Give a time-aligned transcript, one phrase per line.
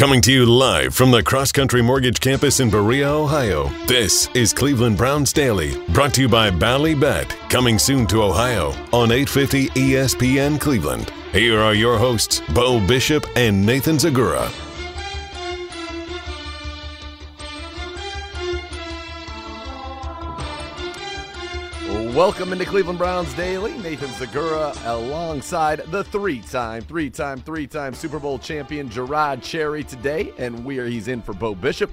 [0.00, 3.68] Coming to you live from the Cross Country Mortgage Campus in Berea, Ohio.
[3.86, 8.68] This is Cleveland Browns Daily, brought to you by Bally Bet, coming soon to Ohio
[8.94, 11.12] on 850 ESPN Cleveland.
[11.32, 14.50] Here are your hosts, Bo Bishop and Nathan Zegura.
[22.20, 23.78] Welcome into Cleveland Browns Daily.
[23.78, 30.78] Nathan Zegura alongside the three-time, three-time, three-time Super Bowl champion Gerard Cherry today, and we
[30.80, 31.90] are he's in for Bo Bishop.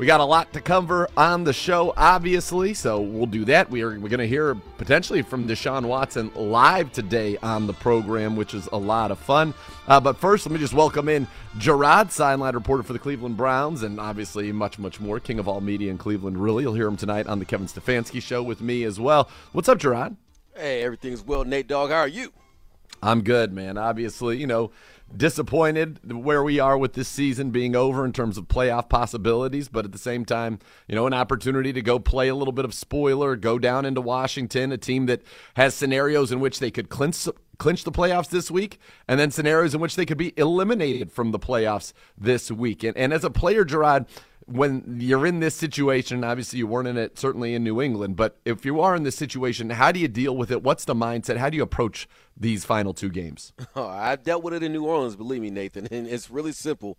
[0.00, 3.68] We got a lot to cover on the show, obviously, so we'll do that.
[3.68, 8.34] We are we're going to hear potentially from Deshaun Watson live today on the program,
[8.34, 9.52] which is a lot of fun.
[9.86, 13.82] Uh, but first, let me just welcome in Jerod, sideline reporter for the Cleveland Browns,
[13.82, 16.38] and obviously much, much more, king of all media in Cleveland.
[16.38, 19.28] Really, you'll hear him tonight on the Kevin Stefanski show with me as well.
[19.52, 20.16] What's up, Jerod?
[20.56, 21.90] Hey, everything's well, Nate Dog.
[21.90, 22.32] How are you?
[23.02, 23.76] I'm good, man.
[23.76, 24.70] Obviously, you know,
[25.16, 29.84] disappointed where we are with this season being over in terms of playoff possibilities, but
[29.84, 32.74] at the same time, you know, an opportunity to go play a little bit of
[32.74, 35.22] spoiler, go down into Washington, a team that
[35.54, 39.74] has scenarios in which they could clinch clinch the playoffs this week, and then scenarios
[39.74, 42.82] in which they could be eliminated from the playoffs this week.
[42.82, 44.08] And, and as a player, Jerod,
[44.50, 48.38] when you're in this situation, obviously you weren't in it certainly in New England, but
[48.44, 50.62] if you are in this situation, how do you deal with it?
[50.62, 51.36] What's the mindset?
[51.36, 53.52] How do you approach these final two games?
[53.76, 56.98] Oh, I've dealt with it in New Orleans, believe me, Nathan, and it's really simple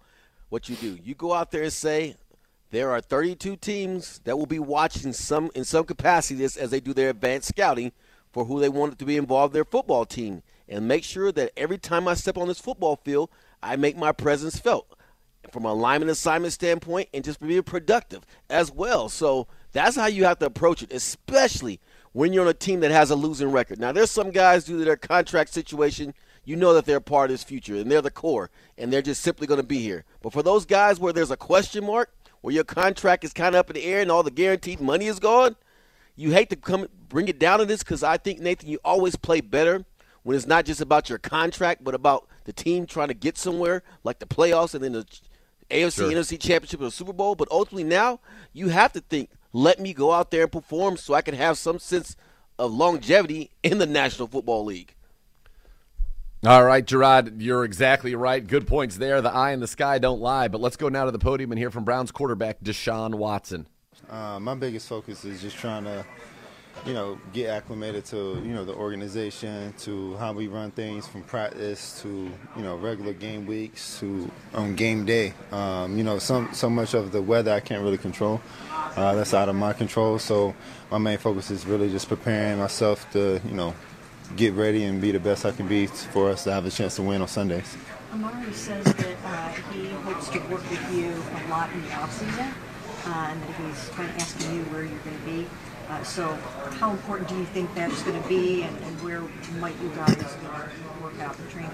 [0.50, 0.98] what you do.
[1.04, 2.16] You go out there and say,
[2.72, 6.80] there are 32 teams that will be watching some in some capacity this as they
[6.80, 7.92] do their advanced scouting
[8.32, 11.52] for who they want to be involved in their football team and make sure that
[11.58, 13.30] every time I step on this football field,
[13.62, 14.88] I make my presence felt
[15.52, 19.10] from a lineman assignment standpoint and just being productive as well.
[19.10, 21.80] So that's how you have to approach it, especially
[22.14, 23.80] when you're on a team that has a losing record.
[23.80, 26.14] Now, there's some guys due to their contract situation,
[26.44, 29.22] you know that they're part of this future and they're the core and they're just
[29.22, 30.04] simply going to be here.
[30.22, 32.12] But for those guys where there's a question mark,
[32.42, 35.06] where your contract is kind of up in the air and all the guaranteed money
[35.06, 35.56] is gone,
[36.16, 39.16] you hate to come bring it down to this because I think Nathan, you always
[39.16, 39.86] play better
[40.24, 43.84] when it's not just about your contract, but about the team trying to get somewhere,
[44.04, 45.06] like the playoffs and then the
[45.72, 46.12] AFC, sure.
[46.12, 47.36] NFC Championship, or Super Bowl.
[47.36, 48.20] But ultimately, now
[48.54, 51.58] you have to think, let me go out there and perform so I can have
[51.58, 52.16] some sense
[52.60, 54.96] of longevity in the National Football League.
[56.44, 58.46] All right, Jerod, you're exactly right.
[58.46, 59.22] Good points there.
[59.22, 60.48] The eye in the sky don't lie.
[60.48, 63.68] But let's go now to the podium and hear from Browns quarterback Deshaun Watson.
[64.10, 66.04] Uh, my biggest focus is just trying to
[66.86, 71.22] you know, get acclimated to, you know, the organization, to how we run things from
[71.24, 75.34] practice to, you know, regular game weeks to on game day.
[75.52, 78.42] Um, you know, some so much of the weather I can't really control.
[78.72, 80.20] Uh, that's out of my control.
[80.20, 80.56] So
[80.90, 83.74] my main focus is really just preparing myself to, you know,
[84.36, 86.96] get ready and be the best I can be for us to have a chance
[86.96, 87.78] to win on Sundays.
[88.14, 92.52] Amari says that uh, he hopes to work with you a lot in the offseason,
[93.06, 95.48] uh, and that he's kind of asking you where you're going to be.
[95.92, 96.34] Uh, so
[96.80, 99.20] how important do you think that's going to be, and, and, where
[99.60, 100.38] might you guys
[101.02, 101.70] work out the training?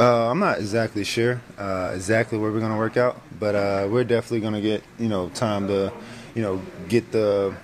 [0.00, 3.86] Uh, I'm not exactly sure uh, exactly where we're going to work out, but uh,
[3.88, 5.92] we're definitely going to get you know time to
[6.34, 7.54] you know get the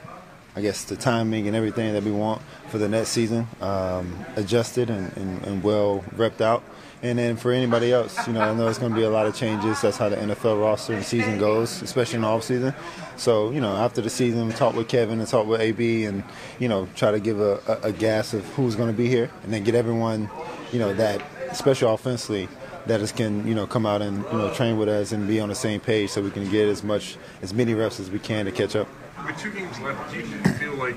[0.54, 4.90] I guess the timing and everything that we want for the next season um, adjusted
[4.90, 6.62] and, and, and well repped out.
[7.02, 9.26] And then for anybody else, you know, I know it's going to be a lot
[9.26, 9.80] of changes.
[9.80, 12.74] That's how the NFL roster and season goes, especially in the off season.
[13.16, 16.24] So, you know, after the season, talk with Kevin and talk with AB and,
[16.58, 19.52] you know, try to give a, a, a of who's going to be here and
[19.52, 20.28] then get everyone,
[20.72, 22.48] you know, that, especially offensively,
[22.88, 25.48] that can you know come out and you know train with us and be on
[25.48, 28.46] the same page so we can get as much as many reps as we can
[28.46, 28.88] to catch up.
[29.26, 30.96] With two games left, do you feel like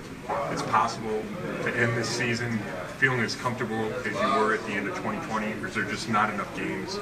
[0.52, 1.24] it's possible
[1.64, 2.60] to end this season
[2.98, 6.08] feeling as comfortable as you were at the end of 2020, or is there just
[6.08, 7.00] not enough games,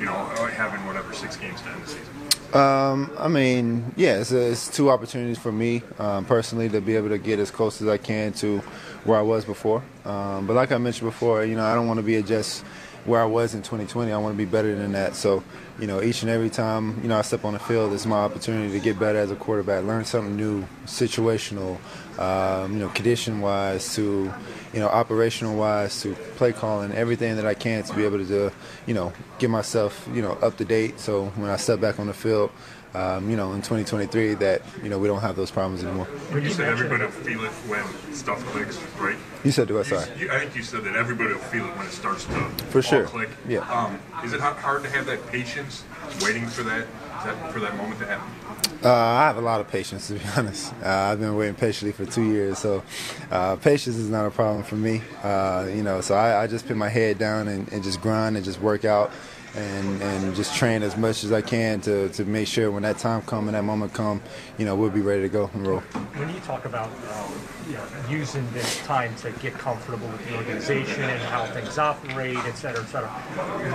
[0.00, 0.14] you know,
[0.54, 2.58] having whatever six games to end the season?
[2.58, 7.10] Um, I mean, yeah, it's, it's, two opportunities for me um, personally to be able
[7.10, 8.60] to get as close as I can to
[9.04, 9.82] where I was before.
[10.06, 12.64] Um, but like I mentioned before, you know, I don't want to be a just
[13.06, 14.12] where I was in 2020.
[14.12, 15.14] I want to be better than that.
[15.14, 15.42] So,
[15.78, 18.16] you know, each and every time, you know, I step on the field, it's my
[18.16, 21.78] opportunity to get better as a quarterback, learn something new, situational,
[22.18, 24.32] um, you know, condition-wise to,
[24.72, 28.52] you know, operational-wise to play calling, everything that I can to be able to,
[28.86, 30.98] you know, get myself, you know, up to date.
[30.98, 32.50] So when I step back on the field,
[32.96, 36.08] um, you know, in 2023 that, you know, we don't have those problems anymore.
[36.32, 37.84] You said everybody will feel it when
[38.14, 39.18] stuff clicks, right?
[39.44, 39.84] You said what?
[39.84, 40.08] Sorry.
[40.18, 42.32] You, I think you said that everybody will feel it when it starts to
[42.70, 43.28] for sure click.
[43.46, 43.58] Yeah.
[43.70, 45.84] Um, is it hard to have that patience,
[46.22, 46.86] waiting for that,
[47.24, 48.56] that for that moment to happen?
[48.82, 50.72] Uh, I have a lot of patience, to be honest.
[50.82, 52.82] Uh, I've been waiting patiently for two years, so
[53.30, 55.02] uh, patience is not a problem for me.
[55.22, 58.36] Uh, you know, so I, I, just put my head down and, and, just grind
[58.36, 59.10] and just work out
[59.56, 62.98] and, and just train as much as I can to, to make sure when that
[62.98, 64.20] time comes and that moment come,
[64.58, 65.80] you know, we'll be ready to go and roll.
[65.80, 67.32] When you talk about um,
[67.68, 72.36] you know, using this time to get comfortable with the organization and how things operate,
[72.38, 73.08] et cetera, et cetera,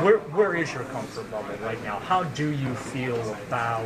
[0.04, 2.00] where, where is your comfort level right now?
[2.00, 3.86] How do you feel about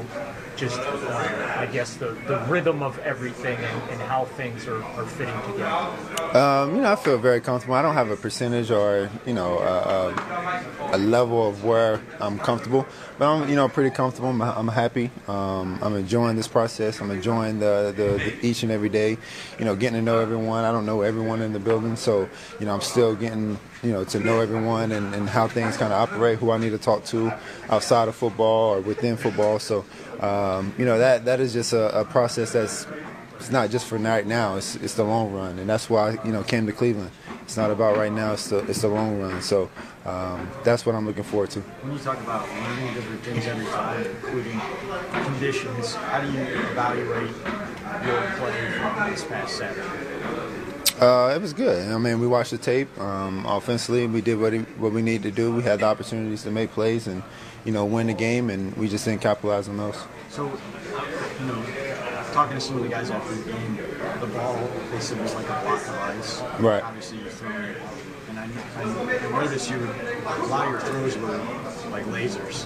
[0.56, 5.06] just, uh, I guess, the, the rhythm of everything and, and how things are, are
[5.06, 6.38] fitting together?
[6.38, 7.76] Um, you know, I feel very comfortable.
[7.76, 11.85] I don't have a percentage or, you know, a, a, a level of where
[12.20, 12.86] I'm comfortable,
[13.18, 14.30] but I'm, you know, pretty comfortable.
[14.30, 15.10] I'm, I'm happy.
[15.28, 17.02] Um, I'm enjoying this process.
[17.02, 19.18] I'm enjoying the, the, the each and every day,
[19.60, 20.64] you know, getting to know everyone.
[20.64, 22.30] I don't know everyone in the building, so,
[22.60, 25.94] you know, I'm still getting, you know, to know everyone and, and how things kind
[25.94, 27.32] of operate, who I need to talk to
[27.70, 29.60] outside of football or within football.
[29.60, 29.86] So,
[30.20, 32.88] um, you know, that that is just a, a process that's
[33.40, 34.56] it's not just for right now.
[34.56, 37.12] It's it's the long run, and that's why you know came to Cleveland.
[37.44, 38.34] It's not about right now.
[38.34, 39.42] It's the it's the long run.
[39.42, 39.70] So
[40.06, 41.60] um, that's what I'm looking forward to.
[41.60, 44.62] When you talk about learning different things every time, including
[45.26, 47.32] conditions, how do you evaluate
[48.06, 50.66] your play from this past Saturday?
[51.00, 51.92] Uh, it was good.
[51.92, 52.98] I mean, we watched the tape.
[53.00, 55.54] Um, offensively, we did what, he, what we needed to do.
[55.54, 57.22] We had the opportunities to make plays and,
[57.66, 60.02] you know, win the game, and we just didn't capitalize on those.
[60.30, 61.66] So, you know,
[62.36, 63.78] talking to some of the guys after the game,
[64.20, 66.42] the ball they said was like a block of ice.
[66.60, 66.84] Right.
[66.84, 67.78] Obviously, you're throwing it,
[68.30, 71.38] and I, I, noticed you a lot of your throws were
[71.92, 72.66] like lasers.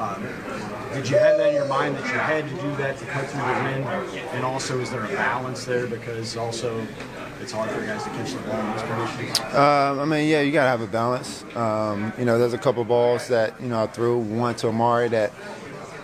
[0.00, 0.22] Um,
[0.92, 3.26] did you have that in your mind that you had to do that to cut
[3.26, 4.18] through the wind?
[4.32, 6.84] And also, is there a balance there because also
[7.40, 9.54] it's hard for guys to catch the ball in these conditions?
[9.54, 11.44] Um, I mean, yeah, you gotta have a balance.
[11.54, 14.18] Um, you know, there's a couple balls that you know I threw.
[14.18, 15.30] One to Amari that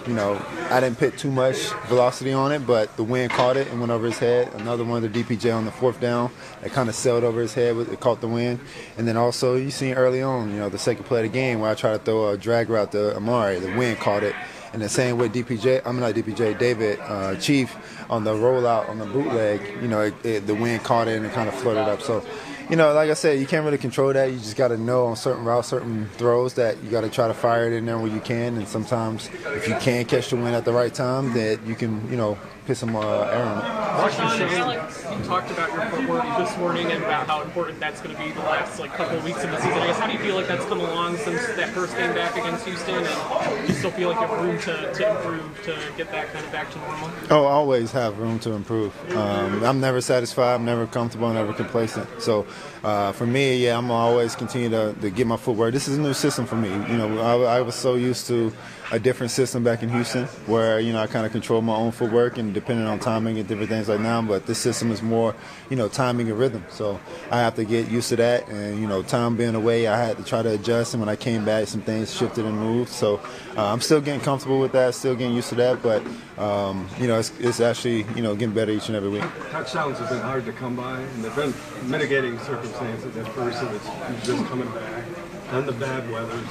[0.06, 1.56] you know I didn't put too much
[1.88, 4.52] velocity on it, but the wind caught it and went over his head.
[4.55, 6.31] Another one, the DPJ on the fourth down,
[6.62, 7.76] that kind of sailed over his head.
[7.76, 8.61] It caught the wind.
[8.97, 11.61] And then also you seen early on, you know, the second play of the game
[11.61, 13.58] where I tried to throw a drag route to Amari.
[13.58, 14.35] The wind caught it.
[14.73, 17.76] And the same with DPJ, I'm not DPJ, David uh, Chief
[18.08, 19.61] on the rollout on the bootleg.
[19.82, 22.00] You know, it, it, the wind caught it and it kind of floated up.
[22.02, 22.25] So,
[22.70, 24.31] you know, like I said, you can't really control that.
[24.31, 27.26] You just got to know on certain routes, certain throws that you got to try
[27.26, 28.56] to fire it in there where you can.
[28.56, 32.08] And sometimes, if you can catch the wind at the right time, that you can,
[32.08, 32.38] you know,
[32.75, 34.12] some uh, air on it.
[34.12, 37.81] Sean, I feel like you talked about your footwork this morning and about how important
[37.81, 39.79] that's going to be the last like couple of weeks of the season.
[39.79, 42.37] I guess how do you feel like that's come along since that first game back
[42.37, 45.79] against Houston, and do you still feel like you have room to, to improve to
[45.97, 47.11] get that kind of back to normal?
[47.31, 48.95] Oh, I always have room to improve.
[49.17, 50.55] Um, I'm never satisfied.
[50.55, 51.27] I'm never comfortable.
[51.27, 52.09] I'm never complacent.
[52.23, 52.47] So
[52.85, 55.73] uh, for me, yeah, I'm always continue to, to get my footwork.
[55.73, 56.71] This is a new system for me.
[56.71, 58.53] You know, I, I was so used to
[58.92, 61.92] a different system back in Houston where, you know, I kind of control my own
[61.92, 64.20] footwork and depending on timing and different things like now.
[64.20, 65.34] But this system is more,
[65.69, 66.64] you know, timing and rhythm.
[66.70, 66.98] So
[67.31, 68.48] I have to get used to that.
[68.48, 70.94] And, you know, time being away, I had to try to adjust.
[70.94, 72.90] And when I came back, some things shifted and moved.
[72.90, 73.20] So
[73.56, 75.82] uh, I'm still getting comfortable with that, still getting used to that.
[75.82, 76.02] But,
[76.37, 79.25] um, you know, it's, it's actually, you know, getting better each and every week.
[79.50, 81.54] Touchdowns have been hard to come by, and they've been
[81.88, 85.04] mitigating circumstances at first, and it's just coming back,
[85.52, 86.42] and the bad weather.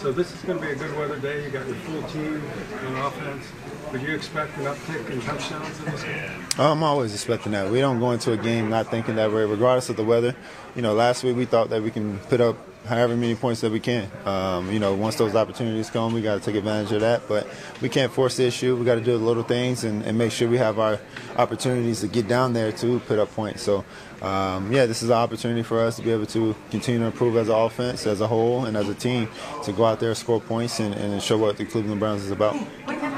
[0.00, 1.44] So this is going to be a good weather day.
[1.44, 2.40] You got your full team
[2.86, 3.44] on offense.
[3.90, 6.46] Would you expect an uptick in touchdowns in this game?
[6.56, 7.68] Oh, I'm always expecting that.
[7.68, 10.36] We don't go into a game not thinking that way, regardless of the weather.
[10.76, 12.56] You know, last week we thought that we can put up
[12.88, 14.10] however many points that we can.
[14.24, 17.28] Um, you know, once those opportunities come, we got to take advantage of that.
[17.28, 17.46] But
[17.80, 18.76] we can't force the issue.
[18.76, 20.98] We got to do the little things and, and, make sure we have our
[21.36, 23.62] opportunities to get down there to put up points.
[23.62, 23.84] So,
[24.22, 27.36] um, yeah, this is an opportunity for us to be able to continue to improve
[27.36, 29.28] as an offense, as a whole, and as a team
[29.64, 32.56] to go out there, score points, and, and show what the Cleveland Browns is about.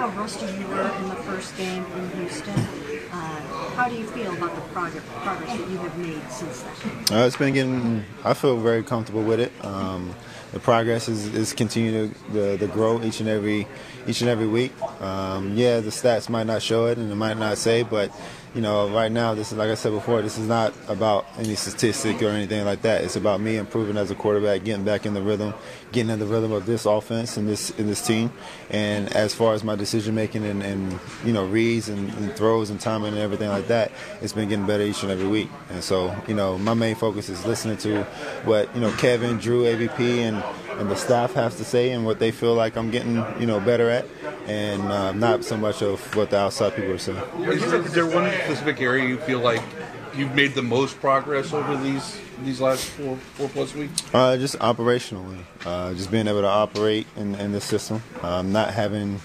[0.00, 2.79] How rusty you were in the first game in Houston,
[3.76, 7.18] how do you feel about the progress, progress that you have made since then?
[7.18, 8.04] Uh, it's been getting.
[8.24, 9.52] I feel very comfortable with it.
[9.64, 10.14] Um,
[10.52, 13.68] the progress is, is continuing to, to, grow each and every
[14.06, 14.72] each and every week.
[15.00, 18.10] Um, yeah, the stats might not show it and it might not say, but
[18.54, 21.54] you know, right now, this is like I said before, this is not about any
[21.54, 23.04] statistic or anything like that.
[23.04, 25.54] It's about me improving as a quarterback, getting back in the rhythm,
[25.92, 28.32] getting in the rhythm of this offense and this in this team.
[28.68, 32.70] And as far as my decision making and, and you know reads and, and, throws
[32.70, 35.48] and timing and everything like that, it's been getting better each and every week.
[35.70, 38.02] And so, you know, my main focus is listening to
[38.44, 40.42] what you know Kevin, Drew, AVP, and
[40.80, 43.60] and the staff has to say and what they feel like I'm getting you know
[43.60, 44.06] better at,
[44.46, 47.18] and uh, not so much of what the outside people are saying.
[47.50, 49.62] Is there one specific area you feel like
[50.14, 54.02] you've made the most progress over these these last four four plus weeks?
[54.12, 58.72] Uh, just operationally, uh, just being able to operate in, in the system, um, not
[58.72, 59.20] having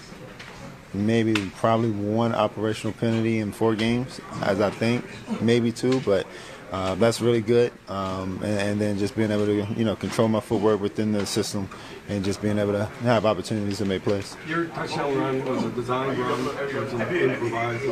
[0.94, 5.04] maybe probably one operational penalty in four games, as I think,
[5.40, 6.26] maybe two, but
[6.76, 7.72] uh, that's really good.
[7.88, 11.24] Um, and, and, then just being able to, you know, control my footwork within the
[11.24, 11.70] system
[12.08, 14.36] and just being able to have opportunities to make plays.
[14.46, 17.82] Your touchdown run was a design run, it was an improvised,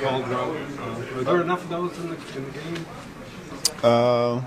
[0.00, 0.56] called run.
[0.78, 2.86] Uh, are there enough of those in the, in the game?
[3.82, 4.40] Uh,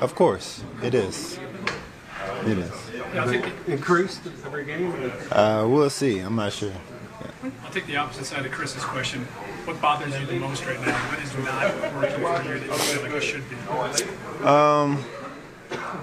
[0.00, 1.40] of course, it is.
[2.46, 2.88] It is.
[3.14, 5.12] Has it increased every game?
[5.32, 6.20] Uh, we'll see.
[6.20, 6.72] I'm not sure.
[7.42, 9.24] I'll take the opposite side of Chris's question.
[9.64, 10.92] What bothers you the most right now?
[11.08, 13.56] What is not working for you that you feel like it should be?
[14.44, 15.02] Um,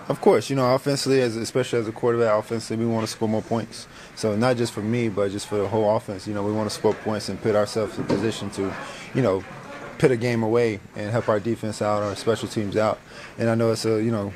[0.07, 3.29] of course, you know, offensively, as especially as a quarterback, offensively, we want to score
[3.29, 3.87] more points.
[4.15, 6.27] So not just for me, but just for the whole offense.
[6.27, 8.73] You know, we want to score points and put ourselves in position to,
[9.13, 9.43] you know,
[9.99, 12.99] put a game away and help our defense out, our special teams out.
[13.37, 14.33] And I know it's a, you know,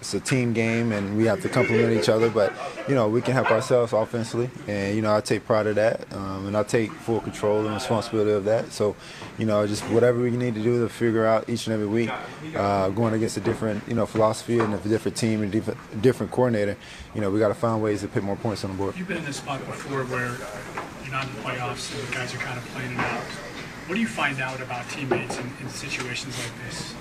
[0.00, 2.30] it's a team game and we have to complement each other.
[2.30, 2.52] But
[2.88, 6.12] you know, we can help ourselves offensively, and you know, I take pride of that,
[6.12, 8.72] um, and I take full control and responsibility of that.
[8.72, 8.96] So,
[9.38, 12.10] you know, just whatever we need to do to figure out each and every week,
[12.56, 16.32] uh, going against a different you know philosophy and a different team and different, different
[16.32, 16.76] coordinator,
[17.14, 18.96] you know, we got to find ways to put more points on the board.
[18.96, 20.36] You've been in this spot before where
[21.04, 23.22] you're not in the playoffs and the guys are kind of playing it out.
[23.86, 26.94] What do you find out about teammates in, in situations like this?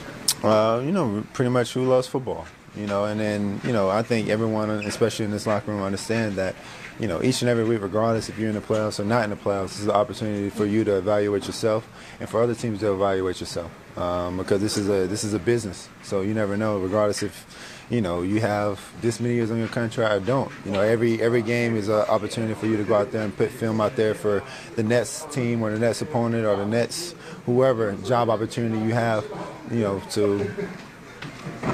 [0.44, 4.04] Uh, you know, pretty much who loves football you know, and then, you know, I
[4.04, 6.56] think everyone, especially in this locker room, understand that,
[7.00, 9.30] you know, each and every week, regardless if you're in the playoffs or not in
[9.32, 11.88] the playoffs, this is an opportunity for you to evaluate yourself
[12.20, 13.72] and for other teams to evaluate yourself.
[13.98, 16.80] Um, because this is a this is a business, so you never know.
[16.80, 20.72] Regardless if you know you have this many years on your contract or don't, you
[20.72, 23.50] know every every game is an opportunity for you to go out there and put
[23.50, 24.42] film out there for
[24.78, 27.14] the Nets team or the Nets opponent or the Nets
[27.46, 29.26] whoever job opportunity you have,
[29.70, 30.50] you know to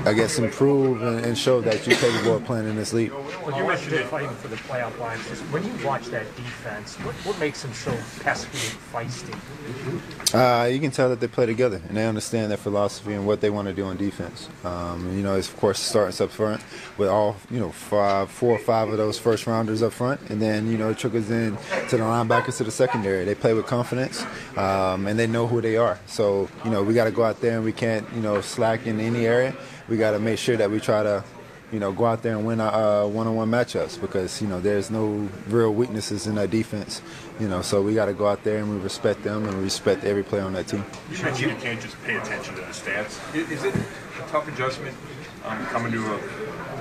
[0.05, 3.12] I guess, improve and, and, show that you're capable of playing in this league.
[3.12, 5.24] Well, you mentioned fighting for the playoff lines.
[5.51, 10.36] When you watch that defense, what, what makes them so pesky and feisty?
[10.36, 13.41] Uh, you can tell that they play together and they understand their philosophy and what
[13.41, 14.50] they want to do on defense.
[14.63, 16.62] Um, you know, it's of course starting up front
[16.98, 20.41] with all you know five, four or five of those first rounders up front, and
[20.41, 21.57] then you know it trickles in
[21.89, 23.25] to the linebackers to the secondary.
[23.25, 24.24] They play with confidence
[24.55, 26.00] um, and they know who they are.
[26.05, 28.86] So you know we got to go out there and we can't you know slack
[28.86, 29.55] in any area
[29.88, 31.24] we got to make sure that we try to,
[31.72, 34.89] you know, go out there and win our uh, one-on-one matchups because you know there's
[34.89, 37.01] no real weaknesses in our defense.
[37.39, 39.63] You know, so we got to go out there and we respect them and we
[39.63, 40.86] respect every player on that team.
[41.12, 43.20] You mentioned you can't just pay attention to the stats.
[43.36, 44.96] Is it a tough adjustment
[45.44, 46.20] um, coming to a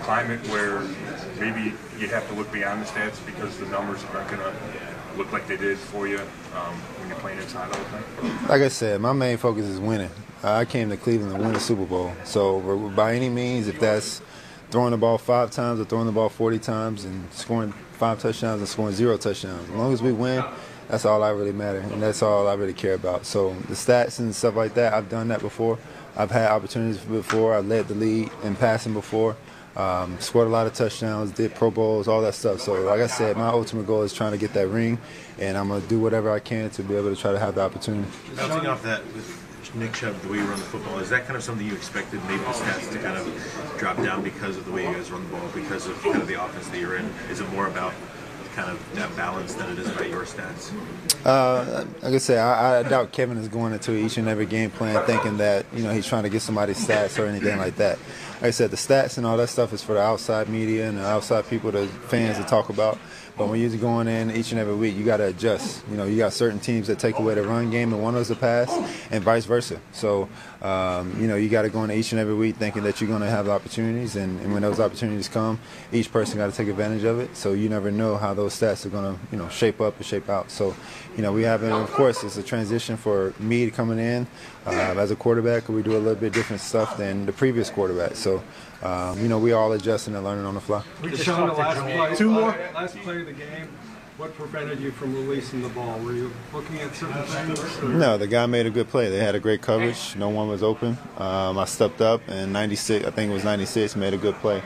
[0.02, 0.80] climate where
[1.40, 4.54] maybe you have to look beyond the stats because the numbers aren't going to
[5.16, 8.49] look like they did for you um, when you're playing inside all the time?
[8.49, 10.11] Like I said, my main focus is winning.
[10.44, 12.12] I came to Cleveland to win the Super Bowl.
[12.24, 14.20] So by any means, if that's
[14.70, 18.60] throwing the ball five times or throwing the ball 40 times and scoring five touchdowns
[18.60, 20.44] and scoring zero touchdowns, as long as we win,
[20.88, 23.24] that's all I really matter, and that's all I really care about.
[23.24, 25.78] So the stats and stuff like that, I've done that before.
[26.14, 27.54] I've had opportunities before.
[27.54, 29.36] I led the lead in passing before.
[29.76, 32.60] Um, scored a lot of touchdowns, did Pro Bowls, all that stuff.
[32.60, 34.98] So, like I said, my ultimate goal is trying to get that ring,
[35.40, 37.62] and I'm gonna do whatever I can to be able to try to have the
[37.62, 38.08] opportunity.
[38.38, 39.02] Off that,
[39.75, 42.23] Nick Chubb, the way you run the football, is that kind of something you expected
[42.25, 45.25] maybe the stats to kind of drop down because of the way you guys run
[45.25, 47.04] the ball, because of kind of the offense that you're in?
[47.31, 47.93] Is it more about
[48.54, 50.73] kind of that balance than it is about your stats?
[51.26, 54.71] Uh, like I said, I, I, doubt Kevin is going into each and every game
[54.71, 57.99] plan thinking that you know he's trying to get somebody's stats or anything like that.
[58.35, 60.99] Like I said, the stats and all that stuff is for the outside media and
[60.99, 62.99] the outside people, the fans to talk about.
[63.36, 65.82] But when you're going in each and every week, you got to adjust.
[65.90, 68.28] You know, you got certain teams that take away the run game and want us
[68.28, 68.70] to pass,
[69.10, 69.80] and vice versa.
[69.92, 70.28] So,
[70.62, 73.08] um, you know, you got to go in each and every week thinking that you're
[73.08, 75.58] going to have opportunities, and, and when those opportunities come,
[75.92, 77.36] each person got to take advantage of it.
[77.36, 80.06] So you never know how those stats are going to, you know, shape up and
[80.06, 80.50] shape out.
[80.50, 80.76] So,
[81.16, 84.28] you know, we have, of course, it's a transition for me coming in
[84.66, 85.68] uh, as a quarterback.
[85.68, 88.14] We do a little bit different stuff than the previous quarterback.
[88.14, 88.42] So
[88.83, 90.83] um, you know, we all adjusting and learning on the fly.
[91.02, 92.57] We just Sean, the last play, two more.
[92.75, 93.69] Last play of the game.
[94.16, 95.99] What prevented you from releasing the ball?
[95.99, 97.78] Were you looking at certain things?
[97.83, 97.88] Or?
[97.88, 99.11] No, the guy made a good play.
[99.11, 100.14] They had a great coverage.
[100.14, 100.97] No one was open.
[101.19, 104.62] Um, I stepped up, and 96, I think it was 96, made a good play.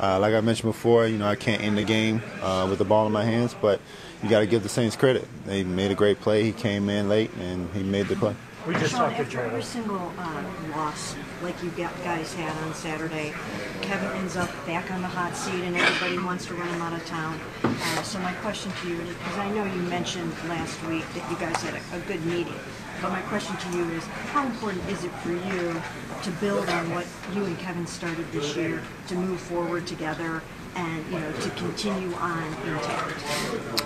[0.00, 2.84] Uh, like I mentioned before, you know, I can't end the game uh, with the
[2.84, 3.80] ball in my hands, but
[4.22, 5.28] you got to give the Saints credit.
[5.46, 6.42] They made a great play.
[6.42, 8.34] He came in late, and he made the play.
[8.68, 13.32] We just Sean, talked after every single uh, loss, like you guys had on Saturday,
[13.80, 16.92] Kevin ends up back on the hot seat, and everybody wants to run him out
[16.92, 17.40] of town.
[17.64, 21.30] Uh, so my question to you is, because I know you mentioned last week that
[21.30, 22.52] you guys had a, a good meeting,
[23.00, 25.80] but my question to you is, how important is it for you
[26.22, 30.42] to build on what you and Kevin started this year, to move forward together,
[30.76, 33.24] and you know to continue on intact.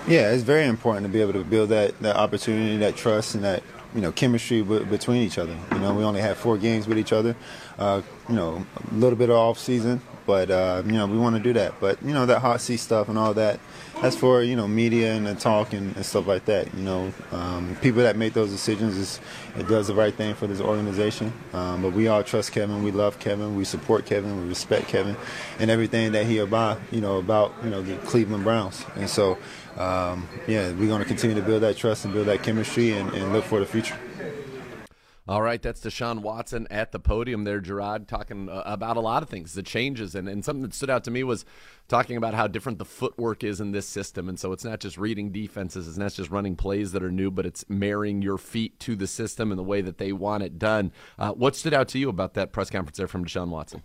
[0.09, 3.45] Yeah, it's very important to be able to build that, that opportunity, that trust, and
[3.45, 3.63] that
[3.95, 5.57] you know chemistry between each other.
[5.71, 7.35] You know, we only had four games with each other.
[7.77, 11.35] Uh, you know, a little bit of off season, but uh, you know we want
[11.35, 11.79] to do that.
[11.79, 13.59] But you know that hot seat stuff and all that.
[14.01, 16.73] That's for you know media and the talk and, and stuff like that.
[16.73, 19.19] You know, um, people that make those decisions is
[19.57, 21.31] it does the right thing for this organization.
[21.53, 22.83] Um, but we all trust Kevin.
[22.83, 23.55] We love Kevin.
[23.55, 24.41] We support Kevin.
[24.41, 25.15] We respect Kevin,
[25.59, 28.85] and everything that he about you know about you know the Cleveland Browns.
[28.95, 29.37] And so,
[29.77, 33.11] um, yeah, we're going to continue to build that trust and build that chemistry and,
[33.13, 33.97] and look for the future.
[35.25, 39.23] All right, that's Deshaun Watson at the podium there, Gerard, talking uh, about a lot
[39.23, 41.45] of things, the changes, and, and something that stood out to me was
[41.87, 44.27] talking about how different the footwork is in this system.
[44.27, 47.31] And so it's not just reading defenses, it's not just running plays that are new,
[47.31, 50.59] but it's marrying your feet to the system and the way that they want it
[50.59, 50.91] done.
[51.17, 53.81] Uh, what stood out to you about that press conference there from Deshaun Watson?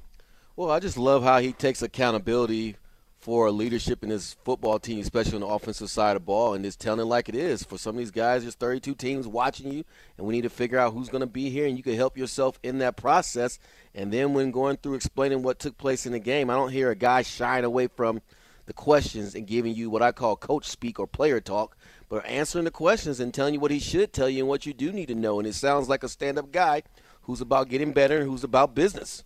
[0.56, 2.78] Well, I just love how he takes accountability
[3.20, 6.64] for leadership in this football team, especially on the offensive side of the ball, and
[6.64, 7.64] just telling it like it is.
[7.64, 9.84] For some of these guys, there's 32 teams watching you,
[10.16, 12.16] and we need to figure out who's going to be here, and you can help
[12.16, 13.58] yourself in that process.
[13.94, 16.90] And then when going through explaining what took place in the game, I don't hear
[16.90, 18.20] a guy shying away from
[18.66, 21.76] the questions and giving you what I call coach speak or player talk,
[22.08, 24.72] but answering the questions and telling you what he should tell you and what you
[24.74, 25.40] do need to know.
[25.40, 26.82] And it sounds like a stand-up guy
[27.22, 29.24] who's about getting better and who's about business.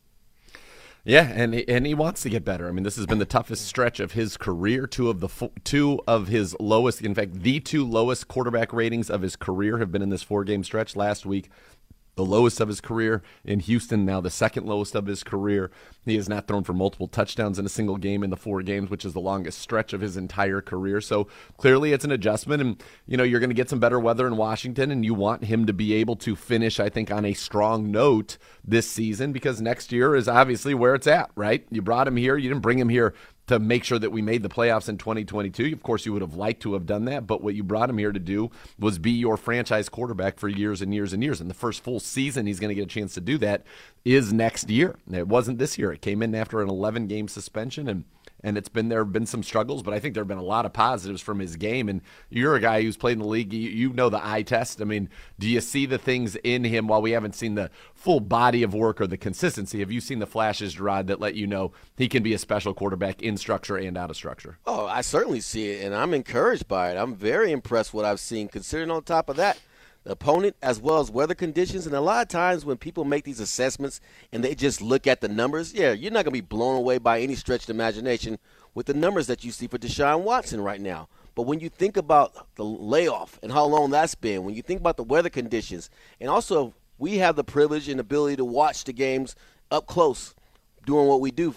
[1.04, 2.68] Yeah, and he, and he wants to get better.
[2.68, 4.87] I mean, this has been the toughest stretch of his career.
[4.87, 9.23] Two of the two of his lowest, in fact, the two lowest quarterback ratings of
[9.23, 10.94] his career have been in this four game stretch.
[10.94, 11.50] Last week,
[12.14, 15.71] the lowest of his career in Houston, now the second lowest of his career.
[16.04, 18.90] He has not thrown for multiple touchdowns in a single game in the four games,
[18.90, 21.00] which is the longest stretch of his entire career.
[21.00, 22.61] So clearly it's an adjustment.
[22.61, 25.45] And, you know, you're going to get some better weather in Washington, and you want
[25.45, 29.61] him to be able to finish, I think, on a strong note this season because
[29.61, 31.66] next year is obviously where it's at, right?
[31.71, 32.37] You brought him here.
[32.37, 33.14] You didn't bring him here
[33.52, 35.73] to make sure that we made the playoffs in 2022.
[35.73, 37.99] Of course, you would have liked to have done that, but what you brought him
[37.99, 41.40] here to do was be your franchise quarterback for years and years and years.
[41.40, 43.64] And the first full season he's going to get a chance to do that
[44.04, 44.97] is next year.
[45.11, 45.92] It wasn't this year.
[45.92, 48.05] It came in after an 11 game suspension and
[48.42, 50.42] and it's been there have been some struggles, but I think there have been a
[50.42, 51.88] lot of positives from his game.
[51.88, 53.52] And you're a guy who's played in the league.
[53.52, 54.81] You, you, know the eye test.
[54.81, 58.20] I mean, do you see the things in him while we haven't seen the full
[58.20, 59.81] body of work or the consistency?
[59.81, 62.74] Have you seen the flashes, Gerard, that let you know he can be a special
[62.74, 64.59] quarterback in structure and out of structure?
[64.66, 66.96] Oh, I certainly see it, and I'm encouraged by it.
[66.96, 68.48] I'm very impressed what I've seen.
[68.48, 69.59] Considering on top of that
[70.04, 71.86] the opponent as well as weather conditions.
[71.86, 74.00] And a lot of times when people make these assessments
[74.32, 76.98] and they just look at the numbers, yeah, you're not going to be blown away
[76.98, 78.38] by any stretch stretched imagination
[78.74, 81.08] with the numbers that you see for Deshaun Watson right now.
[81.34, 84.80] But when you think about the layoff and how long that's been, when you think
[84.80, 88.92] about the weather conditions, and also we have the privilege and ability to watch the
[88.92, 89.36] games
[89.70, 90.34] up close
[90.86, 91.54] doing what we do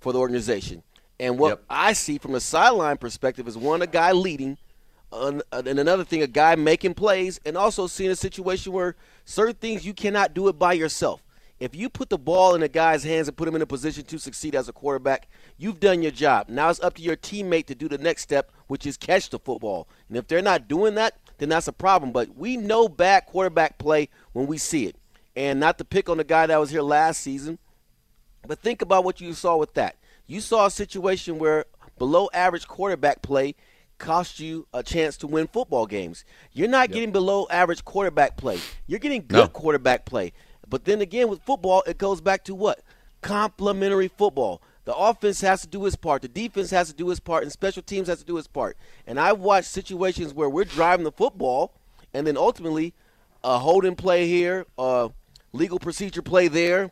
[0.00, 0.82] for the organization.
[1.20, 1.64] And what yep.
[1.68, 4.56] I see from a sideline perspective is one, a guy leading–
[5.14, 9.86] and another thing, a guy making plays, and also seeing a situation where certain things
[9.86, 11.22] you cannot do it by yourself.
[11.60, 14.04] If you put the ball in a guy's hands and put him in a position
[14.04, 16.48] to succeed as a quarterback, you've done your job.
[16.48, 19.38] Now it's up to your teammate to do the next step, which is catch the
[19.38, 19.88] football.
[20.08, 22.10] And if they're not doing that, then that's a problem.
[22.10, 24.96] But we know bad quarterback play when we see it.
[25.36, 27.58] And not to pick on the guy that was here last season,
[28.46, 29.96] but think about what you saw with that.
[30.26, 31.66] You saw a situation where
[31.98, 33.54] below average quarterback play
[33.98, 36.24] cost you a chance to win football games.
[36.52, 36.94] You're not yep.
[36.94, 38.58] getting below average quarterback play.
[38.86, 39.48] You're getting good no.
[39.48, 40.32] quarterback play.
[40.68, 42.80] But then again, with football, it goes back to what?
[43.22, 44.60] Complementary football.
[44.84, 46.22] The offense has to do its part.
[46.22, 48.76] The defense has to do its part, and special teams has to do its part.
[49.06, 51.72] And I've watched situations where we're driving the football,
[52.12, 52.92] and then ultimately
[53.42, 55.10] a holding play here, a
[55.52, 56.90] legal procedure play there,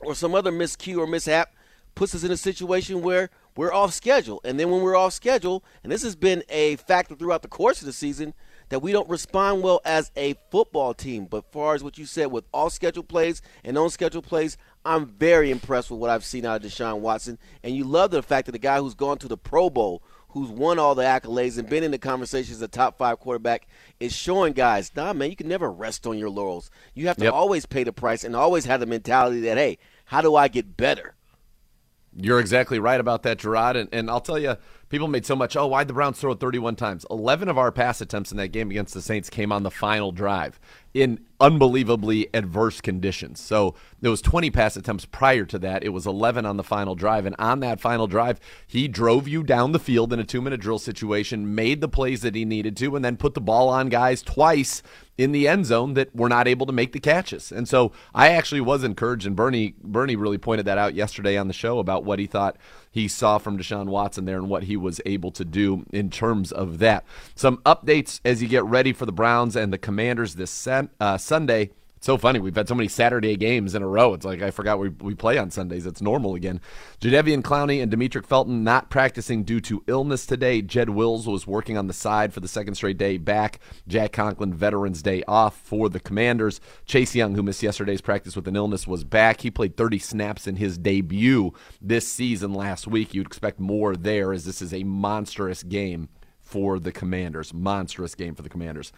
[0.00, 1.54] or some other miscue or mishap
[1.94, 4.40] puts us in a situation where we're off schedule.
[4.44, 7.80] And then when we're off schedule, and this has been a factor throughout the course
[7.80, 8.34] of the season,
[8.68, 11.26] that we don't respond well as a football team.
[11.26, 15.06] But far as what you said with off schedule plays and on schedule plays, I'm
[15.06, 17.38] very impressed with what I've seen out of Deshaun Watson.
[17.62, 20.50] And you love the fact that the guy who's gone to the Pro Bowl, who's
[20.50, 23.66] won all the accolades and been in the conversations as a top five quarterback,
[24.00, 26.70] is showing guys, nah, man, you can never rest on your laurels.
[26.94, 27.32] You have to yep.
[27.32, 30.76] always pay the price and always have the mentality that, hey, how do I get
[30.76, 31.15] better?
[32.18, 33.76] You're exactly right about that, Gerard.
[33.76, 34.56] And, and I'll tell you,
[34.88, 37.04] people made so much, oh, why'd the Browns throw it 31 times?
[37.10, 40.12] 11 of our pass attempts in that game against the Saints came on the final
[40.12, 40.58] drive
[40.96, 43.38] in unbelievably adverse conditions.
[43.38, 45.84] So there was 20 pass attempts prior to that.
[45.84, 47.26] It was 11 on the final drive.
[47.26, 50.60] And on that final drive, he drove you down the field in a two minute
[50.60, 53.90] drill situation, made the plays that he needed to, and then put the ball on
[53.90, 54.82] guys twice
[55.18, 57.52] in the end zone that were not able to make the catches.
[57.52, 61.48] And so I actually was encouraged, and Bernie Bernie really pointed that out yesterday on
[61.48, 62.56] the show about what he thought
[62.96, 66.50] he saw from Deshaun Watson there and what he was able to do in terms
[66.50, 67.04] of that.
[67.34, 71.72] Some updates as you get ready for the Browns and the Commanders this uh, Sunday.
[71.96, 72.38] It's so funny.
[72.38, 74.12] We've had so many Saturday games in a row.
[74.12, 75.86] It's like I forgot we, we play on Sundays.
[75.86, 76.60] It's normal again.
[77.00, 80.60] Jadeveon Clowney and Demetric Felton not practicing due to illness today.
[80.60, 83.60] Jed Wills was working on the side for the second straight day back.
[83.88, 86.60] Jack Conklin, Veterans Day off for the Commanders.
[86.84, 89.40] Chase Young, who missed yesterday's practice with an illness, was back.
[89.40, 93.14] He played 30 snaps in his debut this season last week.
[93.14, 96.10] You'd expect more there as this is a monstrous game
[96.42, 97.54] for the Commanders.
[97.54, 98.92] Monstrous game for the Commanders.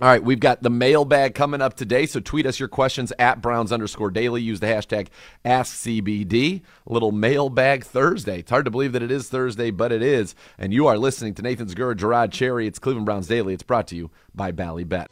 [0.00, 3.42] All right, we've got the mailbag coming up today, so tweet us your questions at
[3.42, 4.40] Browns underscore daily.
[4.40, 5.08] Use the hashtag
[5.44, 6.62] AskCBD.
[6.86, 8.38] Little mailbag Thursday.
[8.38, 10.34] It's hard to believe that it is Thursday, but it is.
[10.56, 12.66] And you are listening to Nathan's Zegura, Gerard Cherry.
[12.66, 13.52] It's Cleveland Browns Daily.
[13.52, 15.10] It's brought to you by Bally Bet.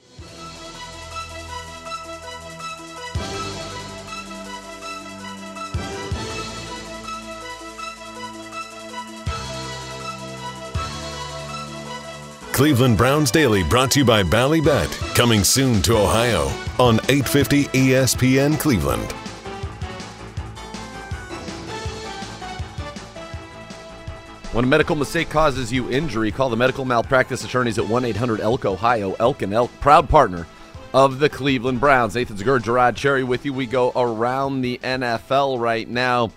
[12.59, 15.15] Cleveland Browns Daily brought to you by Ballybet.
[15.15, 16.47] Coming soon to Ohio
[16.81, 19.13] on 850 ESPN Cleveland.
[24.53, 28.41] When a medical mistake causes you injury, call the medical malpractice attorneys at 1 800
[28.41, 29.15] ELK Ohio.
[29.21, 30.45] Elk and Elk, proud partner
[30.93, 32.17] of the Cleveland Browns.
[32.17, 33.53] Nathan Zegura, Gerard Cherry with you.
[33.53, 36.33] We go around the NFL right now.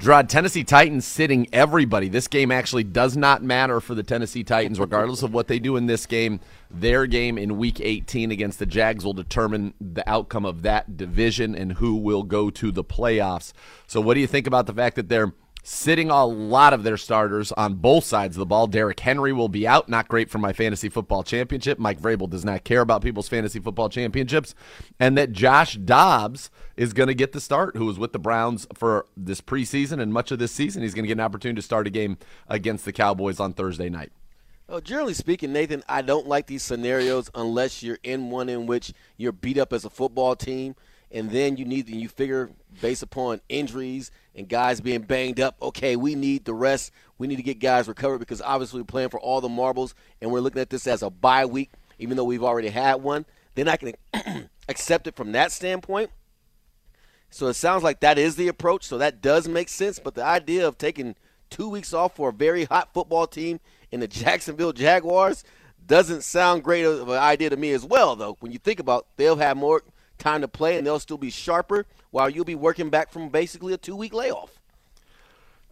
[0.00, 2.08] Gerard, Tennessee Titans sitting everybody.
[2.08, 5.76] This game actually does not matter for the Tennessee Titans, regardless of what they do
[5.76, 6.38] in this game.
[6.70, 11.56] Their game in Week 18 against the Jags will determine the outcome of that division
[11.56, 13.52] and who will go to the playoffs.
[13.88, 15.32] So, what do you think about the fact that they're
[15.68, 18.66] sitting a lot of their starters on both sides of the ball.
[18.66, 19.86] Derrick Henry will be out.
[19.86, 21.78] Not great for my fantasy football championship.
[21.78, 24.54] Mike Vrabel does not care about people's fantasy football championships.
[24.98, 28.66] And that Josh Dobbs is going to get the start, who was with the Browns
[28.72, 30.82] for this preseason and much of this season.
[30.82, 32.16] He's going to get an opportunity to start a game
[32.48, 34.10] against the Cowboys on Thursday night.
[34.68, 38.94] Well, generally speaking, Nathan, I don't like these scenarios unless you're in one in which
[39.18, 40.76] you're beat up as a football team
[41.10, 45.56] and then you need and you figure based upon injuries and guys being banged up.
[45.60, 46.92] Okay, we need the rest.
[47.16, 50.30] We need to get guys recovered because obviously we're playing for all the marbles, and
[50.30, 53.26] we're looking at this as a bye week, even though we've already had one.
[53.54, 53.94] Then I can
[54.68, 56.10] accept it from that standpoint.
[57.30, 58.84] So it sounds like that is the approach.
[58.84, 59.98] So that does make sense.
[59.98, 61.16] But the idea of taking
[61.50, 65.44] two weeks off for a very hot football team in the Jacksonville Jaguars
[65.86, 68.14] doesn't sound great of an idea to me as well.
[68.14, 69.82] Though when you think about, they'll have more
[70.18, 73.72] time to play and they'll still be sharper while you'll be working back from basically
[73.72, 74.58] a two week layoff.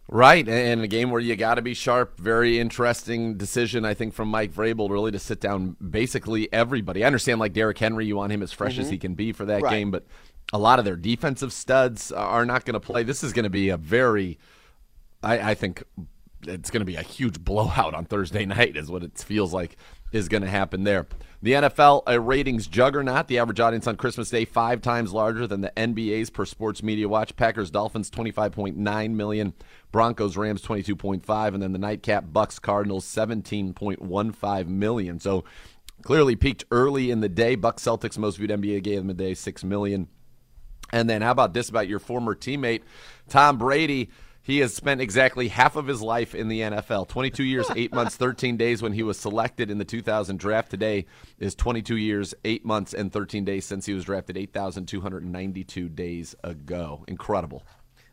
[0.08, 2.20] Right, and a game where you got to be sharp.
[2.20, 7.02] Very interesting decision, I think, from Mike Vrabel, really to sit down basically everybody.
[7.02, 8.82] I understand, like Derrick Henry, you want him as fresh mm-hmm.
[8.82, 9.70] as he can be for that right.
[9.70, 10.06] game, but
[10.52, 13.02] a lot of their defensive studs are not going to play.
[13.02, 14.38] This is going to be a very,
[15.24, 15.82] I, I think,
[16.46, 19.76] it's going to be a huge blowout on Thursday night, is what it feels like
[20.16, 21.06] is going to happen there.
[21.42, 23.28] The NFL, a ratings juggernaut.
[23.28, 27.08] The average audience on Christmas Day five times larger than the NBA's per Sports Media
[27.08, 27.36] Watch.
[27.36, 29.54] Packers Dolphins 25.9 million,
[29.92, 35.20] Broncos Rams 22.5, and then the nightcap Bucks Cardinals 17.15 million.
[35.20, 35.44] So
[36.02, 37.54] clearly peaked early in the day.
[37.54, 40.08] Bucks Celtics most viewed NBA game of the day six million.
[40.92, 42.82] And then how about this about your former teammate
[43.28, 44.10] Tom Brady?
[44.46, 48.14] He has spent exactly half of his life in the NFL 22 years, 8 months,
[48.16, 50.70] 13 days when he was selected in the 2000 draft.
[50.70, 51.06] Today
[51.40, 57.02] is 22 years, 8 months, and 13 days since he was drafted 8,292 days ago.
[57.08, 57.64] Incredible.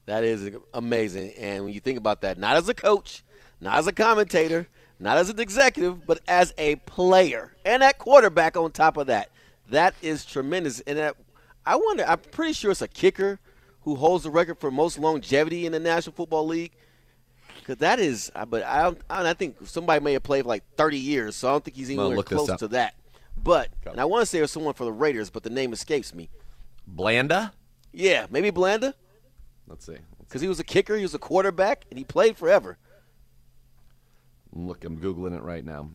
[0.08, 1.34] That is amazing.
[1.38, 3.24] And when you think about that, not as a coach,
[3.62, 4.68] not as a commentator,
[5.00, 9.30] not as an executive, but as a player and that quarterback on top of that,
[9.70, 10.80] that is tremendous.
[10.80, 11.16] And that,
[11.64, 13.40] I wonder, I'm pretty sure it's a kicker
[13.84, 16.72] who holds the record for most longevity in the National Football League?
[17.60, 20.98] Because that is, but I don't, I think somebody may have played for like 30
[20.98, 22.96] years, so I don't think he's anywhere close to that.
[23.42, 26.14] But and I want to say there's someone for the Raiders, but the name escapes
[26.14, 26.30] me.
[26.86, 27.54] Blanda?
[27.94, 28.94] Yeah, maybe Blanda.
[29.68, 29.98] Let's see.
[30.20, 32.78] Because he was a kicker, he was a quarterback, and he played forever.
[34.52, 35.90] Look, I'm googling it right now.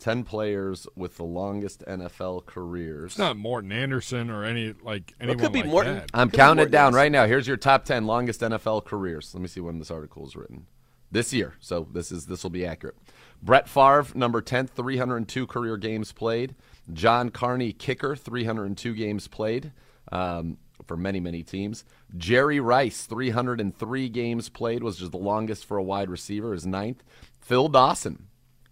[0.00, 3.12] 10 players with the longest NFL careers.
[3.12, 5.94] It's not Morten Andersen or any like anyone it could be like Morten.
[5.96, 6.10] that.
[6.12, 6.96] I'm counting it down Andersen.
[6.96, 7.26] right now.
[7.26, 9.32] Here's your top 10 longest NFL careers.
[9.34, 10.66] Let me see when this article is written.
[11.12, 11.54] This year.
[11.60, 12.96] So this is this will be accurate.
[13.42, 16.54] Brett Favre, number 10, 302 career games played.
[16.92, 19.72] John Carney, kicker, 302 games played
[20.12, 21.84] um, for many, many teams.
[22.16, 27.02] Jerry Rice, 303 games played, was just the longest for a wide receiver, is ninth.
[27.40, 28.26] Phil Dawson,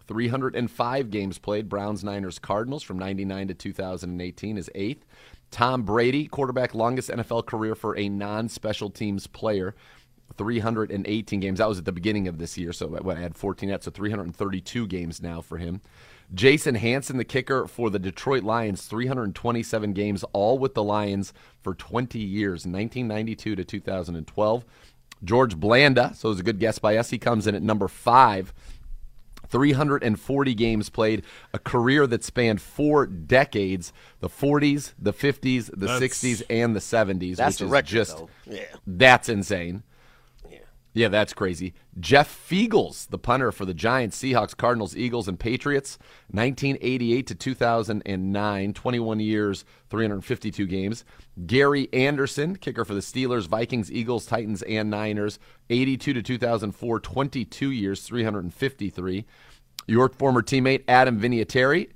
[0.09, 1.69] 305 games played.
[1.69, 5.05] Browns, Niners, Cardinals from 99 to 2018 is eighth.
[5.51, 9.75] Tom Brady, quarterback, longest NFL career for a non special teams player,
[10.35, 11.59] 318 games.
[11.59, 14.87] That was at the beginning of this year, so I had 14 net, so 332
[14.87, 15.79] games now for him.
[16.33, 21.75] Jason Hanson, the kicker for the Detroit Lions, 327 games, all with the Lions for
[21.75, 24.65] 20 years, 1992 to 2012.
[25.23, 27.11] George Blanda, so it was a good guess by us.
[27.11, 28.53] He comes in at number five.
[29.49, 35.99] 340 games played, a career that spanned four decades the 40s, the 50s, the That's-
[35.99, 37.37] 60s, and the 70s.
[37.37, 38.29] That's which the is record, just, though.
[38.45, 38.63] Yeah.
[38.85, 39.83] That's insane.
[40.93, 41.73] Yeah, that's crazy.
[41.99, 45.99] Jeff Feagles, the punter for the Giants, Seahawks, Cardinals, Eagles, and Patriots,
[46.31, 51.05] 1988 to 2009, 21 years, 352 games.
[51.45, 55.37] Gary Anderson, kicker for the Steelers, Vikings, Eagles, Titans, and Niners,
[55.69, 59.25] 82 to 2004, 22 years, 353.
[59.85, 61.89] Your former teammate Adam Vinatieri,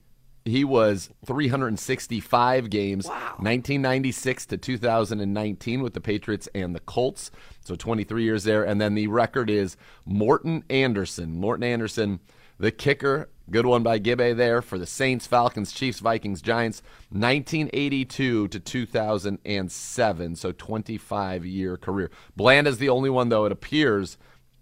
[0.45, 7.31] he was 365 games, 1996 to 2019 with the Patriots and the Colts.
[7.63, 8.63] So 23 years there.
[8.63, 11.39] And then the record is Morten Andersen.
[11.39, 12.19] Morten Andersen,
[12.59, 18.49] the kicker, good one by Gibbe there for the Saints, Falcons, Chiefs, Vikings, Giants, 1982
[18.49, 20.35] to 2007.
[20.35, 22.11] So 25 year career.
[22.35, 24.17] Bland is the only one, though, it appears.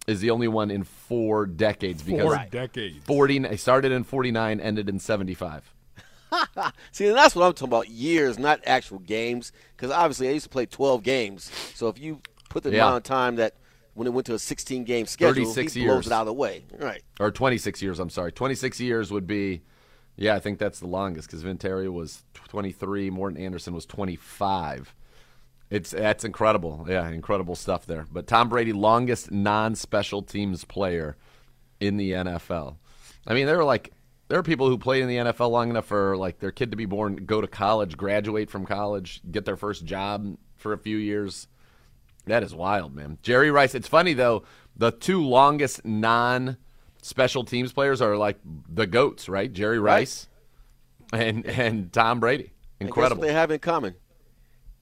[0.08, 2.98] Is the only one in four decades because Four decades.
[3.06, 5.74] 40 he started in 49 ended in 75
[6.92, 7.90] See, and that's what I'm talking about.
[7.90, 9.52] Years, not actual games.
[9.76, 11.52] Because obviously, I used to play 12 games.
[11.76, 12.86] So if you put the Yeah.
[12.86, 13.56] amount of time that
[13.94, 16.28] when it went to a 16 game schedule, 36 he blows years it out of
[16.28, 16.64] the way.
[16.80, 17.04] Right.
[17.20, 19.62] or 26 years i'm sorry 26 years would be
[20.16, 24.96] yeah i think that's the longest because Vinatieri was 23 morten andersen was 25
[25.72, 31.18] it's that's incredible yeah incredible stuff there but tom brady longest non-special teams player
[31.80, 32.76] in the nfl
[33.26, 33.92] i mean there are like
[34.28, 36.78] there are people who played in the nfl long enough for like their kid to
[36.78, 40.98] be born go to college graduate from college get their first job for a few
[40.98, 41.48] years
[42.26, 43.18] that is wild, man.
[43.22, 43.76] Jerry Rice.
[43.76, 44.44] It's funny though.
[44.76, 49.52] The two longest non-special teams players are like the goats, right?
[49.52, 50.28] Jerry Rice
[51.14, 52.52] and and Tom Brady.
[52.80, 53.22] Incredible.
[53.22, 53.96] they have in common?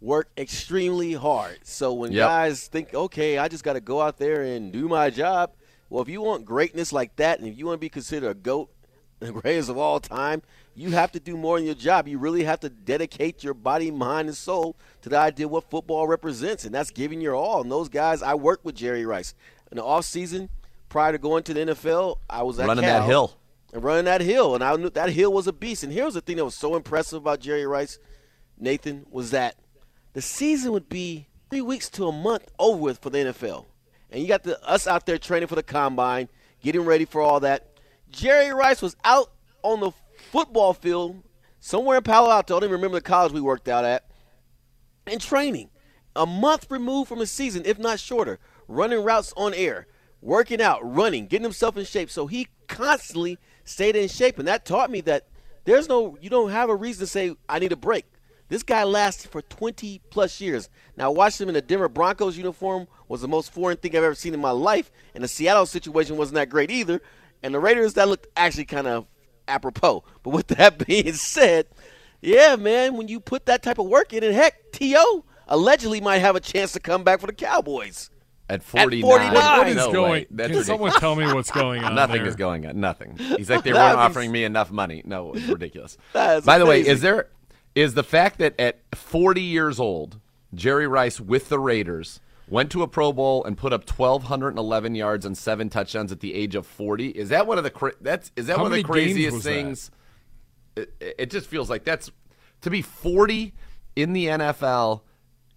[0.01, 1.59] Work extremely hard.
[1.63, 2.27] So when Yep.
[2.27, 5.51] guys think, okay, I just got to go out there and do my job.
[5.89, 8.33] Well, if you want greatness like that, and if you want to be considered a
[8.33, 8.69] goat,
[9.19, 10.41] the greatest of all time,
[10.75, 12.07] you have to do more in your job.
[12.07, 15.69] You really have to dedicate your body, mind, and soul to the idea of what
[15.69, 17.61] football represents, and that's giving your all.
[17.61, 19.33] And those guys, I worked with Jerry Rice
[19.71, 20.47] in the off season
[20.87, 22.19] prior to going to the NFL.
[22.29, 23.35] I was at Running that hill.
[23.73, 25.83] and running that hill, and I knew that hill was a beast.
[25.83, 27.99] And here's the thing that was so impressive about Jerry Rice,
[28.57, 29.55] Nathan, was that
[30.13, 33.65] the season would be three weeks to a month over with for the NFL,
[34.09, 36.29] and you got the us out there training for the combine,
[36.61, 37.67] getting ready for all that.
[38.09, 39.91] Jerry Rice was out on the
[40.31, 41.23] football field
[41.59, 42.55] somewhere in Palo Alto.
[42.55, 44.05] I don't even remember the college we worked out at,
[45.05, 45.69] and training.
[46.15, 49.87] A month removed from his season, if not shorter, running routes on air,
[50.21, 52.09] working out, running, getting himself in shape.
[52.09, 55.27] So he constantly stayed in shape, and that taught me that
[55.65, 58.05] there's no, you don't have a reason to say I need a break.
[58.49, 60.69] This guy lasted for 20 plus years.
[60.97, 64.15] Now, watching him in a Denver Broncos uniform was the most foreign thing I've ever
[64.15, 67.01] seen in my life, and the Seattle situation wasn't that great either.
[67.43, 69.05] And the Raiders, that looked actually kind of
[69.47, 70.03] apropos.
[70.23, 71.67] But with that being said,
[72.21, 75.25] yeah, man, when you put that type of work in, and heck, T.O.
[75.47, 78.09] allegedly might have a chance to come back for the Cowboys.
[78.49, 79.01] At 49.
[79.07, 79.33] 49.
[79.35, 80.11] What is No going?
[80.11, 80.27] way.
[80.31, 81.93] That's Can someone tell me what's going on?
[81.93, 82.27] Nothing there?
[82.27, 82.79] is going on.
[82.79, 83.15] Nothing.
[83.37, 85.03] He's like they weren't offering me enough money.
[85.05, 85.97] No, it's ridiculous.
[86.13, 87.29] That is By the way, is there
[87.79, 90.19] is the fact that at 40 years old,
[90.53, 95.25] Jerry Rice with the Raiders went to a Pro Bowl and put up 1211 yards
[95.25, 97.09] and seven touchdowns at the age of 40?
[97.09, 99.91] Is that one of the cra- that's is that How one of the craziest things?
[100.75, 102.11] It, it just feels like that's
[102.61, 103.53] to be 40
[103.95, 105.01] in the NFL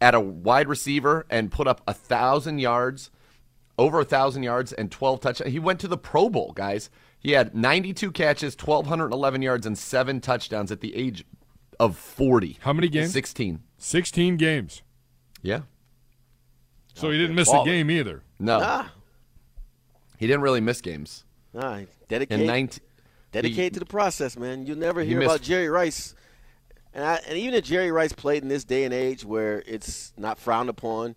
[0.01, 3.11] at a wide receiver and put up a thousand yards,
[3.77, 5.51] over a thousand yards and 12 touchdowns.
[5.51, 6.89] He went to the Pro Bowl, guys.
[7.19, 11.25] He had 92 catches, 1,211 yards, and seven touchdowns at the age
[11.83, 12.59] of 40.
[12.61, 13.13] How many games?
[13.13, 13.61] 16.
[13.79, 14.83] 16 games.
[15.43, 15.63] Yeah.
[16.95, 18.23] So he didn't miss a game either.
[18.39, 18.61] No.
[18.61, 18.87] Nah,
[20.19, 21.25] He didn't really miss games.
[21.53, 22.81] nah, In dedicated, 19.
[23.33, 24.67] dedicated to the process, man.
[24.67, 26.15] You'll never hear missed- about Jerry Rice.
[26.95, 30.13] And, I, and even if Jerry Rice played in this day and age where it's
[30.17, 31.17] not frowned upon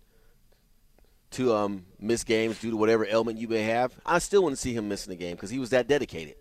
[1.32, 4.72] to um, miss games due to whatever ailment you may have, I still wouldn't see
[4.72, 6.36] him missing a game because he was that dedicated.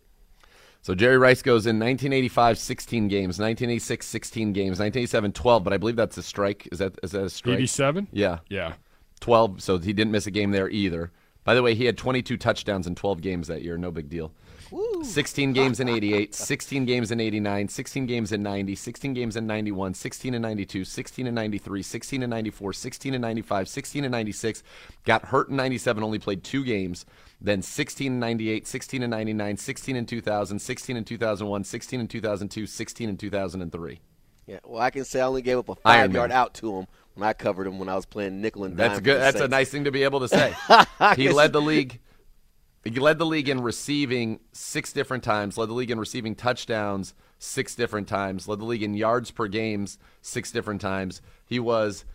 [0.85, 3.39] So Jerry Rice goes in 1985, 16 games.
[3.39, 4.79] 1986, 16 games.
[4.79, 5.63] 1987, 12.
[5.63, 6.69] But I believe that's a strike.
[6.71, 7.55] Is that is that a strike?
[7.55, 8.07] 87?
[8.11, 8.37] Yeah.
[8.49, 8.73] Yeah.
[9.19, 9.63] 12.
[9.63, 11.11] So he didn't miss a game there either.
[11.43, 13.79] By the way, he had 22 touchdowns in 12 games that year.
[13.79, 14.31] No big deal.
[15.01, 19.47] 16 games in 88, 16 games in 89, 16 games in 90, 16 games in
[19.47, 24.11] 91, 16 in 92, 16 in 93, 16 in 94, 16 in 95, 16 in
[24.11, 24.63] 96.
[25.03, 27.05] Got hurt in 97, only played two games.
[27.41, 32.07] Then 16 in 98, 16 in 99, 16 in 2000, 16 in 2001, 16 in
[32.07, 33.99] 2002, 16 in 2003.
[34.47, 36.87] Yeah, well, I can say I only gave up a five yard out to him
[37.15, 38.89] when I covered him when I was playing nickel and dime.
[38.89, 39.19] That's good.
[39.19, 40.53] That's a nice thing to be able to say.
[41.15, 41.99] he led the league.
[42.83, 45.57] He led the league in receiving six different times.
[45.57, 48.47] Led the league in receiving touchdowns six different times.
[48.47, 51.21] Led the league in yards per games six different times.
[51.47, 52.05] He was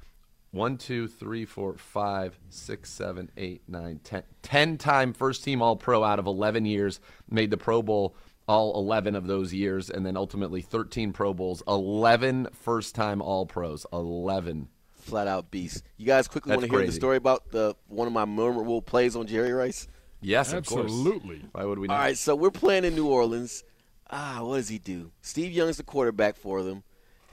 [0.52, 4.22] one, two, three, four, five, six, seven, eight, nine, ten.
[4.42, 7.00] Ten time first team All Pro out of eleven years.
[7.28, 8.16] Made the Pro Bowl
[8.50, 13.46] all 11 of those years, and then ultimately 13 Pro Bowls, 11 first time All
[13.46, 14.68] Pros, 11.
[14.90, 15.84] Flat out beast.
[15.96, 18.82] You guys quickly That's want to hear the story about the one of my memorable
[18.82, 19.86] plays on Jerry Rice?
[20.20, 20.84] Yes, of course.
[20.84, 21.44] Absolutely.
[21.52, 21.94] Why would we not?
[21.94, 23.62] All right, so we're playing in New Orleans.
[24.10, 25.12] Ah, what does he do?
[25.22, 26.82] Steve Young's the quarterback for them,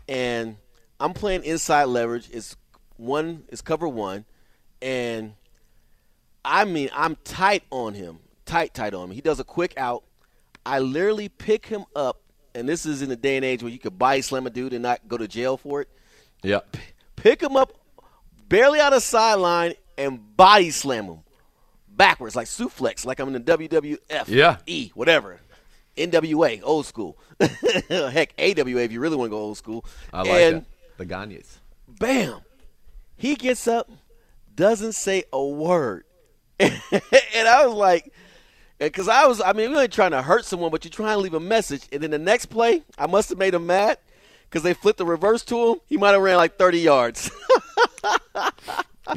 [0.07, 0.57] and
[0.99, 2.29] I'm playing inside leverage.
[2.31, 2.55] It's
[2.97, 4.25] one, is cover one,
[4.81, 5.33] and
[6.43, 9.15] I mean I'm tight on him, tight, tight on him.
[9.15, 10.03] He does a quick out.
[10.65, 12.21] I literally pick him up,
[12.53, 14.73] and this is in the day and age where you could body slam a dude
[14.73, 15.89] and not go to jail for it.
[16.43, 16.59] Yeah.
[17.15, 17.73] Pick him up,
[18.49, 21.19] barely out of sideline, and body slam him
[21.97, 24.27] backwards, like suplex, like I'm in the WWF.
[24.27, 24.57] Yeah.
[24.65, 25.39] E, whatever.
[25.97, 27.17] NWA, old school.
[27.89, 29.83] Heck, AWA if you really want to go old school.
[30.13, 30.65] I like and it.
[30.97, 31.57] The Gagnes.
[31.87, 32.41] bam,
[33.17, 33.89] he gets up,
[34.55, 36.05] doesn't say a word,
[36.59, 36.71] and
[37.35, 38.13] I was like,
[38.79, 41.21] because I was, I mean, we ain't trying to hurt someone, but you're trying to
[41.21, 41.83] leave a message.
[41.91, 43.97] And then the next play, I must have made him mad
[44.43, 45.79] because they flipped the reverse to him.
[45.87, 47.31] He might have ran like 30 yards.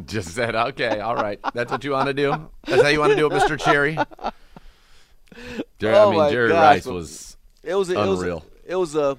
[0.06, 1.38] Just said, okay, all right.
[1.52, 2.50] That's what you want to do?
[2.66, 3.58] That's how you want to do it, Mr.
[3.58, 3.98] Cherry?
[5.78, 8.44] Jerry, oh I mean, Jerry gosh, Rice was it was a, unreal.
[8.64, 9.18] It was, a, it was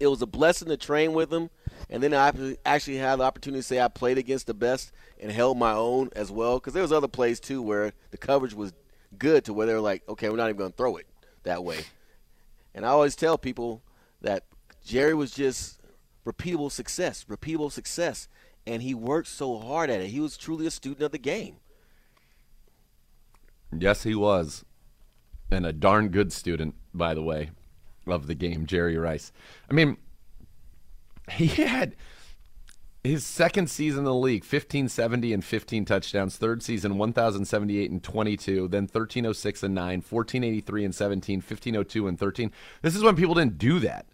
[0.00, 1.50] it was a blessing to train with him,
[1.90, 2.32] and then I
[2.64, 6.10] actually had the opportunity to say I played against the best and held my own
[6.14, 6.58] as well.
[6.58, 8.72] Because there was other plays too where the coverage was
[9.18, 11.06] good to where they were like, okay, we're not even going to throw it
[11.42, 11.80] that way.
[12.74, 13.82] And I always tell people
[14.20, 14.44] that
[14.84, 15.80] Jerry was just
[16.24, 18.28] repeatable success, repeatable success,
[18.66, 20.10] and he worked so hard at it.
[20.10, 21.56] He was truly a student of the game.
[23.76, 24.64] Yes, he was.
[25.50, 27.50] And a darn good student, by the way,
[28.06, 29.32] of the game, Jerry Rice.
[29.68, 29.96] I mean,
[31.36, 31.96] he had
[33.02, 36.36] his second season in the league 1570 and 15 touchdowns.
[36.36, 38.68] Third season 1078 and 22.
[38.68, 39.84] Then 1306 and 9.
[40.08, 41.36] 1483 and 17.
[41.38, 42.52] 1502 and 13.
[42.82, 44.06] This is when people didn't do that.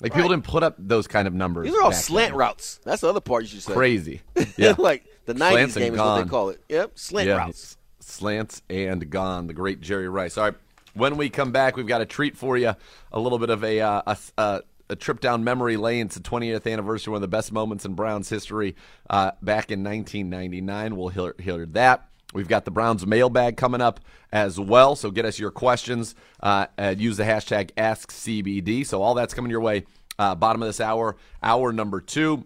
[0.00, 1.66] Like, people didn't put up those kind of numbers.
[1.66, 2.38] These are all slant then.
[2.38, 2.80] routes.
[2.84, 3.72] That's the other part you should say.
[3.72, 4.20] Crazy.
[4.58, 4.74] Yeah.
[4.78, 6.60] like the '90s Slants game is what they call it.
[6.68, 7.76] Yep, slant yeah, routes.
[8.00, 9.46] Slants and gone.
[9.46, 10.38] The great Jerry Rice.
[10.38, 10.54] All right.
[10.94, 12.74] When we come back, we've got a treat for you.
[13.12, 16.06] A little bit of a uh, a, a, a trip down memory lane.
[16.06, 18.76] It's the 20th anniversary, one of the best moments in Browns history.
[19.08, 22.08] Uh, back in 1999, we'll hear, hear that.
[22.34, 24.00] We've got the Browns mailbag coming up
[24.32, 24.96] as well.
[24.96, 26.14] So get us your questions.
[26.40, 28.84] Uh, and use the hashtag AskCBD.
[28.84, 29.84] So all that's coming your way.
[30.18, 32.44] Uh, bottom of this hour, hour number two.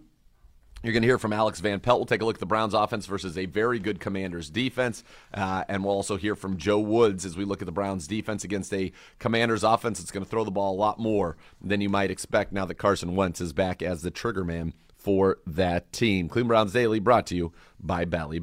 [0.83, 1.99] You're going to hear from Alex Van Pelt.
[1.99, 5.03] We'll take a look at the Browns offense versus a very good Commanders defense.
[5.31, 8.43] Uh, and we'll also hear from Joe Woods as we look at the Browns defense
[8.43, 11.89] against a Commanders offense that's going to throw the ball a lot more than you
[11.89, 16.27] might expect now that Carson Wentz is back as the trigger man for that team.
[16.27, 18.39] Cleveland Browns Daily brought to you by Bally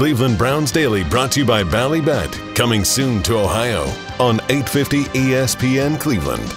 [0.00, 3.82] Cleveland Browns Daily brought to you by Ballybet, coming soon to Ohio
[4.18, 6.54] on 850 ESPN Cleveland.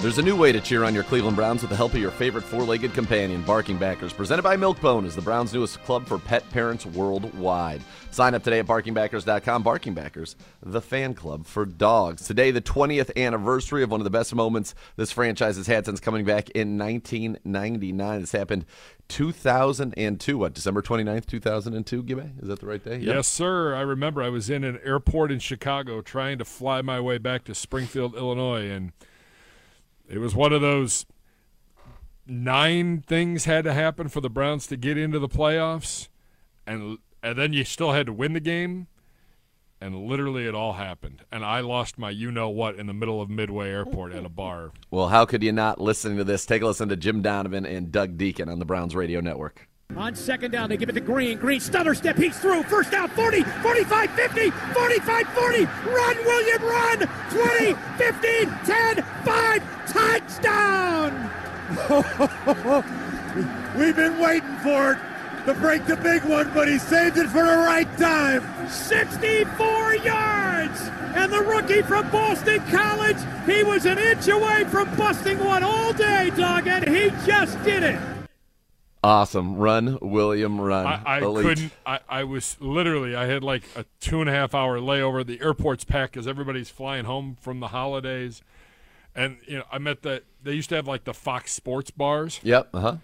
[0.00, 2.10] There's a new way to cheer on your Cleveland Browns with the help of your
[2.10, 4.14] favorite four-legged companion, Barking Backers.
[4.14, 7.82] Presented by Milkbone is the Browns' newest club for pet parents worldwide.
[8.10, 9.62] Sign up today at barkingbackers.com.
[9.62, 12.26] Barking Backers, the fan club for dogs.
[12.26, 16.00] Today, the 20th anniversary of one of the best moments this franchise has had since
[16.00, 18.20] coming back in 1999.
[18.22, 18.64] This happened
[19.10, 22.42] 2002, what, December 29th, 2002, Gibbe?
[22.42, 22.98] Is that the right day?
[22.98, 23.14] Yep.
[23.14, 23.74] Yes, sir.
[23.74, 27.44] I remember I was in an airport in Chicago trying to fly my way back
[27.44, 28.92] to Springfield, Illinois, and
[30.08, 31.04] it was one of those
[32.26, 36.08] nine things had to happen for the Browns to get into the playoffs,
[36.66, 38.86] and and then you still had to win the game,
[39.80, 43.22] and literally it all happened, and I lost my you know what in the middle
[43.22, 44.72] of Midway Airport at a bar.
[44.90, 46.44] Well, how could you not listening to this?
[46.44, 49.68] Take a listen to Jim Donovan and Doug Dieken on the Browns radio network.
[49.96, 51.36] On second down, they give it to Green.
[51.38, 52.16] Green stutter step.
[52.16, 52.62] He's through.
[52.64, 55.64] First down, 40, 45, 50, 45, 40.
[55.64, 57.08] Run, William, run.
[57.30, 59.92] 20, 15, 10, 5.
[59.92, 61.30] Touchdown.
[63.76, 64.98] We've been waiting for it
[65.46, 68.68] to break the big one, but he saved it for the right time.
[68.68, 70.80] 64 yards!
[71.14, 73.16] And the rookie from Boston College,
[73.46, 77.82] he was an inch away from busting one all day, dog, and he just did
[77.82, 78.00] it.
[79.02, 79.56] Awesome.
[79.56, 80.86] Run, William, run.
[80.86, 81.72] I, I couldn't.
[81.86, 83.16] I, I was literally.
[83.16, 85.26] I had like a two and a half hour layover.
[85.26, 88.42] The airport's packed because everybody's flying home from the holidays,
[89.14, 90.22] and you know I met at the.
[90.42, 92.40] They used to have like the Fox Sports bars.
[92.42, 92.68] Yep.
[92.74, 92.96] Uh huh.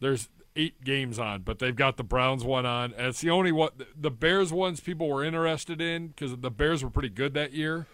[0.00, 3.52] There's eight games on, but they've got the Browns one on, and it's the only
[3.52, 3.70] one.
[3.98, 7.86] The Bears ones people were interested in because the Bears were pretty good that year,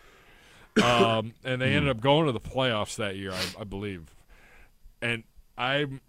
[0.83, 4.15] um, and they ended up going to the playoffs that year, I, I believe.
[5.01, 5.25] And
[5.57, 6.01] I'm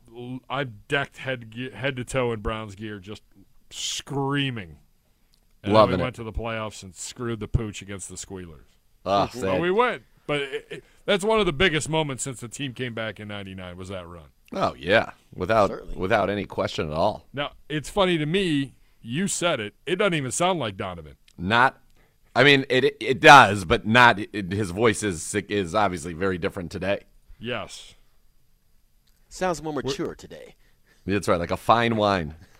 [0.50, 3.24] I'm decked head head to toe in Browns gear, just
[3.70, 4.78] screaming.
[5.62, 6.04] And Loving we it.
[6.04, 8.66] went to the playoffs and screwed the pooch against the Squealers.
[9.06, 12.48] Ah, well, we went, but it, it, that's one of the biggest moments since the
[12.48, 13.76] team came back in '99.
[13.76, 14.28] Was that run?
[14.54, 17.28] Oh yeah, without without any question at all.
[17.34, 18.76] Now it's funny to me.
[19.02, 19.76] You said it.
[19.86, 21.16] It doesn't even sound like Donovan.
[21.38, 21.82] Not.
[22.36, 24.20] I mean, it it does, but not.
[24.20, 27.04] It, his voice is is obviously very different today.
[27.40, 27.96] Yes.
[29.30, 30.56] Sounds more mature today.
[31.06, 32.36] That's right, like a fine wine.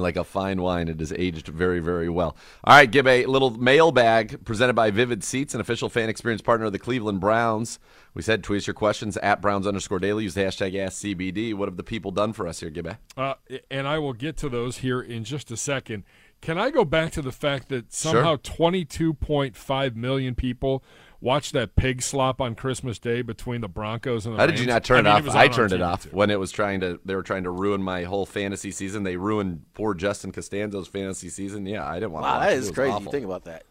[0.00, 2.36] like a fine wine, it is aged very, very well.
[2.64, 6.66] All right, give a little mailbag presented by Vivid Seats, an official fan experience partner
[6.66, 7.78] of the Cleveland Browns.
[8.14, 10.24] We said tweet us your questions at Browns underscore daily.
[10.24, 11.54] Use the hashtag AskCBD.
[11.54, 12.96] What have the people done for us here, Gibbe?
[13.16, 13.34] Uh,
[13.70, 16.04] and I will get to those here in just a second.
[16.40, 20.84] Can I go back to the fact that somehow 22.5 million people
[21.24, 24.66] watched that pig slop on Christmas Day between the Broncos and the How did you
[24.66, 25.40] not turn I mean, it was off?
[25.40, 26.10] I turned it off too.
[26.10, 27.00] when it was trying to.
[27.04, 29.02] They were trying to ruin my whole fantasy season.
[29.04, 31.64] They ruined poor Justin Costanzo's fantasy season.
[31.66, 32.54] Yeah, I didn't want to Wow, watch that it.
[32.54, 32.90] It is was crazy.
[32.92, 33.04] awful.
[33.06, 33.64] You think about that.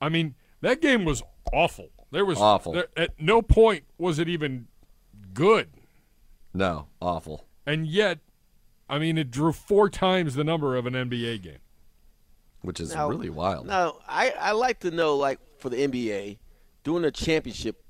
[0.00, 1.90] I mean, that game was awful.
[2.10, 2.72] There was Awful.
[2.72, 4.68] there- at no point was it even
[5.34, 5.68] good,
[6.54, 7.44] No, awful.
[7.66, 8.20] and yet,
[8.88, 11.58] I mean, it drew four times the number of an NBA game.
[12.62, 13.66] Which is Now- really wild.
[13.66, 16.38] Now, I I like to know, like for the NBA,
[16.86, 17.82] doing a championship,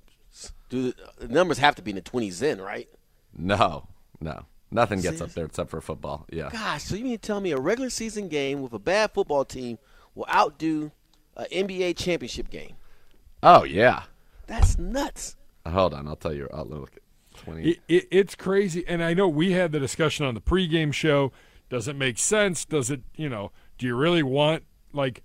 [0.71, 2.89] do the, the numbers have to be in the twenties then, right?
[3.37, 3.89] No,
[4.23, 6.25] no, nothing gets up there except for football.
[6.33, 6.49] Yeah.
[6.51, 9.45] Gosh, so you mean to tell me a regular season game with a bad football
[9.45, 9.77] team
[10.15, 10.93] will outdo
[11.37, 12.77] an NBA championship game?
[13.43, 14.05] Oh yeah.
[14.47, 15.37] That's nuts.
[15.67, 16.49] Hold on, I'll tell you.
[16.55, 17.73] I'll look at twenty.
[17.73, 21.33] It, it, it's crazy, and I know we had the discussion on the pregame show.
[21.69, 22.65] Does it make sense?
[22.65, 24.63] Does it, you know, do you really want
[24.95, 25.23] like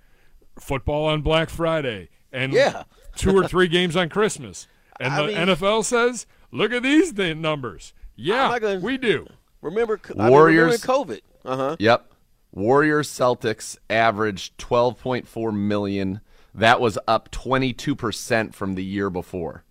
[0.60, 2.84] football on Black Friday and Yeah.
[3.16, 4.68] Two or three games on Christmas?
[5.00, 7.94] And I the mean- NFL says, look at these th- numbers.
[8.16, 9.26] Yeah, gonna- we do.
[9.62, 10.86] Remember, I mean, Warriors.
[10.88, 11.22] remember COVID.
[11.44, 11.76] Uh huh.
[11.80, 12.14] Yep.
[12.52, 16.22] Warriors Celtics averaged twelve point four million.
[16.54, 19.64] That was up twenty two percent from the year before.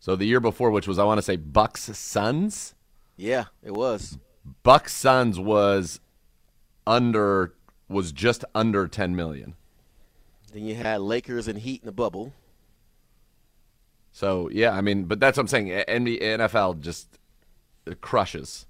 [0.00, 2.74] So the year before, which was I want to say Bucks Suns.
[3.16, 4.16] Yeah, it was.
[4.62, 6.00] Bucks Suns was
[6.86, 7.52] under
[7.88, 9.56] was just under ten million.
[10.54, 12.32] Then you had Lakers and Heat in the bubble.
[14.14, 15.66] So yeah, I mean, but that's what I'm saying.
[15.66, 17.18] NBA, NFL just
[18.00, 18.64] crushes.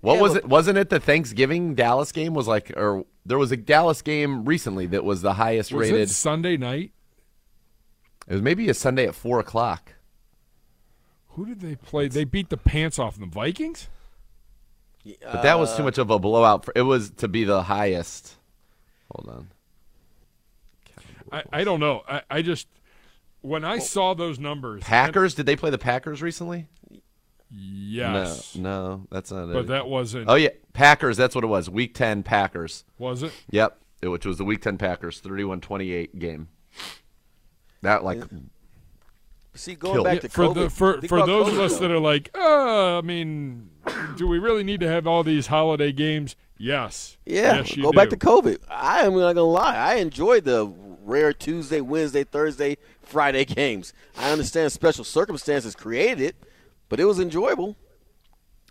[0.00, 0.46] What Yeah, was it?
[0.48, 4.86] Wasn't it the Thanksgiving Dallas game was like, or there was a Dallas game recently
[4.86, 6.02] that was the highest Was rated.
[6.02, 6.92] it Sunday night?
[8.28, 9.94] It was maybe a Sunday at four o'clock.
[11.30, 12.06] Who did they play?
[12.06, 13.88] They beat the pants off the Vikings?
[15.04, 16.64] But that was too much of a blowout.
[16.66, 18.36] For, it was to be the highest.
[19.10, 19.48] Hold on.
[21.32, 22.04] I, I don't know.
[22.08, 22.68] I, I just
[23.42, 25.34] when I saw those numbers, Packers?
[25.34, 26.66] Did they play the Packers recently?
[27.50, 28.56] Yes.
[28.56, 29.52] No, no, that's not it.
[29.52, 31.16] But that wasn't- Oh yeah, Packers.
[31.18, 31.68] That's what it was.
[31.68, 32.84] Week ten Packers.
[32.98, 33.32] Was it?
[33.50, 33.78] Yep.
[34.00, 36.48] It- Which was the Week ten Packers 31-28 game.
[37.82, 38.22] That like.
[39.54, 40.04] See, going killed.
[40.06, 40.54] back Yeah, to for COVID.
[40.54, 41.78] the for, think for about those COVID, of us though.
[41.80, 43.68] that are like, uh, I mean,
[44.16, 46.36] do we really need to have all these holiday games?
[46.56, 47.18] Yes.
[47.26, 48.60] Yeah, Yes, you go back to COVID.
[48.70, 49.76] I am not gonna lie.
[49.76, 50.72] I enjoyed the
[51.04, 53.92] rare Tuesday, Wednesday, Thursday, Friday games.
[54.16, 56.36] I understand special circumstances created it,
[56.88, 57.76] but it was enjoyable.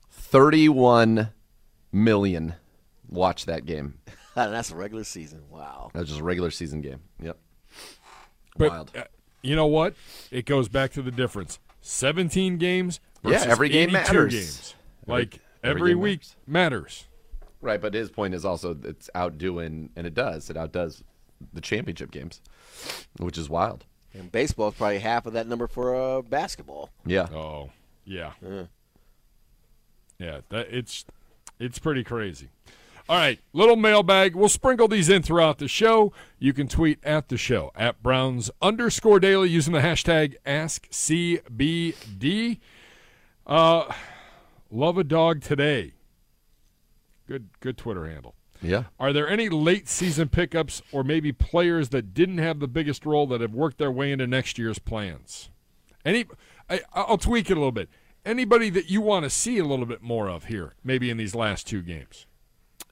[0.10, 1.30] 31
[1.92, 2.56] million
[3.10, 3.96] watch that game.
[4.36, 5.44] That's a regular season.
[5.50, 5.92] Wow.
[5.94, 7.02] That was just a regular season game.
[7.22, 7.38] Yep.
[8.58, 8.92] But Wild.
[8.98, 9.04] uh,
[9.42, 9.96] you know what?
[10.30, 11.60] It goes back to the difference.
[11.82, 14.34] 17 games Yeah, versus every game 82 matters.
[14.34, 14.76] games.
[15.08, 17.08] Like every every, game week matters.
[17.60, 20.50] Right, but his point is also it's outdoing, and it does.
[20.50, 21.04] It outdoes
[21.54, 22.42] the championship games,
[23.18, 23.86] which is wild.
[24.14, 26.89] And baseball is probably half of that number for uh, basketball.
[27.06, 27.28] Yeah.
[27.34, 27.70] Oh,
[28.06, 28.34] yeah.
[28.42, 28.64] Yeah.
[30.20, 31.06] Yeah, that it's
[31.60, 32.50] it's pretty crazy.
[33.10, 34.36] All right, little mailbag.
[34.36, 36.14] We'll sprinkle these in throughout the show.
[36.38, 41.39] You can tweet at the show at Browns underscore daily using the hashtag AskCBD.
[43.48, 43.92] Uh,
[44.70, 45.94] love a dog today.
[47.28, 48.36] Good, good Twitter handle.
[48.62, 48.84] Yeah.
[48.99, 53.26] Are there any late season pickups or maybe players that didn't have the biggest role
[53.28, 55.49] that have worked their way into next year's plans?
[56.05, 56.26] Any,
[56.70, 57.89] I, I'll tweak it a little bit.
[58.24, 61.34] Anybody that you want to see a little bit more of here, maybe in these
[61.34, 62.28] last two games?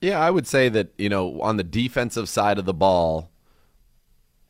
[0.02, 3.30] Yeah, I would say that, you know, on the defensive side of the ball,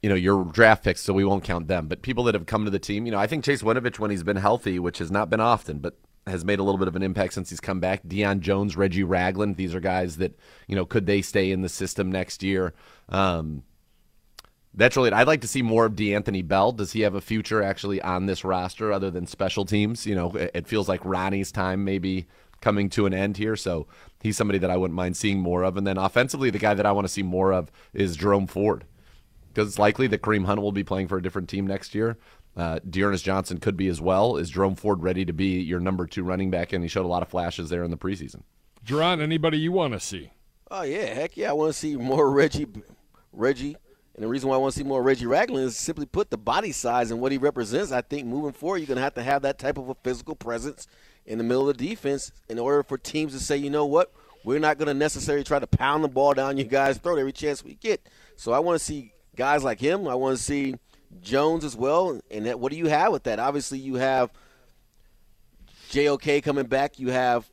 [0.01, 2.63] you know, your draft picks, so we won't count them, but people that have come
[2.63, 5.11] to the team, you know, I think Chase Winovich, when he's been healthy, which has
[5.11, 5.97] not been often, but
[6.29, 8.03] has made a little bit of an impact since he's come back.
[8.03, 11.69] Deion Jones, Reggie Ragland, these are guys that, you know, could they stay in the
[11.69, 12.73] system next year?
[13.09, 13.63] Um,
[14.73, 15.11] that's really.
[15.11, 16.71] I'd like to see more of D'Anthony Bell.
[16.71, 20.05] Does he have a future actually on this roster other than special teams?
[20.05, 22.27] You know, it, it feels like Ronnie's time maybe
[22.61, 23.55] coming to an end here.
[23.55, 23.87] So
[24.21, 25.75] he's somebody that I wouldn't mind seeing more of.
[25.75, 28.85] And then offensively, the guy that I want to see more of is Jerome Ford
[29.49, 32.17] because it's likely that Kareem Hunt will be playing for a different team next year.
[32.59, 34.35] Uh, D'Ernest Johnson could be as well.
[34.35, 36.73] Is Jerome Ford ready to be your number two running back?
[36.73, 38.43] And he showed a lot of flashes there in the preseason.
[38.85, 40.31] Jerron, anybody you want to see?
[40.69, 41.51] Oh yeah, heck yeah!
[41.51, 42.67] I want to see more Reggie,
[43.31, 43.77] Reggie,
[44.13, 46.37] and the reason why I want to see more Reggie Ragland is simply put the
[46.37, 47.93] body size and what he represents.
[47.93, 50.35] I think moving forward, you're going to have to have that type of a physical
[50.35, 50.85] presence
[51.25, 54.11] in the middle of the defense in order for teams to say, you know what,
[54.43, 57.31] we're not going to necessarily try to pound the ball down your guys' throat every
[57.31, 58.05] chance we get.
[58.35, 60.07] So I want to see guys like him.
[60.07, 60.75] I want to see
[61.21, 62.19] Jones as well.
[62.29, 63.39] And that, what do you have with that?
[63.39, 64.31] Obviously, you have
[65.89, 66.99] JOK coming back.
[66.99, 67.49] You have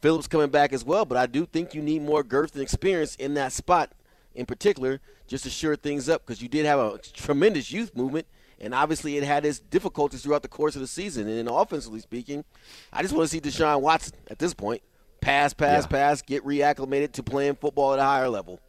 [0.00, 1.04] Phillips coming back as well.
[1.04, 3.92] But I do think you need more girth and experience in that spot
[4.34, 8.26] in particular just to shore things up because you did have a tremendous youth movement.
[8.58, 11.28] And obviously, it had its difficulties throughout the course of the season.
[11.28, 12.44] And offensively speaking,
[12.92, 14.82] I just want to see Deshaun Watson at this point
[15.20, 15.88] pass, pass, yeah.
[15.88, 18.60] pass, get reacclimated to playing football at a higher level.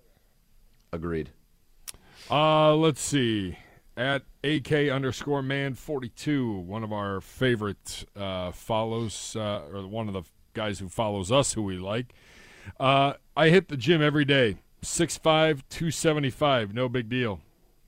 [0.91, 1.29] Agreed.
[2.29, 3.57] Uh, let's see.
[3.97, 10.13] At AK underscore man 42, one of our favorite uh, follows, uh, or one of
[10.13, 10.21] the
[10.53, 12.13] guys who follows us who we like.
[12.79, 14.57] Uh, I hit the gym every day.
[14.83, 17.41] 6'5, 275, no big deal.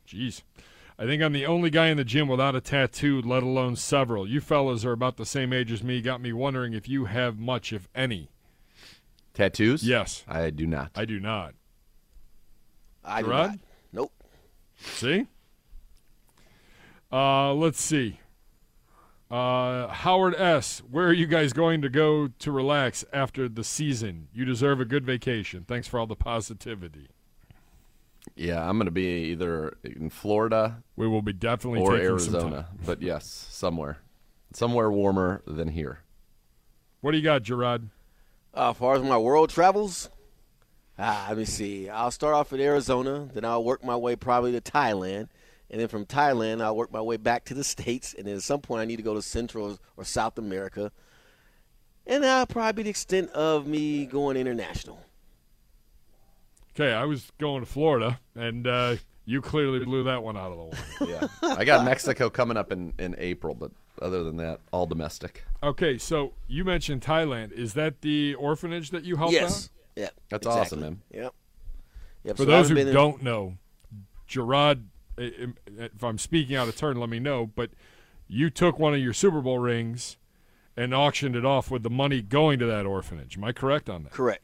[0.07, 0.41] Jeez.
[0.97, 4.27] I think I'm the only guy in the gym without a tattoo, let alone several.
[4.27, 6.01] You fellas are about the same age as me.
[6.01, 8.31] Got me wondering if you have much, if any.
[9.35, 9.83] Tattoos?
[9.83, 10.25] Yes.
[10.27, 10.91] I do not.
[10.95, 11.53] I do not.
[13.05, 13.59] I do not.
[13.93, 14.11] Nope.
[14.77, 15.27] See?
[17.11, 18.19] Uh, let's see.
[19.31, 24.27] Uh, Howard S., where are you guys going to go to relax after the season?
[24.33, 25.65] You deserve a good vacation.
[25.67, 27.09] Thanks for all the positivity.
[28.35, 30.83] Yeah, I'm going to be either in Florida.
[30.95, 33.99] We will be definitely or taking Arizona, but yes, somewhere,
[34.53, 35.99] somewhere warmer than here.
[37.01, 37.89] What do you got, Gerard?
[38.53, 40.09] Uh, as far as my world travels,
[40.97, 41.87] ah, let me see.
[41.87, 45.29] I'll start off in Arizona, then I'll work my way probably to Thailand,
[45.69, 48.43] and then from Thailand I'll work my way back to the states, and then at
[48.43, 50.91] some point I need to go to Central or South America,
[52.05, 54.99] and that'll probably be the extent of me going international.
[56.75, 58.95] Okay, I was going to Florida, and uh,
[59.25, 61.27] you clearly blew that one out of the water.
[61.41, 65.43] yeah, I got Mexico coming up in, in April, but other than that, all domestic.
[65.61, 67.51] Okay, so you mentioned Thailand.
[67.51, 69.65] Is that the orphanage that you helped yes.
[69.65, 69.69] out?
[69.95, 70.61] Yeah, that's exactly.
[70.61, 71.01] awesome, man.
[71.11, 71.33] Yep.
[72.23, 72.37] yep.
[72.37, 72.93] For so those who in...
[72.93, 73.57] don't know,
[74.25, 74.85] Gerard,
[75.19, 77.45] if I'm speaking out of turn, let me know.
[77.45, 77.71] But
[78.27, 80.17] you took one of your Super Bowl rings
[80.77, 83.37] and auctioned it off with the money going to that orphanage.
[83.37, 84.13] Am I correct on that?
[84.13, 84.43] Correct.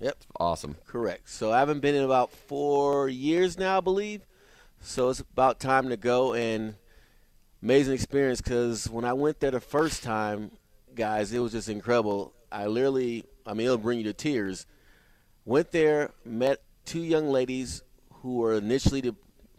[0.00, 0.16] Yep.
[0.38, 0.76] Awesome.
[0.86, 1.28] Correct.
[1.28, 4.22] So I haven't been in about four years now, I believe.
[4.80, 6.76] So it's about time to go and
[7.62, 10.52] amazing experience because when I went there the first time,
[10.94, 12.32] guys, it was just incredible.
[12.50, 14.66] I literally, I mean, it'll bring you to tears.
[15.44, 17.82] Went there, met two young ladies
[18.22, 19.14] who were initially the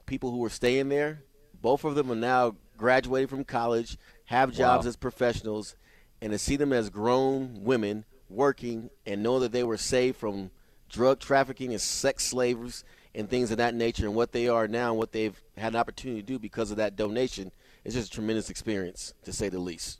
[0.05, 1.23] people who were staying there.
[1.61, 4.89] Both of them are now graduating from college, have jobs Wow.
[4.89, 5.75] as professionals,
[6.21, 10.51] and to see them as grown women working and know that they were saved from
[10.89, 12.83] drug trafficking and sex slavers
[13.15, 15.79] and things of that nature and what they are now and what they've had an
[15.79, 17.51] opportunity to do because of that donation
[17.83, 19.99] is just a tremendous experience to say the least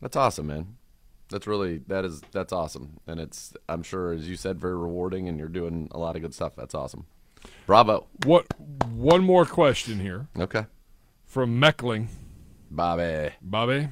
[0.00, 0.76] That's awesome, man.
[1.28, 5.28] That's really that is that's awesome, and it's I'm sure as you said very rewarding,
[5.28, 6.56] and you're doing a lot of good stuff.
[6.56, 7.06] That's awesome.
[7.66, 8.06] Bravo.
[8.24, 8.46] What?
[8.90, 10.28] One more question here.
[10.38, 10.66] Okay.
[11.24, 12.08] From Meckling.
[12.70, 13.30] Bobby.
[13.40, 13.88] Bobby.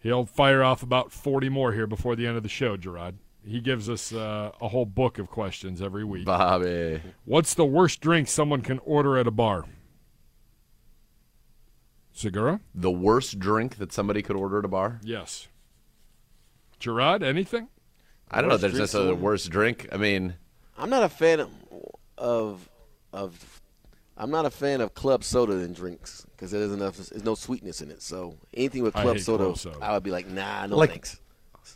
[0.00, 3.16] He'll fire off about 40 more here before the end of the show, Gerard.
[3.46, 6.24] He gives us uh, a whole book of questions every week.
[6.24, 7.00] Bobby.
[7.24, 9.64] What's the worst drink someone can order at a bar?
[12.16, 12.60] Zegura?
[12.74, 15.00] The worst drink that somebody could order at a bar?
[15.02, 15.48] Yes.
[16.78, 17.68] Gerard, anything?
[18.30, 18.54] I don't know.
[18.54, 19.88] Worst There's drink necessarily the worst drink.
[19.92, 20.34] I mean,
[20.76, 21.50] i'm not a fan of
[22.18, 22.68] of,
[23.12, 23.60] of
[24.16, 26.96] I'm not a fan of club soda in drinks because there's enough.
[26.96, 28.02] There's no sweetness in it.
[28.02, 29.78] So anything with club hate soda, club soda.
[29.82, 31.20] I would be like, nah, no Like- thanks.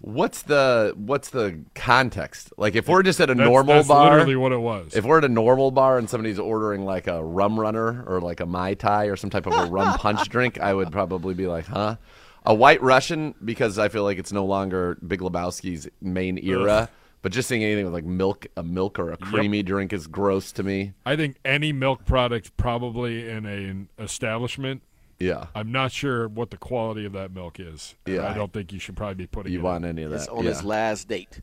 [0.03, 2.53] What's the what's the context?
[2.59, 4.95] Like if we're just at a That's- normal that's bar, literally what it was.
[4.95, 8.41] If we're at a normal bar and somebody's ordering like a rum runner or like
[8.41, 11.47] a mai tai or some type of a rum punch drink, I would probably be
[11.47, 11.97] like, "Huh?"
[12.45, 16.91] A white Russian because I feel like it's no longer Big Lebowski's main era.
[17.19, 17.23] Ugh.
[17.23, 20.53] But just seeing anything with like milk, a milk or a creamy drink is gross
[20.53, 20.93] to me.
[21.05, 24.83] I think any milk product probably in a, an establishment.
[25.19, 25.47] Yeah.
[25.55, 27.97] I'm not sure what the quality of that milk is.
[28.07, 28.29] Yeah.
[28.29, 29.91] I don't think you should probably be putting You it want in.
[29.91, 30.17] any of that?
[30.17, 30.51] It's on yeah.
[30.51, 31.41] his last date.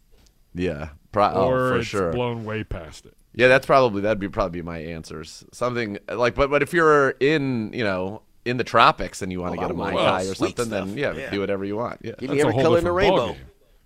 [0.53, 2.11] Yeah, Pro- oh, or oh, for it's sure.
[2.13, 3.13] blown way past it.
[3.33, 5.43] Yeah, that's probably that'd be probably my answers.
[5.51, 9.55] Something like, but but if you're in, you know, in the tropics and you want
[9.55, 11.29] to Oh, get a mai want tai oh, or sweet something, then yeah, Yeah.
[11.31, 11.99] do whatever you want.
[12.01, 13.33] Yeah, Give me That's a every color in the rainbow.
[13.33, 13.37] ballgame.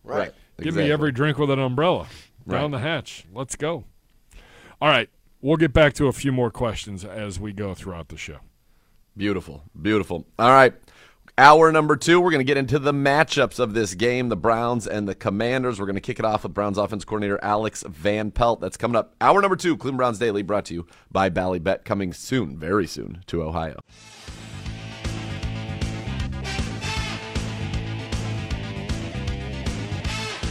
[0.04, 0.32] Right.
[0.60, 0.84] Give Exactly.
[0.86, 2.08] me every drink with an umbrella
[2.48, 3.26] down the hatch.
[3.34, 3.84] Let's go.
[4.82, 5.10] All right,
[5.42, 8.38] we'll get back to a few more questions as we go throughout the show.
[9.18, 10.26] Beautiful, beautiful.
[10.38, 10.74] All right.
[11.38, 14.86] Hour number two, we're going to get into the matchups of this game, the Browns
[14.86, 15.80] and the Commanders.
[15.80, 18.60] We're going to kick it off with Browns offense coordinator Alex Van Pelt.
[18.60, 19.16] That's coming up.
[19.22, 22.86] Hour number two, Cleveland Browns Daily, brought to you by Bally Bet, coming soon, very
[22.88, 23.80] soon, to Ohio.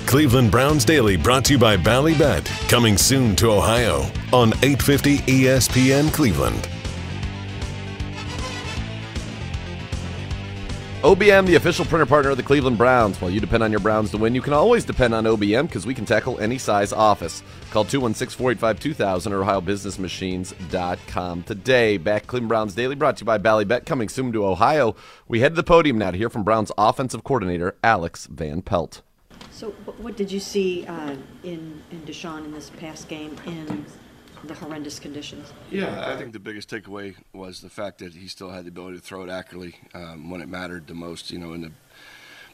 [0.08, 6.10] Cleveland Browns Daily brought to you by Ballybet, coming soon to Ohio on 850 ESPN
[6.14, 6.66] Cleveland.
[11.02, 13.20] OBM, the official printer partner of the Cleveland Browns.
[13.20, 15.84] While you depend on your Browns to win, you can always depend on OBM because
[15.84, 17.42] we can tackle any size office.
[17.70, 21.98] Call 216 485 2000 or OhioBusinessMachines.com today.
[21.98, 24.96] Back Cleveland Browns Daily brought to you by Ballybet, coming soon to Ohio.
[25.28, 29.02] We head to the podium now to hear from Browns offensive coordinator Alex Van Pelt.
[29.58, 33.84] So what, did you see uh, in, in Deshaun in this past game in
[34.44, 35.52] the horrendous conditions?
[35.68, 38.98] Yeah, I think the biggest takeaway was the fact that he still had the ability
[38.98, 41.32] to throw it accurately um, when it mattered the most.
[41.32, 41.72] You know, in the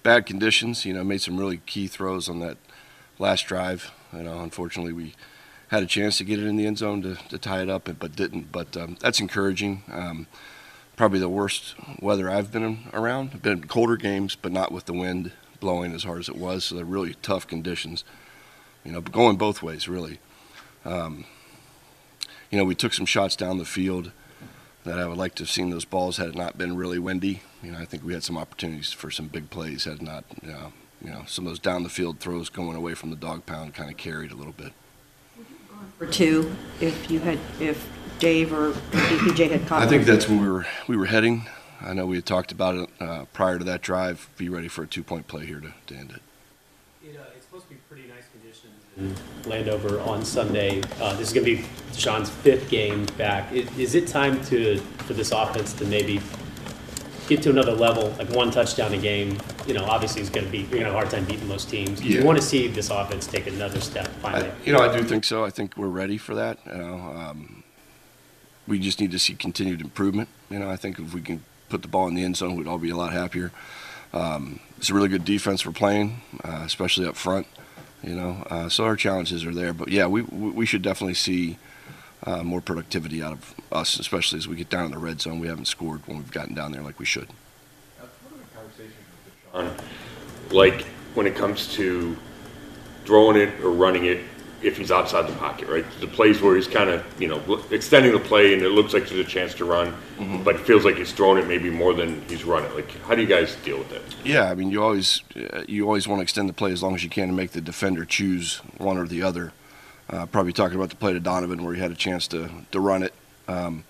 [0.03, 2.57] bad conditions, you know, made some really key throws on that
[3.19, 3.91] last drive.
[4.11, 5.13] You know, unfortunately, we
[5.69, 7.91] had a chance to get it in the end zone to, to tie it up,
[7.99, 8.51] but didn't.
[8.51, 9.83] But um, that's encouraging.
[9.93, 10.27] Um,
[10.97, 13.33] probably the worst weather I've been around.
[13.35, 15.33] I've been in colder games, but not with the wind
[15.65, 16.67] blowing as hard as it was.
[16.67, 18.05] So they're really tough conditions.
[18.85, 20.19] You know, going both ways, really.
[20.85, 21.25] Um,
[22.51, 24.13] you know, we took some shots down the field
[24.85, 27.41] that I would like to have seen those balls had it not been really windy.
[27.63, 30.49] You know, I think we had some opportunities for some big plays had not, you
[30.49, 33.47] know, you know some of those down the field throws going away from the dog
[33.47, 34.75] pound kind of carried a little bit.
[35.99, 40.39] Or two, if you had, if Dave or DPJ had caught I think that's where
[40.39, 41.49] we were we were heading.
[41.85, 44.29] I know we had talked about it uh, prior to that drive.
[44.37, 46.23] Be ready for a two point play here to, to end it.
[47.07, 50.83] It, uh, it's supposed to be pretty nice conditions in Landover on Sunday.
[51.01, 51.65] Uh, this is going to be
[51.95, 53.53] Sean's fifth game back.
[53.53, 56.21] Is, is it time to for this offense to maybe
[57.29, 59.39] get to another level, like one touchdown a game?
[59.67, 61.49] You know, obviously he's going to be you're going to have a hard time beating
[61.49, 62.03] most teams.
[62.03, 62.21] Yeah.
[62.21, 64.49] You want to see this offense take another step finally.
[64.49, 65.45] I, you know, I do think so.
[65.45, 66.59] I think we're ready for that.
[66.67, 67.63] You know, um,
[68.67, 70.31] we just need to see continued improvement.
[70.49, 71.43] You know, I think if we can
[71.75, 73.51] put the ball in the end zone, we'd all be a lot happier.
[74.13, 77.49] Um, it's a really good defense we're playing, uh, especially up front.
[78.01, 79.73] You know, uh, so our challenges are there.
[79.73, 81.59] But yeah, we we should definitely see
[82.23, 85.41] uh, more productivity out of us, especially as we get down in the red zone.
[85.41, 87.29] We haven't scored when we've gotten down there like we should.
[90.53, 90.83] like
[91.15, 92.17] when it comes to
[93.05, 94.21] throwing it or running it
[94.65, 95.85] if he's outside the pocket, right?
[96.01, 99.09] The plays where he's kind of, you know, extending the play and it looks like
[99.09, 99.95] there's a chance to run,
[100.43, 102.73] but it feels like he's throwing it maybe more than he's running.
[102.75, 104.03] Like, how do you guys deal with that?
[104.25, 106.95] Yeah, I mean, you always uh, you always want to extend the play as long
[106.95, 109.53] as you can to make the defender choose one or the other.
[110.09, 112.81] Uh, probably talking about the play to Donovan where he had a chance to to
[112.81, 113.15] run it.
[113.49, 113.85] Um,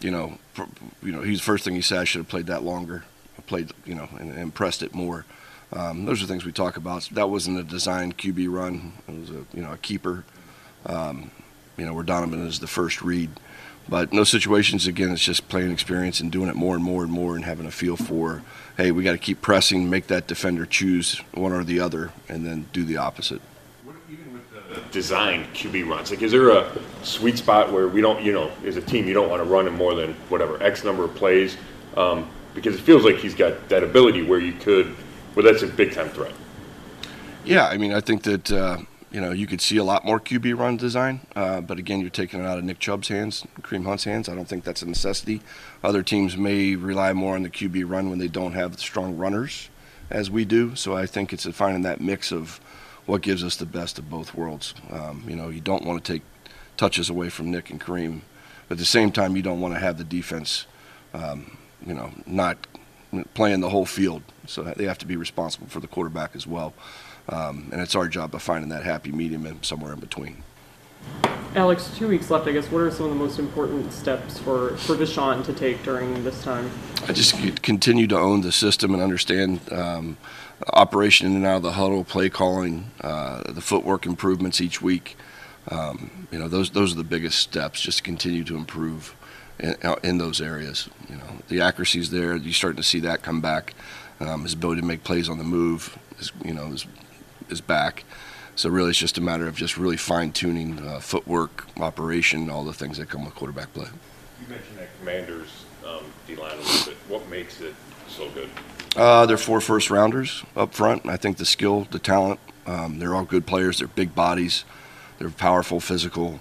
[0.00, 0.64] you know, pr-
[1.02, 1.98] you know, he's the first thing he said.
[1.98, 3.04] I should have played that longer.
[3.38, 5.24] I played, you know, and, and pressed it more.
[5.72, 7.08] Um, those are things we talk about.
[7.12, 8.92] That wasn't a designed QB run.
[9.08, 10.24] It was a you know a keeper.
[10.86, 11.30] Um,
[11.76, 13.30] you know, where Donovan is the first read.
[13.88, 17.02] But in those situations, again, it's just playing experience and doing it more and more
[17.02, 18.42] and more and having a feel for,
[18.76, 22.46] hey, we got to keep pressing, make that defender choose one or the other, and
[22.46, 23.40] then do the opposite.
[23.82, 26.10] What even with design QB runs.
[26.10, 26.70] Like, is there a
[27.02, 29.66] sweet spot where we don't, you know, as a team, you don't want to run
[29.66, 31.56] him more than whatever X number of plays?
[31.96, 34.94] Um, because it feels like he's got that ability where you could,
[35.42, 36.32] well, that's a big time threat.
[37.44, 38.78] Yeah, I mean, I think that uh,
[39.10, 42.10] you know you could see a lot more QB run design, uh, but again, you're
[42.10, 44.28] taking it out of Nick Chubb's hands, Kareem Hunt's hands.
[44.28, 45.40] I don't think that's a necessity.
[45.82, 49.70] Other teams may rely more on the QB run when they don't have strong runners,
[50.10, 50.74] as we do.
[50.76, 52.60] So I think it's finding that mix of
[53.06, 54.74] what gives us the best of both worlds.
[54.90, 56.22] Um, you know, you don't want to take
[56.76, 58.20] touches away from Nick and Kareem,
[58.68, 60.66] But at the same time, you don't want to have the defense,
[61.14, 62.56] um, you know, not
[63.34, 64.22] playing the whole field.
[64.46, 66.74] So they have to be responsible for the quarterback as well.
[67.28, 70.42] Um, and it's our job of finding that happy medium and somewhere in between.
[71.54, 72.70] Alex, two weeks left, I guess.
[72.70, 76.42] What are some of the most important steps for, for Deshaun to take during this
[76.44, 76.70] time?
[77.08, 80.16] I just continue to own the system and understand um,
[80.72, 85.16] operation in and out of the huddle, play calling, uh, the footwork improvements each week.
[85.68, 87.80] Um, you know, those those are the biggest steps.
[87.80, 89.14] Just continue to improve
[89.60, 90.88] in, in those areas.
[91.08, 92.36] You know, the accuracy is there.
[92.36, 93.74] You're starting to see that come back.
[94.18, 96.86] Um, his ability to make plays on the move is, you know, is,
[97.48, 98.04] is back.
[98.56, 102.64] So really, it's just a matter of just really fine tuning uh, footwork, operation, all
[102.64, 103.86] the things that come with quarterback play.
[104.42, 106.96] You mentioned that Commanders um, D line a little bit.
[107.08, 107.74] What makes it
[108.08, 108.50] so good?
[108.96, 111.06] Uh, they're four first rounders up front.
[111.06, 113.78] I think the skill, the talent, um, they're all good players.
[113.78, 114.64] They're big bodies.
[115.18, 116.40] They're powerful, physical,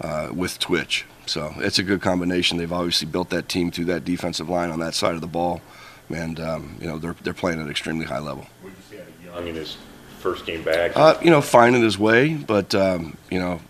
[0.00, 1.06] uh, with twitch.
[1.26, 2.58] So it's a good combination.
[2.58, 5.60] They've obviously built that team through that defensive line on that side of the ball,
[6.08, 8.46] and um, you know they're they're playing at an extremely high level.
[8.62, 9.76] What did you see out of Young in his
[10.20, 10.92] first game back?
[10.96, 13.60] Uh, you know, finding his way, but um, you know,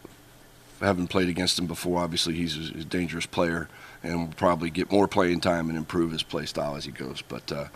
[0.80, 2.00] haven't played against him before.
[2.02, 3.68] Obviously, he's a, a, dangerous player,
[4.02, 7.22] and will probably get more playing time and improve his play style as he goes.
[7.22, 7.68] But uh,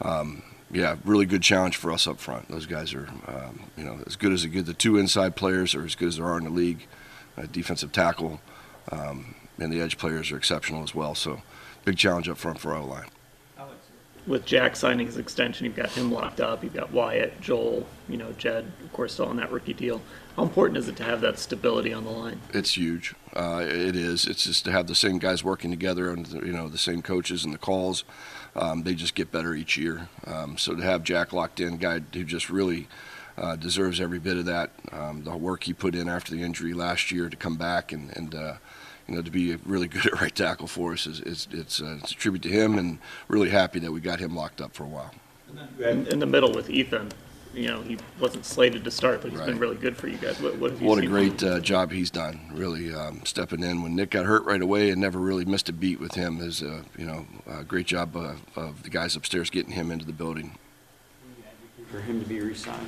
[0.00, 0.42] um,
[0.72, 2.48] yeah, really good challenge for us up front.
[2.48, 4.66] Those guys are, um, you know, as good as good.
[4.66, 6.86] The two inside players are as good as there are in the league.
[7.38, 8.40] Uh, defensive tackle
[8.90, 11.14] um, and the edge players are exceptional as well.
[11.14, 11.42] So,
[11.84, 13.06] big challenge up front for our line.
[14.24, 16.62] With Jack signing his extension, you've got him locked up.
[16.62, 20.00] You've got Wyatt, Joel, you know, Jed, of course, still on that rookie deal.
[20.36, 22.40] How important is it to have that stability on the line?
[22.54, 23.16] It's huge.
[23.34, 24.26] Uh, it is.
[24.26, 27.44] It's just to have the same guys working together and you know the same coaches
[27.44, 28.04] and the calls.
[28.54, 30.08] Um, they just get better each year.
[30.24, 32.86] Um, so to have Jack locked in, guy who just really
[33.36, 34.70] uh, deserves every bit of that.
[34.92, 38.16] Um, the work he put in after the injury last year to come back and,
[38.16, 38.54] and uh,
[39.08, 41.98] you know to be really good at right tackle for us is, is it's, uh,
[42.02, 42.98] it's a tribute to him and
[43.28, 45.12] really happy that we got him locked up for a while.
[45.78, 47.10] In, in the middle with Ethan,
[47.54, 49.48] you know, he wasn't slated to start, but he's Right.
[49.48, 50.40] been really good for you guys.
[50.40, 53.82] What, what have you What a great uh, job he's done, really um, stepping in
[53.82, 56.40] when Nick got hurt right away and never really missed a beat with him.
[56.40, 60.06] Is uh, you know a great job of, of the guys upstairs getting him into
[60.06, 60.56] the building.
[61.90, 62.86] for him to be re-signed?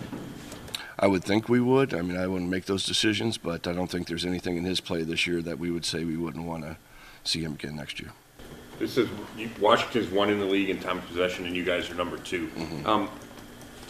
[0.98, 1.92] I would think we would.
[1.92, 4.80] I mean, I wouldn't make those decisions, but I don't think there's anything in his
[4.80, 6.76] play this year that we would say we wouldn't want to
[7.24, 8.12] see him again next year.
[8.78, 9.08] This is
[9.60, 12.46] Washington's one in the league in time of possession, and you guys are number 2
[12.48, 12.86] Mm-hmm.
[12.86, 13.10] Um,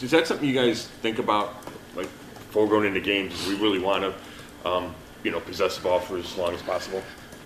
[0.01, 1.55] is that something you guys think about,
[1.95, 3.47] like before going into games?
[3.47, 4.93] We really want to, um,
[5.23, 7.01] you know, possess the ball for as long as possible.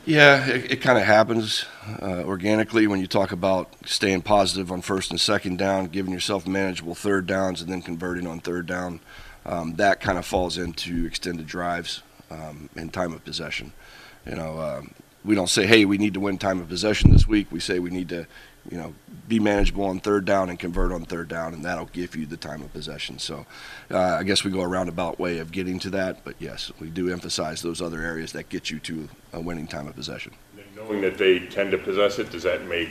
[0.05, 1.66] Yeah, it, it kind of happens
[2.01, 6.47] uh, organically when you talk about staying positive on first and second down, giving yourself
[6.47, 8.99] manageable third downs, and then converting on third down.
[9.46, 13.74] Um, that kind of falls into extended drives um, in time of possession.
[14.26, 17.28] You know, um, we don't say, "Hey, we need to win time of possession this
[17.28, 18.28] week." We say we need to,
[18.70, 18.94] you know,
[19.28, 22.38] be manageable on third down and convert on third down, and that'll give you the
[22.38, 23.20] time of possession.
[23.20, 23.46] So,
[23.92, 26.90] uh, I guess we go a roundabout way of getting to that, but yes, we
[26.90, 30.34] do emphasize those other areas that get you to a winning time of possession.
[30.76, 32.90] Knowing that they tend to possess it, does that make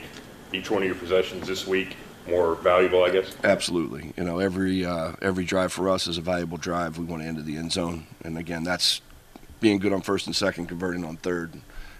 [0.52, 1.96] each one of your possessions this week
[2.28, 3.04] more valuable?
[3.04, 3.34] I guess.
[3.42, 4.12] Absolutely.
[4.16, 6.98] You know, every uh, every drive for us is a valuable drive.
[6.98, 9.00] We want to enter the end zone, and again, that's
[9.60, 11.52] being good on first and second, converting on third,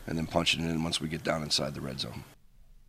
[0.06, 2.24] and then punching it in once we get down inside the red zone.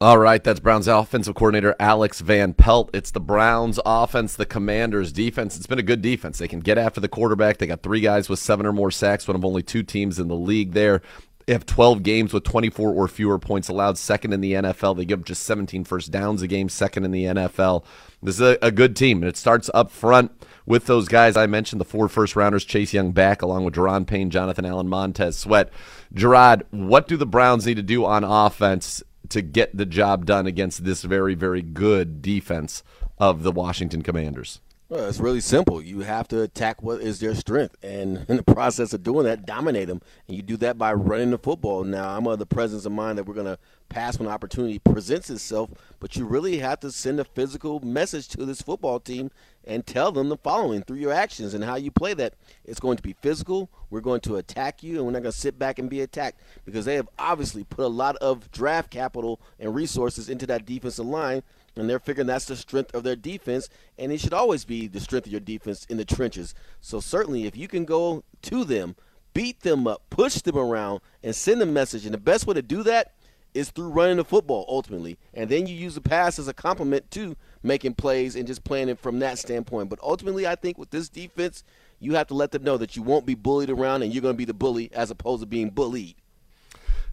[0.01, 2.89] All right, that's Browns offensive coordinator Alex Van Pelt.
[2.93, 5.57] It's the Browns offense, the Commanders defense.
[5.57, 6.37] It's been a good defense.
[6.37, 7.57] They can get after the quarterback.
[7.57, 10.29] They got three guys with seven or more sacks, one of only two teams in
[10.29, 11.01] the league there.
[11.49, 14.95] They have 12 games with 24 or fewer points allowed, second in the NFL.
[14.95, 17.83] They give up just 17 first downs a game, second in the NFL.
[18.21, 20.31] This is a, a good team, and it starts up front
[20.67, 24.05] with those guys I mentioned, the four first rounders, Chase Young back, along with Daron
[24.05, 25.71] Payne, Jonathan Allen, Montez Sweat.
[26.13, 30.45] Gerard, what do the Browns need to do on offense to get the job done
[30.45, 32.83] against this very, very good defense
[33.17, 34.59] of the Washington Commanders?
[34.89, 35.83] Well, it's really simple.
[35.83, 39.45] You have to attack what is their strength, and in the process of doing that,
[39.45, 40.01] dominate them.
[40.27, 41.83] And you do that by running the football.
[41.83, 43.59] Now, I'm of the presence of mind that we're going to
[43.89, 45.69] pass when opportunity presents itself,
[45.99, 49.29] but you really have to send a physical message to this football team
[49.63, 52.33] and tell them the following through your actions and how you play that.
[52.65, 53.69] It's going to be physical.
[53.91, 56.41] We're going to attack you, and we're not going to sit back and be attacked
[56.65, 61.05] because they have obviously put a lot of draft capital and resources into that defensive
[61.05, 61.43] line
[61.79, 64.99] and they're figuring that's the strength of their defense, and it should always be the
[64.99, 66.53] strength of your defense in the trenches.
[66.81, 68.95] So certainly, if you can go to them,
[69.33, 72.61] beat them up, push them around, and send a message, and the best way to
[72.61, 73.13] do that
[73.53, 77.09] is through running the football ultimately, and then you use the pass as a complement
[77.11, 79.89] to making plays and just playing it from that standpoint.
[79.89, 81.63] But ultimately, I think with this defense,
[81.99, 84.35] you have to let them know that you won't be bullied around, and you're going
[84.35, 86.15] to be the bully as opposed to being bullied.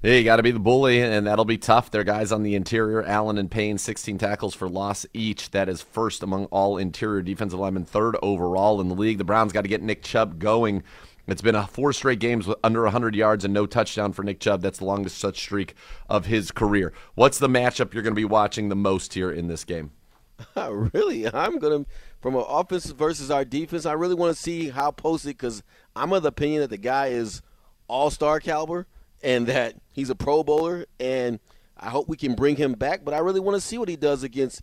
[0.02, 1.90] Yeah, you got to be the bully, and that'll be tough.
[1.90, 5.50] Their guys on the interior, Allen and Payne, 16 tackles for loss each.
[5.52, 9.16] That is first among all interior defensive linemen, third overall in the league.
[9.16, 10.82] The Browns got to get Nick Chubb going.
[11.26, 14.38] It's been a four straight games with under 100 yards and no touchdown for Nick
[14.38, 14.60] Chubb.
[14.60, 15.74] That's the longest such streak
[16.10, 16.92] of his career.
[17.14, 19.92] What's the matchup you're going to be watching the most here in this game?
[20.56, 21.90] really, I'm going to,
[22.20, 25.62] from an offense versus our defense, I really want to see how posted because
[25.96, 27.40] I'm of the opinion that the guy is
[27.88, 28.86] all star caliber
[29.26, 31.40] and that he's a Pro Bowler, and
[31.76, 33.04] I hope we can bring him back.
[33.04, 34.62] But I really want to see what he does against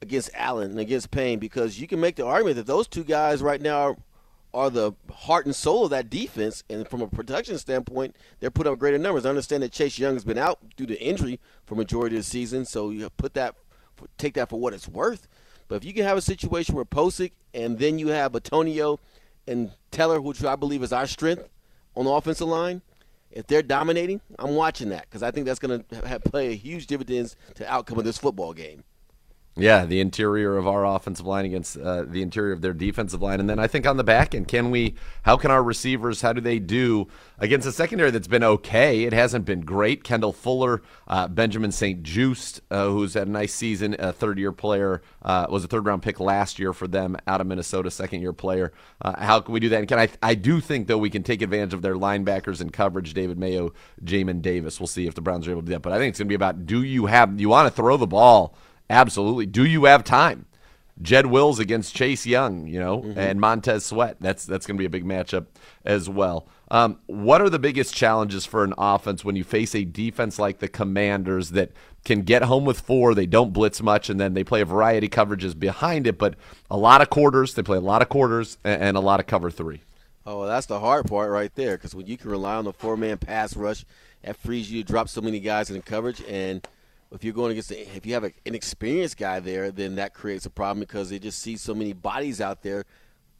[0.00, 3.40] against Allen and against Payne because you can make the argument that those two guys
[3.40, 3.96] right now are,
[4.52, 8.72] are the heart and soul of that defense, and from a production standpoint, they're putting
[8.72, 9.26] up greater numbers.
[9.26, 12.28] I understand that Chase Young has been out due to injury for majority of the
[12.28, 13.54] season, so you put that
[14.16, 15.28] take that for what it's worth.
[15.68, 18.98] But if you can have a situation where Pocic and then you have Bitonio
[19.46, 21.48] and Teller, which I believe is our strength
[21.94, 22.80] on the offensive line,
[23.32, 26.86] if they're dominating, I'm watching that because I think that's going to play a huge
[26.86, 28.84] dividends to outcome of this football game.
[29.54, 33.38] Yeah, the interior of our offensive line against uh, the interior of their defensive line,
[33.38, 34.94] and then I think on the back end, can we?
[35.24, 36.22] How can our receivers?
[36.22, 37.06] How do they do
[37.38, 39.04] against a secondary that's been okay?
[39.04, 40.04] It hasn't been great.
[40.04, 45.46] Kendall Fuller, uh, Benjamin St-Juste, uh, who's had a nice season, a third-year player, uh,
[45.50, 48.72] was a third-round pick last year for them out of Minnesota, second-year player.
[49.02, 49.80] Uh, how can we do that?
[49.80, 50.08] And can I?
[50.22, 53.12] I do think though we can take advantage of their linebackers in coverage.
[53.12, 54.80] David Mayo, Jamin Davis.
[54.80, 55.82] We'll see if the Browns are able to do that.
[55.82, 57.38] But I think it's going to be about do you have?
[57.38, 58.56] You want to throw the ball?
[58.90, 59.46] Absolutely.
[59.46, 60.46] Do you have time?
[61.00, 63.18] Jed Wills against Chase Young, you know, mm-hmm.
[63.18, 64.18] and Montez Sweat.
[64.20, 65.46] That's that's going to be a big matchup
[65.84, 66.46] as well.
[66.70, 70.58] Um, what are the biggest challenges for an offense when you face a defense like
[70.58, 71.72] the Commanders that
[72.04, 73.14] can get home with four?
[73.14, 76.34] They don't blitz much, and then they play a variety of coverages behind it, but
[76.70, 77.54] a lot of quarters.
[77.54, 79.80] They play a lot of quarters and, and a lot of cover three.
[80.26, 82.72] Oh, well, that's the hard part right there, because when you can rely on the
[82.72, 83.84] four-man pass rush,
[84.22, 86.68] that frees you to drop so many guys in coverage and–
[87.14, 90.50] if you're going against, if you have an experienced guy there, then that creates a
[90.50, 92.84] problem because they just see so many bodies out there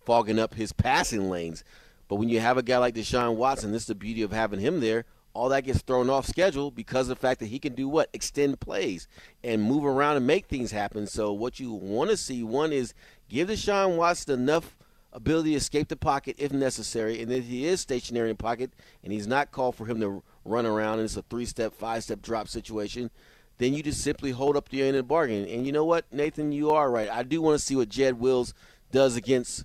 [0.04, 1.64] fogging up his passing lanes.
[2.08, 4.60] But when you have a guy like Deshaun Watson, this is the beauty of having
[4.60, 5.06] him there.
[5.34, 8.10] All that gets thrown off schedule because of the fact that he can do what?
[8.12, 9.08] Extend plays
[9.42, 11.06] and move around and make things happen.
[11.06, 12.92] So what you want to see, one is
[13.30, 14.76] give Deshaun Watson enough
[15.14, 19.12] ability to escape the pocket if necessary, and if he is stationary in pocket and
[19.12, 23.10] he's not called for him to run around and it's a three-step, five-step drop situation–
[23.62, 25.46] then you just simply hold up the end of the bargain.
[25.46, 27.08] And you know what, Nathan, you are right.
[27.08, 28.54] I do want to see what Jed Wills
[28.90, 29.64] does against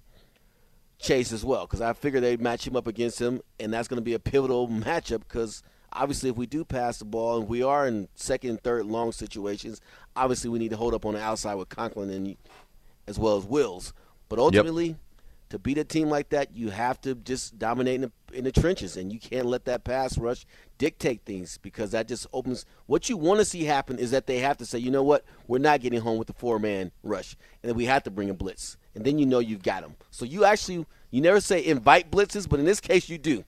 [0.99, 3.97] Chase as well, because I figure they'd match him up against him, and that's going
[3.97, 5.19] to be a pivotal matchup.
[5.19, 8.85] Because obviously, if we do pass the ball and we are in second and third
[8.85, 9.81] long situations,
[10.15, 12.37] obviously we need to hold up on the outside with Conklin and
[13.07, 13.93] as well as Wills.
[14.29, 14.87] But ultimately.
[14.87, 14.97] Yep
[15.49, 18.51] to beat a team like that, you have to just dominate in the, in the,
[18.51, 20.45] trenches, and you can't let that pass rush
[20.77, 22.65] dictate things because that just opens.
[22.85, 25.25] What you want to see happen is that they have to say, you know what,
[25.47, 28.29] we're not getting home with the four man rush, and then we have to bring
[28.29, 29.95] a blitz, and then you know you've got them.
[30.11, 33.43] So you actually you never say invite blitzes, but in this case you do.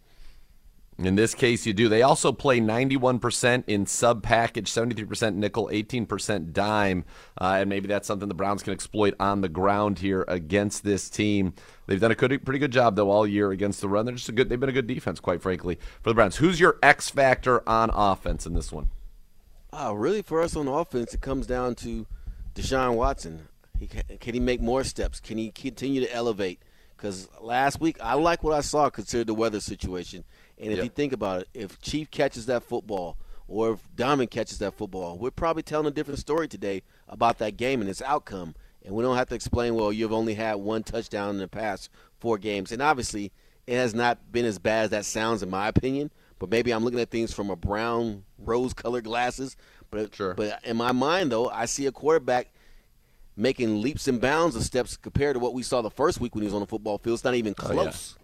[1.05, 1.87] In this case, you do.
[1.87, 7.05] They also play 91% in sub package, 73% nickel, 18% dime.
[7.39, 11.09] Uh, and maybe that's something the Browns can exploit on the ground here against this
[11.09, 11.53] team.
[11.87, 14.05] They've done a good, pretty good job, though, all year against the run.
[14.05, 16.35] They're just a good, they've been a good defense, quite frankly, for the Browns.
[16.35, 18.89] Who's your X factor on offense in this one?
[19.71, 22.07] Uh, really, for us on offense, it comes down to
[22.55, 23.47] Deshaun Watson.
[23.79, 25.21] He, can he make more steps?
[25.21, 26.59] Can he continue to elevate?
[26.99, 30.25] Because last week, I like what I saw considered the weather situation.
[30.59, 30.83] And if yep.
[30.83, 35.17] you think about it, if Chief catches that football or if Diamond catches that football,
[35.17, 38.55] we're probably telling a different story today about that game and its outcome.
[38.83, 41.89] And we don't have to explain, well, you've only had one touchdown in the past
[42.19, 42.71] four games.
[42.71, 43.31] And obviously,
[43.67, 46.11] it has not been as bad as that sounds, in my opinion.
[46.39, 49.57] But maybe I'm looking at things from a brown, rose-colored glasses.
[49.91, 50.33] But sure.
[50.33, 52.53] but in my mind, though, I see a quarterback
[53.35, 56.41] making leaps and bounds of steps compared to what we saw the first week when
[56.41, 57.15] he was on the football field.
[57.15, 58.15] It's not even close.
[58.15, 58.18] Oh, yeah.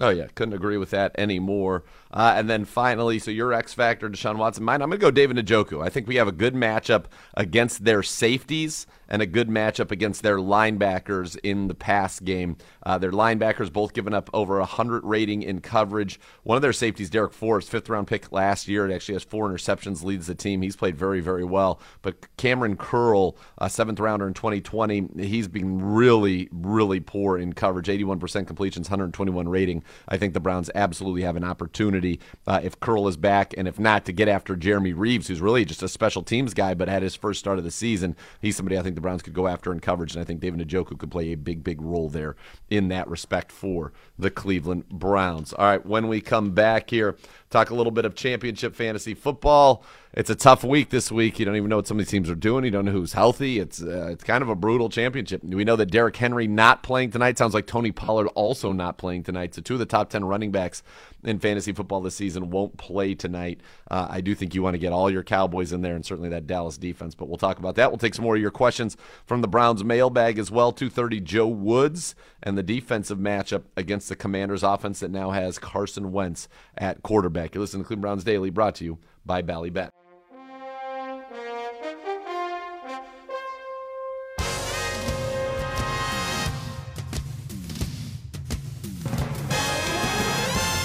[0.00, 1.84] Oh yeah, couldn't agree with that anymore.
[2.12, 4.64] Uh, and then finally, so your X factor, Deshaun Watson.
[4.64, 5.84] Mine, I'm going to go David Njoku.
[5.84, 10.22] I think we have a good matchup against their safeties and a good matchup against
[10.22, 12.56] their linebackers in the pass game.
[12.82, 16.18] Uh, their linebackers both given up over 100 rating in coverage.
[16.44, 19.48] One of their safeties, Darrick Forrest, fifth round pick last year, it actually has four
[19.48, 20.62] interceptions, leads the team.
[20.62, 21.80] He's played very, very well.
[22.00, 27.88] But Kamren Curl, a seventh rounder in 2020, he's been really, really poor in coverage.
[27.88, 29.84] 81% completions, 121 rating.
[30.08, 33.68] I think the Browns absolutely have an opportunity opportunity uh, if Curl is back, and
[33.68, 36.88] if not, to get after Jeremy Reaves, who's really just a special teams guy, but
[36.88, 38.16] had his first start of the season.
[38.40, 40.66] He's somebody I think the Browns could go after in coverage, and I think David
[40.66, 42.36] Njoku could play a big, big role there
[42.68, 45.52] in that respect for the Cleveland Browns.
[45.52, 47.16] All right, when we come back here,
[47.52, 49.84] talk a little bit of championship fantasy football.
[50.14, 51.38] It's a tough week this week.
[51.38, 52.64] You don't even know what some of these teams are doing.
[52.64, 53.58] You don't know who's healthy.
[53.58, 55.42] It's uh, it's kind of a brutal championship.
[55.42, 57.38] We know that Derrick Henry not playing tonight.
[57.38, 59.54] Sounds like Tony Pollard also not playing tonight.
[59.54, 60.82] So two of the top ten running backs
[61.24, 63.60] in fantasy football this season won't play tonight.
[63.90, 66.28] Uh, I do think you want to get all your Cowboys in there and certainly
[66.30, 67.14] that Dallas defense.
[67.14, 67.90] But we'll talk about that.
[67.90, 70.72] We'll take some more of your questions from the Browns mailbag as well.
[70.72, 75.58] Two thirty Joe Woods and the defensive matchup against the Commanders offense that now has
[75.58, 77.54] Carson Wentz at quarterback.
[77.54, 79.92] You listen to Cleveland Browns Daily, brought to you by Bally Bet.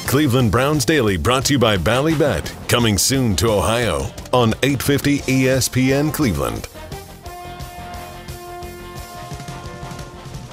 [0.07, 6.13] Cleveland Browns Daily brought to you by Ballybet, coming soon to Ohio on 850 ESPN
[6.13, 6.69] Cleveland.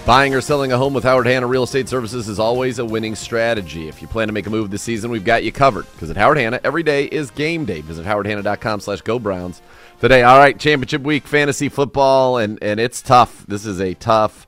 [0.06, 3.14] Buying or selling a home with Howard Hanna Real Estate Services is always a winning
[3.14, 3.88] strategy.
[3.88, 5.90] If you plan to make a move this season, we've got you covered.
[5.92, 7.80] Because at Howard Hanna, every day is game day.
[7.80, 9.62] Visit howardhanna.com slash go Browns
[10.00, 10.22] today.
[10.22, 13.46] All right, championship week, fantasy football, and, and it's tough.
[13.46, 14.46] This is a tough,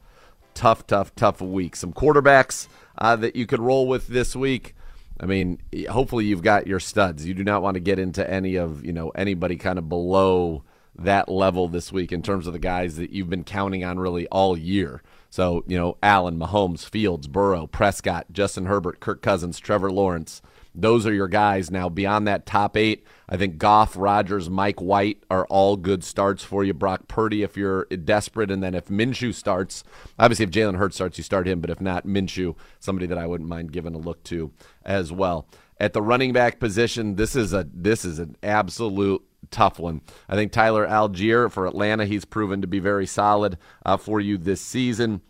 [0.52, 1.74] tough, tough, tough week.
[1.74, 4.74] Some quarterbacks uh, that you could roll with this week.
[5.18, 7.24] I mean, hopefully you've got your studs.
[7.24, 10.64] You do not want to get into any of, you know, anybody kind of below
[10.98, 14.26] that level this week in terms of the guys that you've been counting on really
[14.28, 15.02] all year.
[15.36, 20.40] So, you know, Allen, Mahomes, Fields, Burrow, Prescott, Justin Herbert, Kirk Cousins, Trevor Lawrence.
[20.74, 21.70] Those are your guys.
[21.70, 26.42] Now, beyond that top eight, I think Goff, Rodgers, Mike White are all good starts
[26.42, 26.72] for you.
[26.72, 28.50] Brock Purdy, if you're desperate.
[28.50, 29.84] And then if Minshew starts,
[30.18, 31.60] obviously, if Jalen Hurts starts, you start him.
[31.60, 34.52] But if not, Minshew, somebody that I wouldn't mind giving a look to
[34.86, 35.46] as well.
[35.78, 40.00] At the running back position, this is a this is an absolute tough one.
[40.28, 44.38] I think Tyler Allgeier for Atlanta, he's proven to be very solid uh, for you
[44.38, 45.20] this season.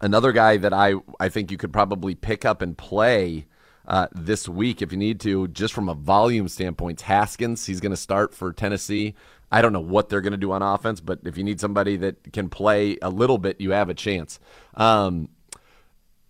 [0.00, 3.46] Another guy that I I think you could probably pick up and play
[3.88, 7.00] uh, this week if you need to, just from a volume standpoint.
[7.00, 9.14] Haskins, he's going to start for Tennessee.
[9.50, 11.96] I don't know what they're going to do on offense, but if you need somebody
[11.96, 14.38] that can play a little bit, you have a chance.
[14.74, 15.30] Um,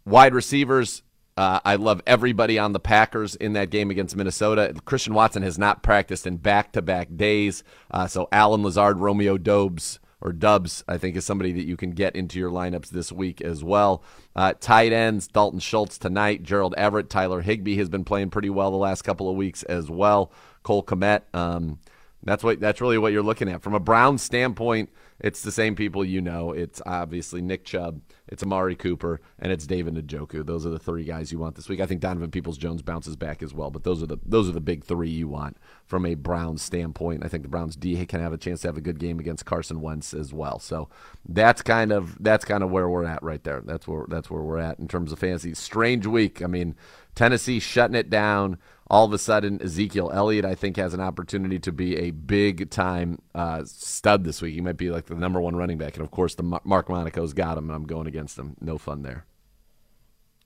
[0.04, 1.02] wide receivers,
[1.38, 4.74] uh, I love everybody on the Packers in that game against Minnesota.
[4.84, 7.62] Christian Watson has not practiced in back to back days.
[7.92, 11.92] Uh, so Allen Lazard, Romeo Doubs, or Dubs, I think, is somebody that you can
[11.92, 14.02] get into your lineups this week as well.
[14.34, 18.72] Uh, tight ends, Dalton Schultz tonight, Gerald Everett, Tyler Higbee has been playing pretty well
[18.72, 20.32] the last couple of weeks as well.
[20.64, 21.78] Cole Kmet, um,
[22.24, 24.90] that's what that's really what you're looking at from a Brown standpoint.
[25.20, 26.52] It's the same people you know.
[26.52, 30.46] It's obviously Nick Chubb, it's Amari Cooper, and it's David Njoku.
[30.46, 31.80] Those are the three guys you want this week.
[31.80, 34.52] I think Donovan Peoples Jones bounces back as well, but those are the those are
[34.52, 37.24] the big three you want from a Browns standpoint.
[37.24, 39.44] I think the Browns D can have a chance to have a good game against
[39.44, 40.58] Carson Wentz as well.
[40.58, 40.88] So
[41.28, 43.62] that's kind of that's kind of where we're at right there.
[43.64, 45.54] That's where that's where we're at in terms of fantasy.
[45.54, 46.42] Strange week.
[46.42, 46.76] I mean,
[47.14, 48.58] Tennessee shutting it down
[48.90, 52.70] all of a sudden Ezekiel Elliott I think has an opportunity to be a big
[52.70, 54.54] time uh, stud this week.
[54.54, 57.32] He might be like the number one running back, and of course the Mark Monaco's
[57.32, 58.56] got him, and I'm going against him.
[58.60, 59.24] No fun there.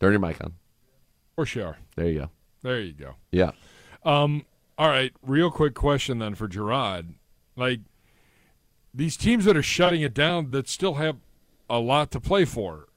[0.01, 0.55] Turn your mic on.
[1.36, 1.78] For sure.
[1.97, 2.30] There you go.
[2.62, 3.14] There you go.
[3.30, 3.53] Yeah.
[4.05, 4.45] Um.
[4.78, 5.12] All right.
[5.22, 7.14] Real quick question then for Gerard.
[7.57, 7.80] Like
[8.95, 11.16] these teams that are shutting it down that still have
[11.70, 12.88] a lot to play for.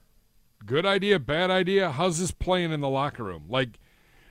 [0.66, 1.92] Good idea, bad idea.
[1.92, 3.46] How's this playing in the locker room?
[3.48, 3.80] Like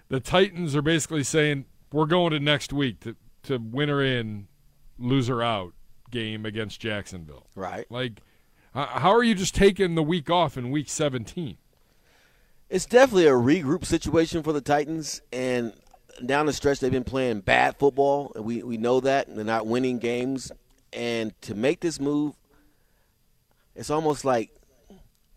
[0.09, 4.49] the Titans are basically saying we're going to next week to to winner in,
[4.99, 5.75] loser out
[6.11, 7.47] game against Jacksonville.
[7.55, 7.87] Right.
[7.91, 8.21] Like,
[8.73, 11.59] how are you just taking the week off in week 17?
[12.71, 15.73] It's definitely a regroup situation for the Titans, and
[16.25, 19.45] down the stretch they've been playing bad football, and we we know that and they're
[19.45, 20.51] not winning games.
[20.93, 22.35] And to make this move,
[23.75, 24.51] it's almost like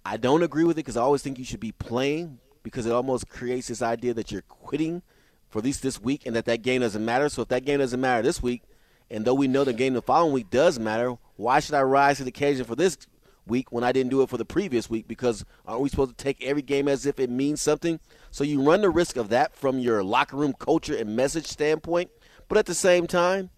[0.05, 2.91] I don't agree with it because I always think you should be playing because it
[2.91, 5.01] almost creates this idea that you're quitting
[5.49, 7.29] for at least this week and that that game doesn't matter.
[7.29, 8.63] So if that game doesn't matter this week,
[9.09, 12.17] and though we know the game the following week does matter, why should I rise
[12.17, 12.97] to the occasion for this
[13.45, 15.07] week when I didn't do it for the previous week?
[15.07, 18.01] Because aren't we supposed to take every game as if it means something?
[18.31, 22.09] So you run the risk of that from your locker room culture and message standpoint.
[22.49, 23.49] But at the same time,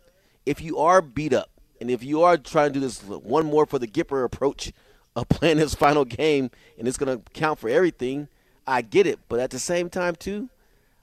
[0.45, 1.49] if you are beat up
[1.81, 4.71] and if you are trying to do this one more for the Gipper approach
[5.15, 8.27] of playing this final game and it's going to count for everything–
[8.69, 10.49] I get it, but at the same time too,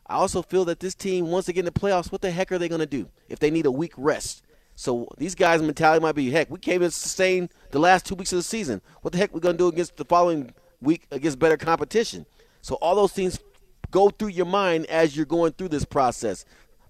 [0.07, 2.53] I also feel that this team once they get in the playoffs, what the heck
[2.53, 4.43] are they going to do if they need a week rest?
[4.77, 8.33] So these guys' mentality might be, heck, we came in sustain the last two weeks
[8.33, 8.83] of the season.
[9.03, 12.25] What the heck we going to do against the following week against better competition?
[12.61, 13.41] So all those things
[13.91, 16.45] go through your mind as you're going through this process.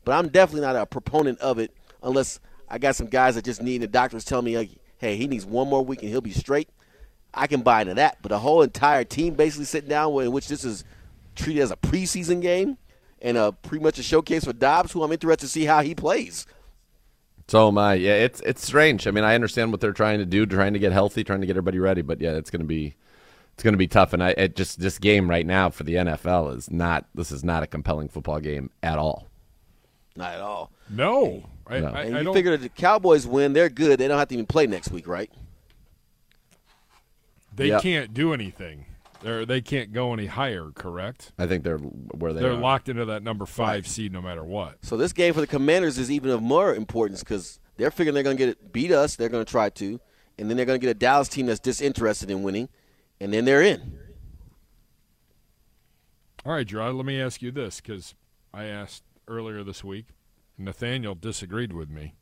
[0.05, 1.73] But I'm definitely not a proponent of it
[2.03, 5.27] unless I got some guys that just need the doctors telling me like, hey, he
[5.27, 6.69] needs one more week and he'll be straight.
[7.37, 8.19] I can buy into that.
[8.23, 10.85] But a whole entire team basically sitting down in which this is
[11.35, 12.79] treated as a preseason game
[13.21, 15.95] and a pretty much a showcase for Dobbs, who I'm interested to see how he
[15.95, 16.47] plays.
[17.49, 17.95] So am I.
[17.95, 19.07] Yeah, it's it's strange.
[19.07, 21.47] I mean, I understand what they're trying to do, trying to get healthy, trying to
[21.47, 22.97] get everybody ready, but yeah, it's going to be
[23.55, 24.13] it's going to be tough.
[24.13, 27.45] And I it just this game right now for the NFL is not this is
[27.45, 29.29] not a compelling football game at all.
[30.17, 30.73] Not at all.
[30.91, 31.89] No, I, No.
[31.89, 32.35] I, And you don't.
[32.35, 34.01] figure that the Cowboys win, they're good.
[34.01, 35.31] They don't have to even play next week, right?
[37.57, 37.83] They Yep.
[37.83, 38.87] can't do anything.
[39.23, 40.71] They're they can't go any higher.
[40.75, 41.33] Correct.
[41.39, 42.61] I think they're where they They're are.
[42.61, 44.79] locked into that number five seed no matter what.
[44.85, 48.23] So this game for the Commanders is even of more importance because they're figuring they're
[48.23, 49.17] going to get it, beat us.
[49.17, 50.01] They're going to try to,
[50.39, 52.69] and then they're going to get a Dallas team that's disinterested in winning,
[53.21, 53.99] and then they're in.
[56.45, 56.95] All right, Gerard.
[56.95, 58.15] Let me ask you this because
[58.55, 60.07] I asked earlier this week.
[60.59, 62.15] Nathaniel disagreed with me.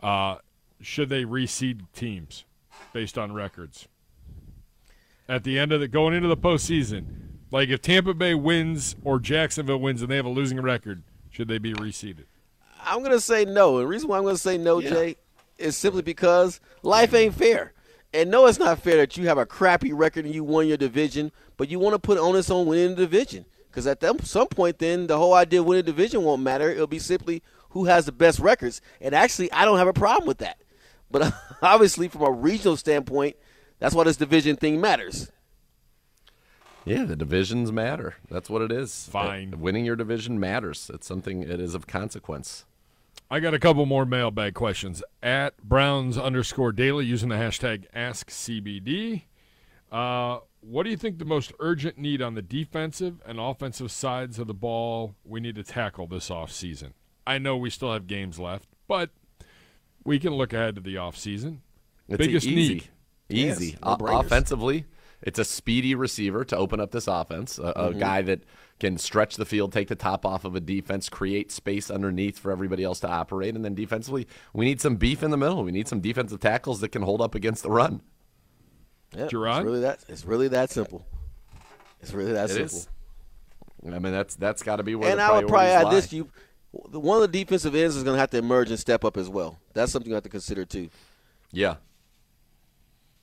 [0.00, 0.36] Uh,
[0.80, 2.44] should they reseed teams
[2.92, 3.86] based on records
[5.30, 7.06] at the end of the going into the postseason?
[7.50, 11.48] Like if Tampa Bay wins or Jacksonville wins and they have a losing record, should
[11.48, 12.24] they be reseeded?
[12.82, 13.76] I'm going to say no.
[13.76, 15.16] And the reason why I'm going to say no, Jay,
[15.58, 17.72] is simply because life ain't fair.
[18.12, 20.76] And no, it's not fair that you have a crappy record and you won your
[20.76, 23.44] division, but you want to put onus on winning the division.
[23.70, 26.70] Because at them, some point, then the whole idea of winning the division won't matter.
[26.70, 28.80] It'll be simply who has the best records.
[29.00, 30.60] And actually, I don't have a problem with that.
[31.08, 33.36] But obviously, from a regional standpoint,
[33.80, 35.32] that's why this division thing matters.
[36.84, 38.14] Yeah, the divisions matter.
[38.30, 39.08] That's what it is.
[39.10, 39.54] Fine.
[39.54, 40.90] Uh, winning your division matters.
[40.94, 42.64] It's something it is of consequence.
[43.30, 49.22] I got a couple more mailbag questions at Browns underscore daily using the hashtag AskCBD.
[49.92, 54.38] Uh, what do you think the most urgent need on the defensive and offensive sides
[54.38, 56.92] of the ball we need to tackle this offseason?
[57.26, 59.10] I know we still have games left, but
[60.04, 61.58] we can look ahead to the offseason.
[62.08, 62.74] It's Biggest easy.
[62.74, 62.88] need.
[63.32, 63.66] Easy.
[63.66, 64.24] Yes, O- no-brainers.
[64.26, 64.84] offensively,
[65.22, 67.58] it's a speedy receiver to open up this offense.
[67.58, 67.98] A, a Mhm.
[67.98, 68.40] guy that
[68.78, 72.50] can stretch the field, take the top off of a defense, create space underneath for
[72.50, 73.54] everybody else to operate.
[73.54, 75.62] And then defensively, we need some beef in the middle.
[75.62, 78.00] We need some defensive tackles that can hold up against the run.
[79.16, 79.58] Yeah, Gerard?
[79.58, 79.98] It's really that.
[80.08, 81.04] It's really that simple.
[82.00, 82.78] It's really that It simple.
[82.78, 82.88] is.
[83.86, 85.92] I mean, that's that's got to be where and the I would probably priorities add
[85.92, 86.16] this: lie.
[86.16, 89.16] you, one of the defensive ends is going to have to emerge and step up
[89.16, 89.58] as well.
[89.74, 90.88] That's something you have to consider too.
[91.52, 91.76] Yeah.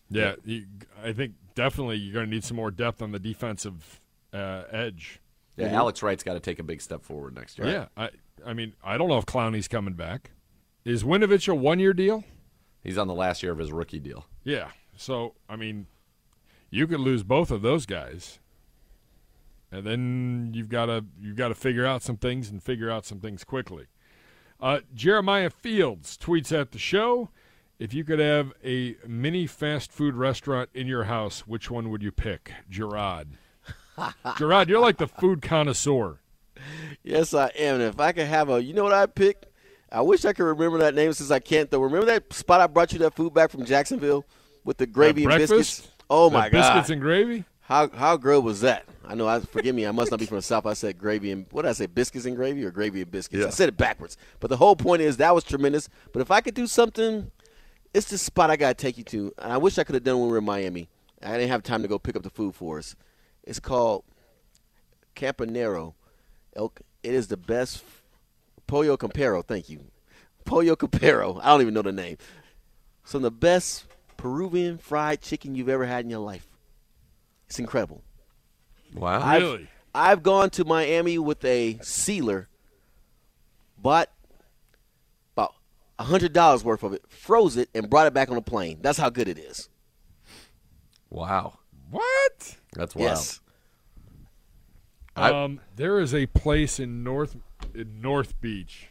[0.09, 0.65] Yeah, you,
[1.03, 3.99] I think definitely you're going to need some more depth on the defensive
[4.33, 5.19] uh, edge.
[5.57, 7.67] Yeah, Alex Wright's got to take a big step forward next year.
[7.67, 8.09] Yeah, I,
[8.45, 10.31] I mean, I don't know if Clowney's coming back.
[10.85, 12.23] Is Winovich a one-year deal?
[12.83, 14.27] He's on the last year of his rookie deal.
[14.43, 14.69] Yeah.
[14.95, 15.87] So I mean,
[16.69, 18.39] you could lose both of those guys,
[19.71, 23.05] and then you've got to you've got to figure out some things and figure out
[23.05, 23.87] some things quickly.
[24.59, 27.29] Uh, Jeremiah Fields tweets at the show.
[27.79, 32.01] If you could have a mini fast food restaurant in your house, which one would
[32.01, 32.51] you pick?
[32.69, 33.27] Gerard.
[34.37, 36.19] Gerard, you're like the food connoisseur.
[37.03, 37.75] Yes, I am.
[37.75, 39.51] And if I could have a, you know what I'd pick?
[39.91, 41.79] I wish I could remember that name since I can't though.
[41.79, 44.25] Remember that spot I brought you that food back from Jacksonville
[44.63, 45.87] with the gravy and biscuits?
[46.09, 46.51] Oh my god!
[46.51, 47.45] biscuits and gravy.
[47.61, 48.85] How how good was that?
[49.05, 49.27] I know.
[49.27, 49.85] I forgive me.
[49.85, 50.65] I must not be from the south.
[50.65, 51.85] I said gravy and what did I say?
[51.85, 53.45] Biscuits and gravy or gravy and biscuits?
[53.45, 54.17] I said it backwards.
[54.41, 55.87] But the whole point is that was tremendous.
[56.11, 57.31] But if I could do something,
[57.97, 59.33] it's the spot I gotta take you to.
[59.39, 60.89] And I wish I could have done when we were in Miami.
[61.23, 62.95] I didn't have time to go pick up the food for us.
[63.43, 64.03] It's called
[65.15, 65.93] Campanero.
[66.55, 66.73] El-
[67.03, 67.83] It is the best
[68.67, 69.43] pollo campero.
[69.45, 69.85] Thank you,
[70.45, 71.39] pollo campero.
[71.41, 72.17] I don't even know the name.
[73.03, 73.85] Some of the best
[74.17, 76.47] Peruvian fried chicken you've ever had in your life.
[77.47, 78.03] It's incredible.
[78.93, 79.21] Wow.
[79.21, 79.67] I've, Really?
[79.95, 82.49] I've gone to Miami with a sealer,
[83.77, 84.16] bought about
[85.99, 88.79] hundred dollars worth of it, froze it, and brought it back on a plane.
[88.81, 89.69] That's how good it is.
[91.09, 91.59] Wow.
[91.89, 92.57] What?
[92.73, 93.09] That's wild.
[93.09, 93.41] Yes.
[95.15, 97.35] I- Um, there is a place in North
[97.73, 98.89] in North Beach,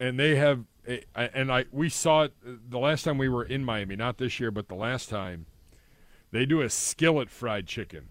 [0.00, 3.64] and they have, a, and I we saw it the last time we were in
[3.64, 5.46] Miami, not this year, but the last time.
[6.30, 8.08] They do a skillet fried chicken,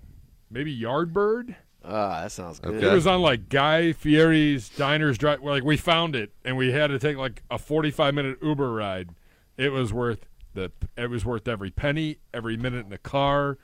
[0.49, 1.56] maybe Yardbird.
[1.88, 2.84] Ah, that sounds good.
[2.84, 5.41] It was on like Guy Fieri's Diners Drive.
[5.41, 9.09] Like we found it, and we had to take like a forty-five minute Uber ride.
[9.57, 10.72] It was worth the.
[10.97, 13.57] It was worth every penny, every minute in the car.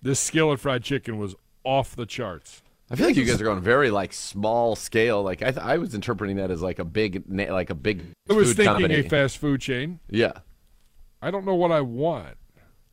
[0.00, 1.34] This skillet fried chicken was
[1.64, 2.62] off the charts.
[2.90, 5.22] I feel like you guys are going very like small scale.
[5.22, 8.04] Like I, th- I was interpreting that as like a big, na- like a big.
[8.28, 8.94] I was food thinking company.
[9.00, 10.00] a fast food chain.
[10.10, 10.32] Yeah.
[11.22, 12.36] I don't know what I want.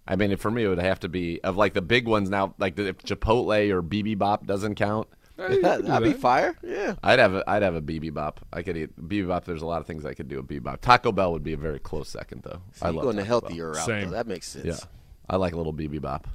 [0.07, 2.53] I mean, for me, it would have to be of like the big ones now.
[2.57, 5.07] Like if Chipotle or Bibibop doesn't count,
[5.39, 6.55] uh, That'd be fire.
[6.63, 6.95] Yeah.
[7.03, 8.37] I'd have a, I'd have a Bibibop.
[8.51, 9.45] I could eat Bibibop.
[9.45, 10.81] There's a lot of things I could do with Bibibop.
[10.81, 12.61] Taco Bell would be a very close second, though.
[12.73, 13.49] So I you're love going the Taco Bell.
[13.49, 13.81] healthier route, though.
[13.85, 14.09] Same.
[14.11, 14.65] That makes sense.
[14.65, 14.77] Yeah,
[15.29, 16.25] I like a little Bibibop.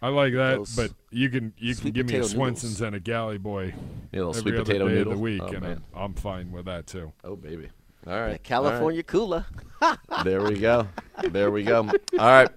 [0.00, 2.96] I like that, Those but you can you can give me a potato Swenson's and
[2.96, 3.72] a Galley Boy
[4.10, 5.12] Yeah, a little every sweet other potato day noodle.
[5.12, 5.82] of the week, Oh, and man.
[5.94, 7.12] I'm, I'm fine with that too.
[7.22, 7.68] Oh baby,
[8.06, 9.46] all right, California cooler.
[10.24, 10.88] there we go.
[11.30, 11.88] There we go.
[12.18, 12.48] All right.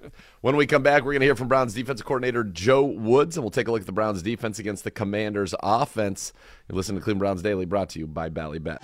[0.41, 3.43] When we come back, we're going to hear from Browns defensive coordinator Joe Woods, and
[3.43, 6.33] we'll take a look at the Browns defense against the Commanders offense.
[6.69, 8.77] You listen to Cleveland Browns Daily, brought to you by Ballybet.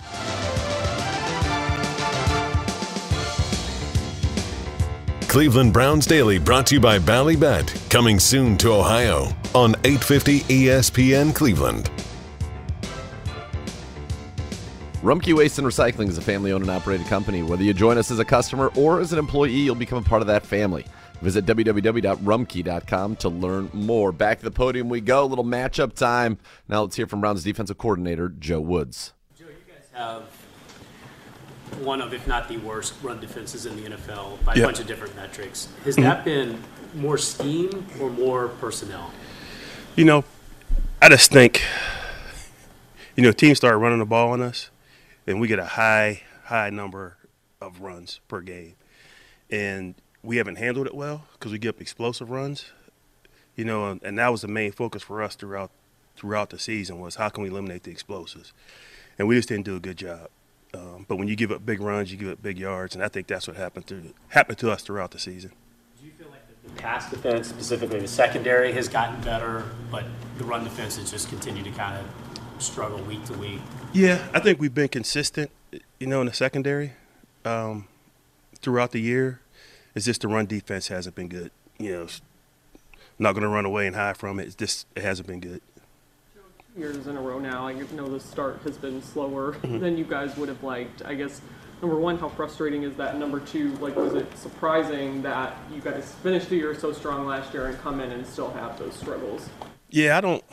[5.28, 7.90] Cleveland Browns Daily brought to you by Ballybet.
[7.90, 11.90] Coming soon to Ohio on 850 ESPN Cleveland.
[15.02, 17.42] Rumpke Waste and Recycling is a family owned and operated company.
[17.42, 20.22] Whether you join us as a customer or as an employee, you'll become a part
[20.22, 20.86] of that family.
[21.20, 24.12] Visit www.rumpke.com to learn more.
[24.12, 25.24] Back to the podium we go.
[25.24, 26.38] A little matchup time.
[26.68, 29.12] Now let's hear from Browns defensive coordinator Joe Woods.
[29.38, 30.22] Joe, you guys have
[31.84, 34.86] one of, if not the worst, run defenses in the NFL by a bunch of
[34.86, 35.66] different metrics.
[35.84, 36.02] Has Mhm.
[36.02, 36.62] that been
[36.94, 39.10] more scheme or more personnel?
[39.96, 40.24] You know,
[41.00, 41.62] I just think,
[43.16, 44.70] you know, teams start running the ball on us,
[45.26, 47.16] and we get a high, high number
[47.60, 48.74] of runs per game.
[49.50, 52.66] And we haven't handled it well because we give up explosive runs.
[53.56, 55.70] You know, and, and that was the main focus for us throughout
[56.16, 58.52] throughout the season was how can we eliminate the explosives,
[59.18, 60.28] and we just didn't do a good job.
[60.74, 63.08] Um, but when you give up big runs, you give up big yards, and I
[63.08, 65.52] think that's what happened to happened to us throughout the season.
[66.00, 70.04] Do you feel like the pass defense, specifically the secondary, has gotten better, but
[70.38, 73.60] the run defense has just continued to kind of struggle week to week.
[73.92, 75.50] Yeah, I think we've been consistent,
[75.98, 76.92] you know, in the secondary
[77.44, 77.86] um,
[78.60, 79.40] throughout the year.
[79.94, 81.50] It's just the run defense hasn't been good.
[81.78, 82.06] You know,
[83.18, 84.46] not going to run away and hide from it.
[84.46, 85.60] It's just it hasn't been good.
[86.74, 87.66] Two years in a row now.
[87.66, 89.80] I know the start has been slower Mhm.
[89.80, 91.02] than you guys would have liked.
[91.04, 91.42] I guess
[91.82, 93.18] number one, how frustrating is that?
[93.18, 97.52] Number two, like was it surprising that you guys finished the year so strong last
[97.52, 99.50] year and come in and still have those struggles?
[99.90, 100.44] Yeah, I don't.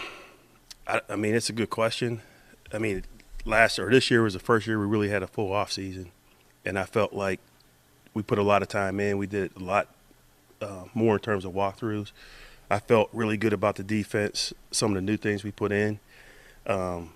[0.85, 2.21] I, I mean, it's a good question.
[2.73, 3.03] I mean,
[3.49, 6.11] last or this year was the first year we really had a full off season,
[6.63, 7.39] and I felt like
[8.13, 9.17] we put a lot of time in.
[9.17, 9.87] We did a lot
[10.61, 12.11] uh, more in terms of walkthroughs.
[12.69, 15.99] I felt really good about the defense, some of the new things we put in.
[16.67, 17.11] Um,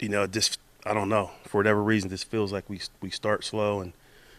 [0.00, 3.44] you know, just I don't know for whatever reason, this feels like we we start
[3.44, 3.92] slow, and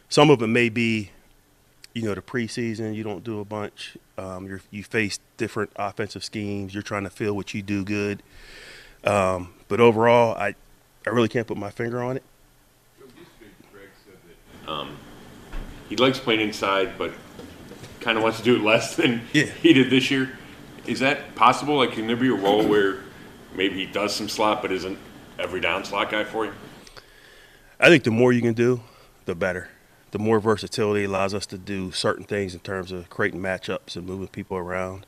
[0.09, 1.11] some of it may be,
[1.93, 2.95] you know, the preseason.
[2.95, 3.97] You don't do a bunch.
[4.17, 6.73] Um, you you face different offensive schemes.
[6.73, 8.23] You're trying to feel what you do good.
[9.03, 10.55] Um, but overall, I
[11.05, 12.23] I really can't put my finger on it.
[14.67, 14.97] Um,
[15.89, 17.11] he likes playing inside, but
[17.99, 20.31] kind of wants to do it less than he did this year.
[20.85, 21.77] Is that possible?
[21.77, 23.03] Like, can there be a role where
[23.53, 24.97] maybe he does some slot, but isn't
[25.37, 26.53] every down slot guy for you?
[27.79, 28.81] I think the more you can do,
[29.25, 29.69] the better.
[30.11, 34.05] The more versatility allows us to do certain things in terms of creating matchups and
[34.05, 35.05] moving people around.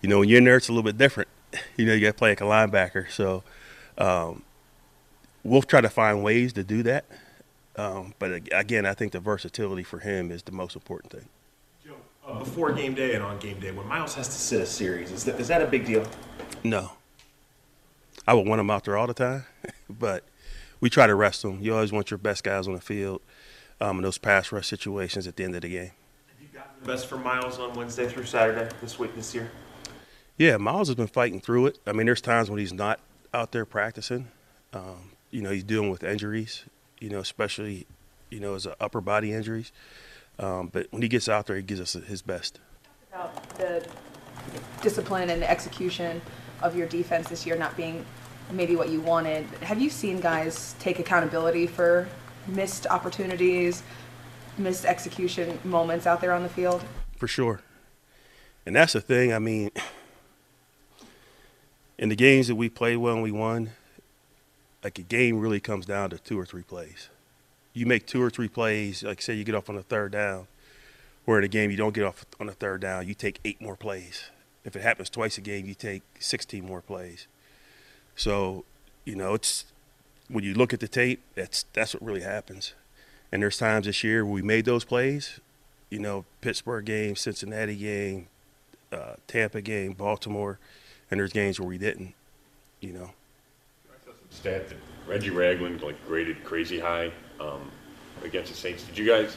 [0.00, 1.28] You know, when you're in there, it's a little bit different.
[1.76, 3.10] You know, you got to play like a linebacker.
[3.10, 3.42] So
[3.98, 4.42] um,
[5.44, 7.04] we'll try to find ways to do that.
[7.76, 11.28] Um, but again, I think the versatility for him is the most important thing.
[12.26, 15.10] Uh, before game day and on game day, when Myles has to sit a series,
[15.10, 16.06] is that, is that a big deal?
[16.62, 16.92] No.
[18.26, 19.46] I would want him out there all the time,
[19.90, 20.24] but
[20.80, 21.60] we try to rest him.
[21.60, 23.22] You always want your best guys on the field
[23.80, 25.90] um, in those pass rush situations at the end of the game.
[26.82, 29.50] The best for Myles on Wednesday through Saturday this week this year.
[30.38, 31.78] Yeah, Myles has been fighting through it.
[31.86, 33.00] I mean, there's times when he's not
[33.34, 34.28] out there practicing.
[34.72, 36.64] Um, you know, he's dealing with injuries.
[37.00, 37.86] You know, especially
[38.30, 39.72] you know his upper body injuries.
[40.38, 42.58] Um, but when he gets out there, he gives us his best.
[43.12, 43.86] about the
[44.82, 46.20] discipline and the execution
[46.62, 48.04] of your defense this year not being
[48.52, 49.44] maybe what you wanted.
[49.62, 52.08] Have you seen guys take accountability for
[52.46, 53.82] missed opportunities,
[54.58, 56.82] missed execution moments out there on the field?
[57.16, 57.60] For sure.
[58.66, 59.32] And that's the thing.
[59.32, 59.70] I mean,
[61.98, 63.70] in the games that we played well and we won,
[64.82, 67.08] like a game really comes down to two or three plays.
[67.72, 70.46] You make two or three plays, like say you get off on the third down,
[71.24, 73.60] where in a game you don't get off on the third down, you take eight
[73.60, 74.30] more plays.
[74.64, 77.26] If it happens twice a game, you take 16 more plays.
[78.16, 78.64] So,
[79.04, 79.64] you know, it's
[80.28, 82.74] when you look at the tape, that's that's what really happens.
[83.32, 85.40] And there's times this year where we made those plays,
[85.88, 88.26] you know, Pittsburgh game, Cincinnati game,
[88.92, 90.58] uh, Tampa game, Baltimore,
[91.10, 92.14] and there's games where we didn't,
[92.80, 93.10] you know.
[94.30, 97.70] Stat that Reggie Ragland like graded crazy high um,
[98.24, 98.84] against the Saints.
[98.84, 99.36] Did you guys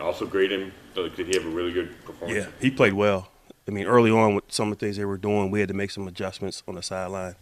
[0.00, 0.72] also grade him?
[0.96, 2.44] Like, did he have a really good performance?
[2.44, 3.28] Yeah, he played well.
[3.68, 5.74] I mean, early on with some of the things they were doing, we had to
[5.74, 7.36] make some adjustments on the sideline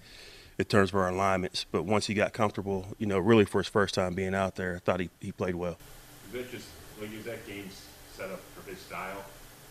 [0.58, 1.64] in terms of our alignments.
[1.64, 4.76] But once he got comfortable, you know, really for his first time being out there,
[4.76, 5.78] I thought he, he played well.
[6.26, 6.68] Is that just
[7.00, 7.68] like is that game
[8.14, 9.24] set up for his style?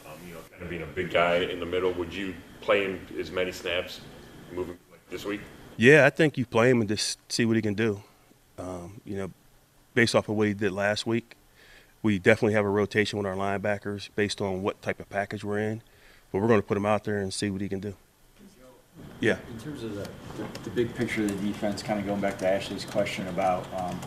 [0.05, 1.91] Um, you know, kind of being a big guy in the middle.
[1.91, 4.01] Would you play him as many snaps
[4.51, 5.41] moving like this week?
[5.77, 8.01] Yeah, I think you play him and just see what he can do.
[8.57, 9.31] Um, you know,
[9.93, 11.35] based off of what he did last week,
[12.01, 15.59] we definitely have a rotation with our linebackers based on what type of package we're
[15.59, 15.81] in.
[16.31, 17.93] But we're going to put him out there and see what he can do.
[19.19, 19.37] Yeah.
[19.51, 22.39] In terms of the, the, the big picture of the defense, kind of going back
[22.39, 23.99] to Ashley's question about um,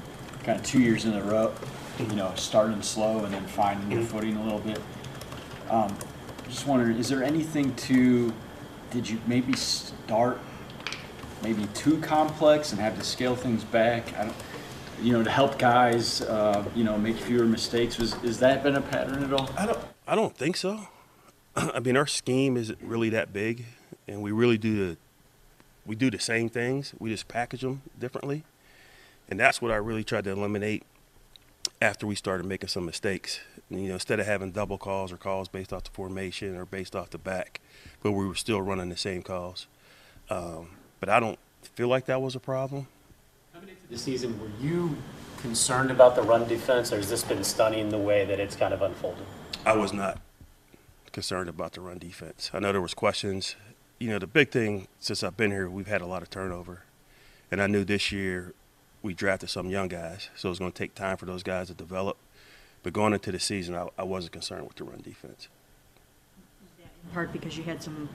[0.43, 1.55] kind of two years in a row,
[1.99, 4.81] you know, starting slow and then finding your footing a little bit.
[5.69, 5.97] Um,
[6.49, 8.33] just wondering, is there anything to,
[8.91, 10.41] did you maybe start
[11.43, 14.07] maybe too complex and have to scale things back?
[15.03, 17.99] You know, to help guys, uh, you know, make fewer mistakes.
[17.99, 19.49] Was is that been a pattern at all?
[19.57, 19.79] I don't.
[20.07, 20.89] I don't think so.
[21.57, 23.65] I mean, our scheme isn't really that big,
[24.07, 24.97] and we really do the
[25.87, 26.95] we do the same things.
[26.99, 28.45] We just package them differently,
[29.29, 30.85] and that's what I really tried to eliminate
[31.83, 33.41] after we started making some mistakes.
[33.71, 36.95] You know, instead of having double calls or calls based off the formation or based
[36.95, 37.61] off the back,
[38.03, 39.67] but we were still running the same calls.
[40.29, 40.71] Um,
[41.01, 41.39] but I don't
[41.75, 42.87] feel like that was a problem.
[43.53, 44.97] Coming into the season, were you
[45.39, 48.73] concerned about the run defense, or has this been stunning the way that it's kind
[48.73, 49.25] of unfolded?
[49.65, 50.21] I was not
[51.13, 52.51] concerned about the run defense.
[52.53, 53.57] I know there was questions.
[53.99, 56.85] You know, the big thing since I've been here, we've had a lot of turnover,
[57.51, 58.55] and I knew this year
[59.03, 61.69] we drafted some young guys, so it was going to take time for those guys
[61.69, 62.17] to develop.
[62.83, 65.49] But going into the season, I, I wasn't concerned with the run defense.
[66.79, 68.09] In part because you had some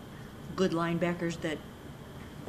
[0.55, 1.57] good linebackers that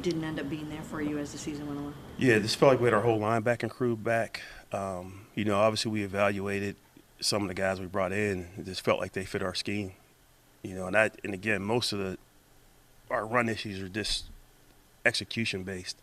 [0.01, 1.93] didn't end up being there for you as the season went along.
[2.17, 4.41] Yeah, this felt like we had our whole linebacking crew back.
[4.71, 6.75] Um, you know, obviously we evaluated
[7.19, 8.47] some of the guys we brought in.
[8.57, 9.93] It just felt like they fit our scheme.
[10.63, 12.17] You know, and that, and again, most of the
[13.09, 14.25] our run issues are just
[15.05, 15.97] execution based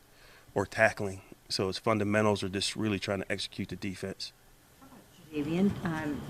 [0.54, 1.20] or tackling.
[1.48, 4.32] So its fundamentals are just really trying to execute the defense.
[5.32, 6.20] Jadeveon, um,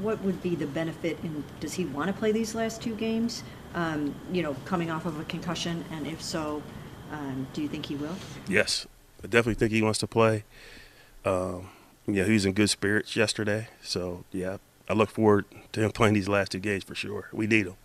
[0.00, 3.42] what would be the benefit in, does he want to play these last two games?
[3.74, 6.62] Um, you know, coming off of a concussion, and if so,
[7.10, 8.16] um, do you think he will?
[8.48, 8.86] Yes,
[9.22, 10.44] I definitely think he wants to play.
[11.24, 11.70] Um,
[12.06, 13.68] yeah, he was in good spirits yesterday.
[13.82, 14.58] So, yeah,
[14.88, 17.28] I look forward to him playing these last two games for sure.
[17.32, 17.76] We need him.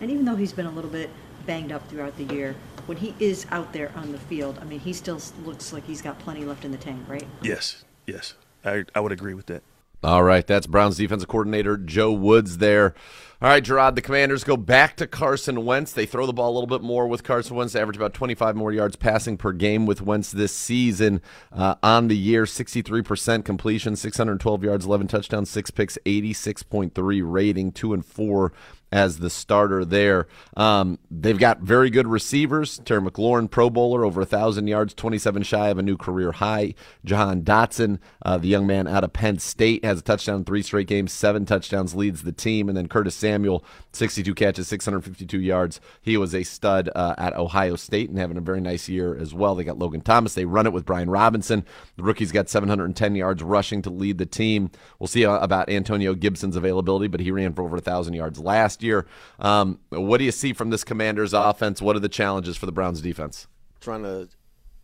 [0.00, 1.10] And even though he's been a little bit
[1.46, 2.56] banged up throughout the year,
[2.86, 6.02] when he is out there on the field, I mean, he still looks like he's
[6.02, 7.26] got plenty left in the tank, right?
[7.40, 8.34] Yes, yes.
[8.64, 9.62] I, I would agree with that.
[10.06, 12.94] All right, that's Browns defensive coordinator Joe Woods there.
[13.42, 15.92] All right, Gerard, the Commanders go back to Carson Wentz.
[15.92, 18.70] They throw the ball a little bit more with Carson Wentz, average about 25 more
[18.70, 21.20] yards passing per game with Wentz this season.
[21.52, 27.92] Uh, on the year, 63% completion, 612 yards, 11 touchdowns, 6 picks, 86.3 rating, 2
[27.92, 28.52] and 4
[28.92, 30.26] as the starter there.
[30.56, 32.78] Um, they've got very good receivers.
[32.84, 36.74] Terry McLaurin, Pro Bowler, over 1,000 yards, 27 shy of a new career high.
[37.04, 40.62] Jahan Dotson, uh, the young man out of Penn State, has a touchdown in three
[40.62, 42.68] straight games, seven touchdowns, leads the team.
[42.68, 45.80] And then Curtis Samuel, 62 catches, 652 yards.
[46.00, 49.34] He was a stud uh, at Ohio State and having a very nice year as
[49.34, 49.54] well.
[49.54, 50.34] They got Logan Thomas.
[50.34, 51.64] They run it with Brian Robinson.
[51.96, 54.70] The rookie's got 710 yards rushing to lead the team.
[54.98, 58.75] We'll see uh, about Antonio Gibson's availability, but he ran for over 1,000 yards last
[58.82, 59.06] year.
[59.38, 61.82] Um, what do you see from this Commanders offense?
[61.82, 63.46] What are the challenges for the Browns defense?
[63.80, 64.28] Trying to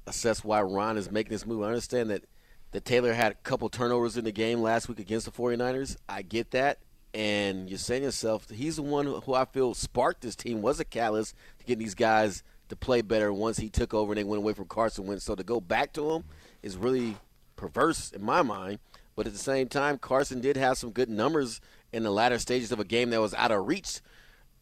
[0.07, 1.63] assess why Ron is making this move.
[1.63, 2.25] I understand that,
[2.73, 5.97] that Taylor had a couple turnovers in the game last week against the 49ers.
[6.09, 6.79] I get that.
[7.15, 10.81] And you're saying to yourself, he's the one who I feel sparked this team, was
[10.81, 14.25] a catalyst to getting these guys to play better once he took over and they
[14.25, 15.25] went away from Carson Wentz.
[15.25, 16.25] So to go back to him
[16.63, 17.17] is really
[17.57, 18.79] perverse in my mind.
[19.15, 21.61] But at the same time, Carson did have some good numbers
[21.93, 24.01] in the latter stages of a game that was out of reach.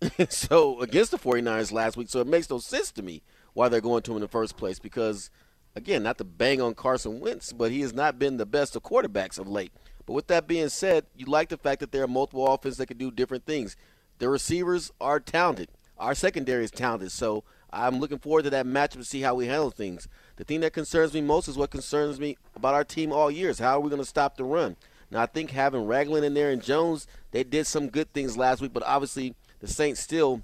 [0.29, 2.09] so against the 49ers last week.
[2.09, 4.57] So it makes no sense to me why they're going to him in the first
[4.57, 5.31] place because,
[5.75, 8.83] again, not to bang on Carson Wentz, but he has not been the best of
[8.83, 9.73] quarterbacks of late.
[10.07, 12.87] But with that being said, you like the fact that there are multiple offenses that
[12.87, 13.77] can do different things.
[14.19, 15.69] The receivers are talented.
[15.99, 17.13] Our secondary is talented.
[17.13, 20.09] So I'm looking forward to that matchup to see how we handle things.
[20.37, 23.59] The thing that concerns me most is what concerns me about our team all years.
[23.59, 24.77] how are we going to stop the run?
[25.11, 28.61] Now, I think having Ragland in there and Jones, they did some good things last
[28.61, 30.43] week, but obviously the Saints still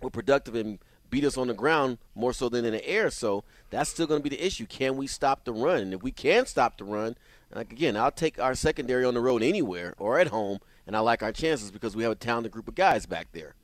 [0.00, 0.78] were productive and
[1.10, 3.08] beat us on the ground more so than in the air.
[3.08, 4.66] So that's still going to be the issue.
[4.66, 5.80] Can we stop the run?
[5.80, 7.16] And if we can stop the run,
[7.54, 11.00] like again, I'll take our secondary on the road anywhere or at home, and I
[11.00, 13.54] like our chances because we have a talented group of guys back there.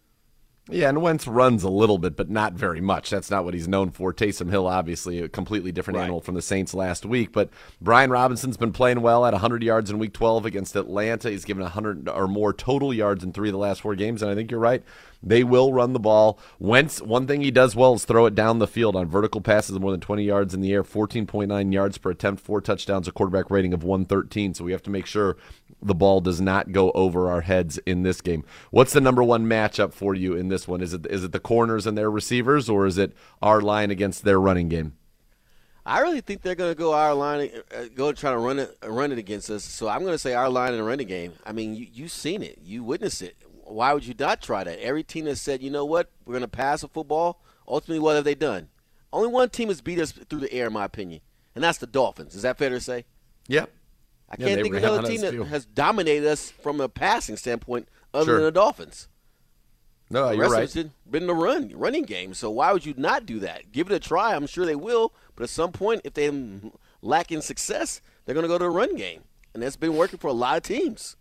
[0.72, 3.10] Yeah, and Wentz runs a little bit, but not very much.
[3.10, 4.12] That's not what he's known for.
[4.12, 6.04] Taysom Hill, obviously, a completely different Right.
[6.04, 7.32] animal from the Saints last week.
[7.32, 11.30] But Brian Robinson's been playing well at 100 yards in Week 12 against Atlanta.
[11.30, 14.30] He's given 100 or more total yards in three of the last four games, and
[14.30, 14.82] I think you're right.
[15.22, 16.38] They will run the ball.
[16.58, 19.76] Wentz, one thing he does well is throw it down the field on vertical passes
[19.76, 23.12] of more than 20 yards in the air, 14.9 yards per attempt, four touchdowns, a
[23.12, 24.54] quarterback rating of 113.
[24.54, 25.36] So we have to make sure
[25.82, 28.44] the ball does not go over our heads in this game.
[28.70, 30.80] What's the number one matchup for you in this one?
[30.80, 34.24] Is it is it the corners and their receivers, or is it our line against
[34.24, 34.94] their running game?
[35.84, 38.76] I really think they're going to go our line, uh, go try to run it,
[38.84, 39.64] run it against us.
[39.64, 41.32] So I'm going to say our line in the running game.
[41.44, 43.36] I mean, you you seen it, you witnessed it.
[43.70, 44.78] Why would you not try that?
[44.80, 47.40] Every team that said, you know what, we're going to pass a football.
[47.68, 48.68] Ultimately, what have they done?
[49.12, 51.20] Only one team has beat us through the air, in my opinion,
[51.54, 52.34] and that's the Dolphins.
[52.34, 53.04] Is that fair to say?
[53.48, 53.70] Yep.
[54.28, 55.44] I Yeah, can't they think of another team that too.
[55.44, 58.34] has dominated us from a passing standpoint other Sure.
[58.36, 59.08] than the Dolphins.
[60.08, 60.62] No, The you're rest of right.
[60.64, 62.34] it's been- been the run running game.
[62.34, 63.70] So why would you not do that?
[63.72, 64.34] Give it a try.
[64.34, 65.12] I'm sure they will.
[65.36, 66.30] But at some point, if they
[67.02, 69.22] lack in success, they're going to go to the run game,
[69.54, 71.16] and that's been working for a lot of teams.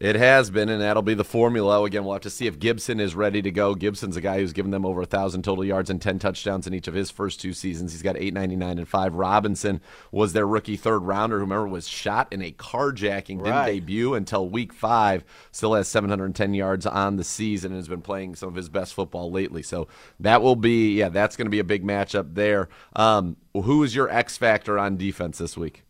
[0.00, 1.84] It has been, and that'll be the formula.
[1.84, 3.74] Again, we'll have to see if Gibson is ready to go.
[3.74, 6.72] Gibson's a guy who's given them over a thousand total yards and ten touchdowns in
[6.72, 7.92] each of his first two seasons.
[7.92, 9.14] He's got eight ninety nine and five.
[9.14, 11.36] Robinson was their rookie third rounder.
[11.36, 15.22] Who remember was shot in a carjacking, didn't debut until week five.
[15.52, 18.48] Still has seven hundred and ten yards on the season and has been playing some
[18.48, 19.62] of his best football lately.
[19.62, 19.86] So
[20.18, 22.70] that will be, yeah, that's going to be a big matchup there.
[22.96, 25.82] Um, who is your X factor on defense this week?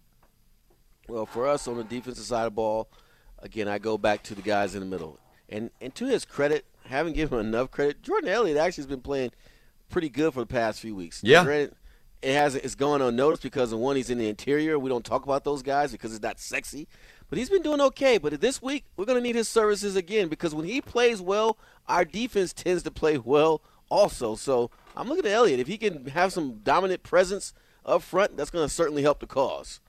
[1.09, 2.91] Well, for us on the defensive side of the ball,
[3.43, 5.19] again, I go back to the guys in the middle.
[5.49, 8.03] And and to his credit, haven't given him enough credit.
[8.03, 9.33] Jordan Elliott actually has been playing
[9.89, 11.21] pretty good for the past few weeks.
[11.23, 11.45] Yeah.
[11.45, 11.75] Granted,
[12.23, 14.79] it has it's going unnoticed because of one, he's in the interior.
[14.79, 16.87] We don't talk about those guys because it's not sexy.
[17.29, 18.19] But he's been doing okay.
[18.19, 21.57] But this week, we're going to need his services again because when he plays well,
[21.89, 24.35] our defense tends to play well also.
[24.35, 25.61] So I'm looking at Elliott.
[25.61, 27.55] If he can have some dominant presence
[27.87, 29.81] up front, that's going to certainly help the cause.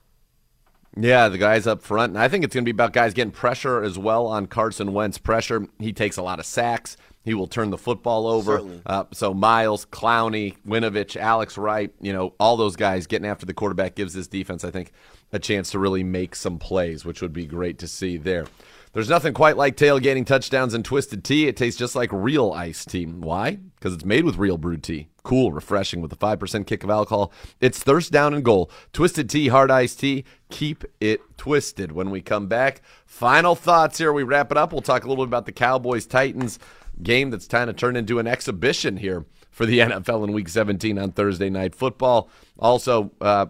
[0.96, 2.10] Yeah, the guys up front.
[2.10, 4.92] And I think it's going to be about guys getting pressure as well on Carson
[4.92, 5.18] Wentz.
[5.18, 5.66] Pressure.
[5.78, 6.96] He takes a lot of sacks.
[7.24, 8.62] He will turn the football over.
[8.84, 13.54] Uh, so Myles, Clowney, Winovich, Alex Wright, you know, all those guys getting after the
[13.54, 14.92] quarterback gives this defense, I think,
[15.32, 18.46] a chance to really make some plays, which would be great to see there.
[18.92, 21.46] There's nothing quite like tailgating touchdowns and twisted tea.
[21.46, 23.06] It tastes just like real iced tea.
[23.06, 23.58] Why?
[23.76, 25.08] Because it's made with real brewed tea.
[25.22, 27.32] Cool, refreshing with a 5% kick of alcohol.
[27.58, 28.70] It's thirst down and goal.
[28.92, 30.24] Twisted tea, hard iced tea.
[30.50, 31.92] Keep it twisted.
[31.92, 34.12] When we come back, final thoughts here.
[34.12, 34.72] We wrap it up.
[34.72, 36.58] We'll talk a little bit about the Cowboys Titans
[37.02, 40.98] game that's kind of turned into an exhibition here for the NFL in Week 17
[40.98, 42.28] on Thursday Night Football.
[42.58, 43.46] Also, uh,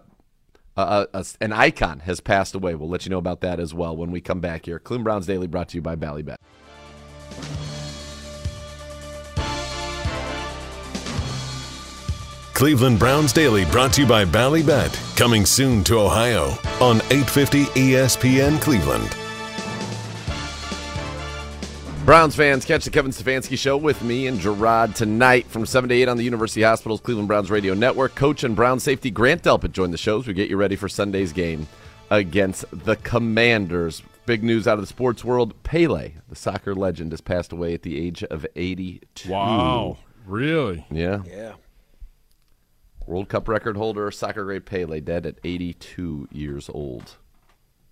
[0.75, 1.05] uh,
[1.39, 2.75] an icon has passed away.
[2.75, 4.79] We'll let you know about that as well when we come back here.
[4.79, 6.35] Cleveland Browns Daily brought to you by Ballybet.
[12.53, 15.17] Cleveland Browns Daily brought to you by Ballybet.
[15.17, 19.17] Coming soon to Ohio on 850 ESPN Cleveland.
[22.05, 25.95] Browns fans, catch the Kevin Stefanski Show with me and Gerard tonight from 7 to
[25.95, 28.13] 8 on the University Hospital's Cleveland Browns Radio Network.
[28.13, 30.89] Coach and Brown safety Grant Delpit joined the show as we get you ready for
[30.89, 31.65] Sunday's game
[32.09, 34.03] against the Commanders.
[34.25, 37.83] Big news out of the sports world Pele, the soccer legend, has passed away at
[37.83, 39.29] the age of 82.
[39.29, 39.97] Wow.
[40.25, 40.85] Really?
[40.91, 41.21] Yeah.
[41.25, 41.53] Yeah.
[43.07, 47.15] World Cup record holder, soccer great Pele, dead at 82 years old.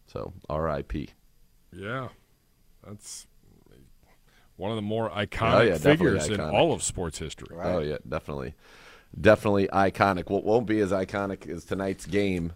[0.07, 1.11] So, RIP.
[1.71, 2.09] Yeah.
[2.85, 3.27] That's
[4.61, 7.57] one of the more iconic Oh, yeah, definitely figures in all of sports history.
[7.59, 8.53] Oh yeah, definitely,
[9.19, 10.29] definitely iconic.
[10.29, 12.53] What won't be as iconic as tonight's game.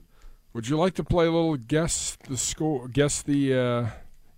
[0.54, 2.88] Would you like to play a little guess the score?
[2.88, 3.88] Guess the uh,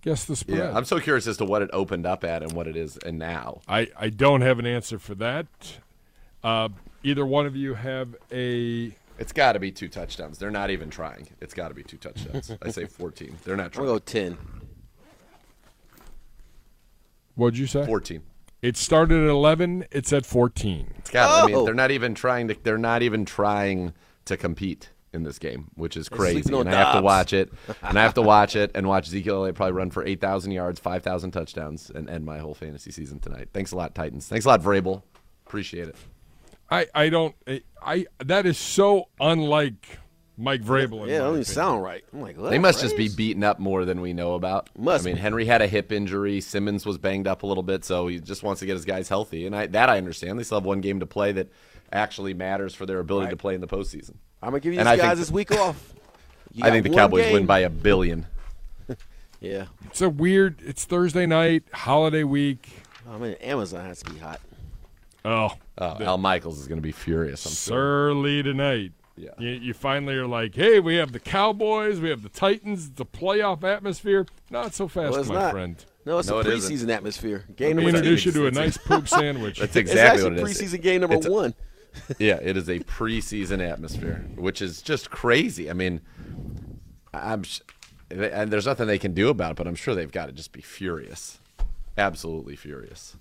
[0.00, 0.58] guess the spread.
[0.58, 2.96] Yeah, I'm so curious as to what it opened up at and what it is
[2.96, 3.60] and now.
[3.68, 5.46] I, I don't have an answer for that.
[6.42, 6.70] Uh,
[7.02, 8.96] either one of you have a.
[9.18, 10.38] It's got to be two touchdowns.
[10.38, 11.28] They're not even trying.
[11.42, 12.50] It's got to be two touchdowns.
[12.62, 13.36] I say 14.
[13.44, 13.86] They're not trying.
[13.86, 14.38] going to go 10.
[17.38, 17.86] What'd you say?
[17.86, 18.20] 14.
[18.62, 19.84] It started at 11.
[19.92, 20.94] It's at 14.
[20.98, 21.44] It's got.
[21.44, 21.64] I mean, Oh!
[21.64, 22.56] they're not even trying to.
[22.60, 23.92] They're not even trying
[24.24, 26.52] to compete in this game, which is crazy.
[26.52, 27.52] And I have to watch it.
[27.82, 30.80] And I have to watch it and watch Ezekiel Elliott probably run for 8,000 yards,
[30.80, 33.50] 5,000 touchdowns, and end my whole fantasy season tonight.
[33.52, 34.26] Thanks a lot, Titans.
[34.26, 35.02] Thanks a lot, Vrabel.
[35.46, 35.96] Appreciate it.
[36.70, 37.36] I, I don't.
[37.46, 39.98] I, I That is so unlike
[40.40, 41.02] Mike Vrabel.
[41.02, 42.04] in Yeah, it my don't sound right.
[42.12, 42.36] I'm like.
[42.38, 43.16] They must just be Braves?
[43.16, 44.70] beaten up more than we know about.
[44.78, 45.20] Must I mean, be.
[45.20, 46.40] Henry had a hip injury.
[46.40, 49.08] Simmons was banged up a little bit, so he just wants to get his guys
[49.08, 49.46] healthy.
[49.46, 50.38] And I, that I understand.
[50.38, 51.48] They still have one game to play that
[51.92, 54.14] actually matters for their ability to play in the postseason.
[54.42, 55.94] I'm going to give you And these I think- guys this week off.
[56.52, 57.32] You I think the Cowboys game.
[57.32, 58.26] win by a billion.
[59.40, 59.66] Yeah.
[59.86, 60.60] It's a weird.
[60.62, 62.68] It's Thursday night, holiday week.
[63.08, 64.40] Oh, I mean, Amazon has to be hot.
[65.24, 65.50] Oh,
[65.80, 67.46] Oh, Al Michaels is going to be furious.
[67.46, 68.08] I'm sure.
[68.10, 68.90] Surly tonight.
[69.18, 69.30] Yeah.
[69.38, 73.04] You, you finally are like, hey, we have the Cowboys, we have the Titans, the
[73.06, 74.26] playoff atmosphere.
[74.50, 75.50] Not so fast, Well, my not.
[75.52, 75.84] friend.
[76.06, 76.74] No, it's No, a it isn't.
[76.76, 77.44] preseason atmosphere.
[77.48, 79.58] Let Game me number introduce you to a nice poop sandwich.
[79.58, 80.60] That's exactly actually what it is.
[80.72, 81.54] preseason game number It's a- one.
[82.18, 85.68] yeah, it is a preseason atmosphere, which is just crazy.
[85.68, 86.00] I mean,
[87.12, 87.42] I'm
[88.10, 90.52] and there's nothing they can do about it, but I'm sure they've got to just
[90.52, 91.40] be furious,
[91.98, 93.16] absolutely furious.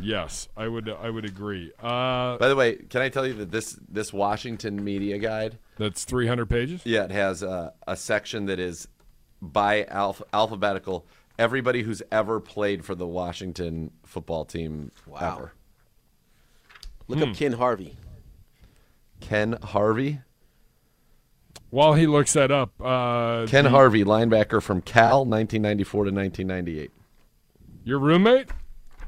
[0.00, 0.88] Yes, I would.
[0.88, 1.72] I would agree.
[1.80, 6.04] Uh, By the way, can I tell you that this this Washington media guide that's
[6.04, 6.82] 300 pages.
[6.84, 8.88] Yeah, it has a, a section that is
[9.42, 11.06] by alph- alphabetical.
[11.38, 15.36] Everybody who's ever played for the Washington football team Wow.
[15.36, 15.52] ever.
[17.08, 17.30] Look Hmm.
[17.30, 17.96] up Ken Harvey.
[19.20, 20.20] Ken Harvey.
[21.70, 26.90] While he looks that up, uh, Ken the- Harvey, linebacker from Cal, 1994 to 1998.
[27.84, 28.50] your roommate.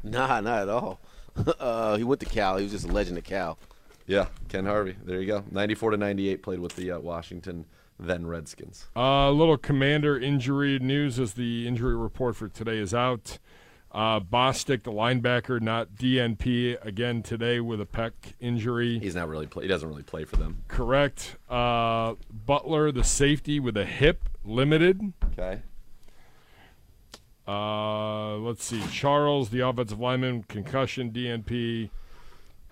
[0.04, 1.00] Nah, not at all.
[1.60, 2.56] uh, he went to Cal.
[2.56, 3.58] He was just a legend at Cal.
[4.06, 4.96] Yeah, Ken Harvey.
[5.04, 5.44] There you go.
[5.50, 7.66] 94 to 98 played with the uh, Washington
[7.98, 8.88] then Redskins.
[8.96, 13.38] A uh, little commander injury news as the injury report for today is out.
[13.92, 18.98] Uh, Bostic, the linebacker, not DNP again today with a pec injury.
[18.98, 19.64] He's not really play.
[19.64, 20.64] He doesn't really play for them.
[20.66, 21.36] Correct.
[21.48, 25.12] Uh, Butler, the safety with a hip, limited.
[25.32, 25.62] Okay.
[27.47, 28.82] Uh, let's see.
[28.90, 31.90] Charles, the offensive lineman, concussion, DNP.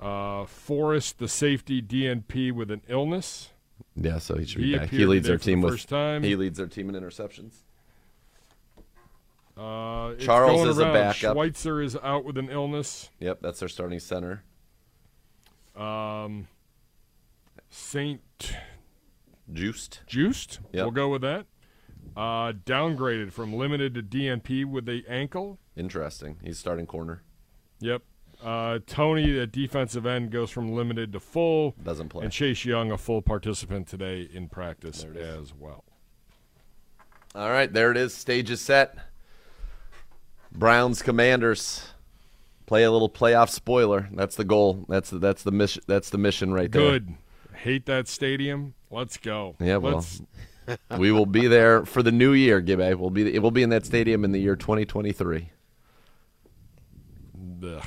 [0.01, 3.51] Uh, Forrest, the safety, DNP with an illness.
[3.97, 4.89] Yeah, so he should He be back.
[4.89, 6.23] He leads their team with first time.
[6.23, 7.55] He leads their team in interceptions.
[9.57, 11.35] Uh, Charles is a backup.
[11.35, 13.11] Schweitzer is out with an illness.
[13.19, 14.43] Yep, that's their starting center.
[15.77, 16.49] Um,
[17.69, 18.23] Saint
[19.53, 20.01] Juiced.
[20.07, 20.61] Juiced.
[20.73, 20.85] Yep.
[20.85, 21.47] We'll go with that.
[22.16, 25.59] Uh, downgraded from limited to DNP with the ankle.
[25.77, 26.37] Interesting.
[26.43, 27.23] He's starting corner.
[27.81, 28.03] Yep.
[28.43, 31.74] Uh, Toney, the defensive end, goes from limited to full.
[31.82, 32.24] Doesn't play.
[32.24, 35.85] And Chase Young, a full participant today in practice as well.
[37.35, 38.15] All right, there it is.
[38.15, 38.97] Stage is set.
[40.53, 41.93] Browns Commanders.
[42.66, 44.09] Play a little playoff spoiler.
[44.12, 44.85] That's the goal.
[44.89, 45.82] That's the, that's the mission.
[45.87, 46.82] That's the mission right there.
[46.93, 47.15] Good.
[47.55, 48.74] Hate that stadium.
[48.91, 49.57] Let's go.
[49.61, 50.23] Yeah, well, Let's-
[50.99, 52.97] we will be there for the new year, Gibbe.
[52.97, 55.51] We'll be it will be in that stadium in the year 2023.
[57.65, 57.83] Ugh.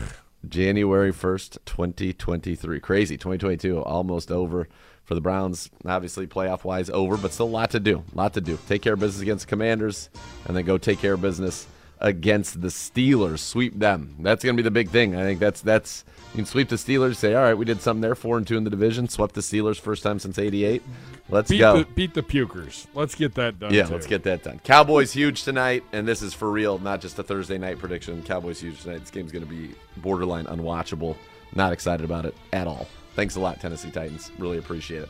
[0.48, 2.80] January 1st, 2023.
[2.80, 3.18] Crazy.
[3.18, 4.68] 2022 almost over
[5.04, 5.70] for the Browns.
[5.86, 8.04] Obviously, playoff wise, over, but still a lot to do.
[8.14, 8.58] A lot to do.
[8.68, 10.10] Take care of business against the Commanders,
[10.46, 11.68] and then go take care of business
[12.00, 13.40] against the Steelers.
[13.40, 14.16] Sweep them.
[14.20, 15.16] That's going to be the big thing.
[15.16, 16.04] I think that's that's
[16.34, 17.18] you can sweep the Steelers.
[17.18, 18.16] Say, all right, we did something there.
[18.16, 19.08] Four and two in the division.
[19.08, 20.82] Swept the Steelers first time since '88.
[21.30, 21.78] Let's beat go.
[21.78, 22.88] The, beat the pukers.
[22.96, 23.72] Let's get that done.
[23.72, 23.94] Yeah, too.
[23.94, 24.60] let's get that done.
[24.64, 28.24] Cowboys huge tonight, and this is for real, not just a Thursday night prediction.
[28.24, 29.00] Cowboys huge tonight.
[29.00, 31.16] This game's going to be borderline unwatchable.
[31.54, 32.88] Not excited about it at all.
[33.16, 34.32] Thanks a lot, Tennessee Titans.
[34.40, 35.10] Really appreciate it.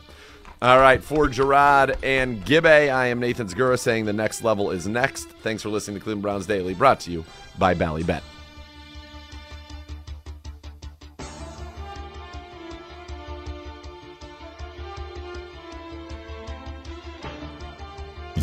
[0.60, 4.86] All right, for Gerard and Gibbe, I am Nathan Zegura saying the next level is
[4.86, 5.28] next.
[5.28, 7.24] Thanks for listening to Cleveland Browns Daily, brought to you
[7.58, 8.02] by Bally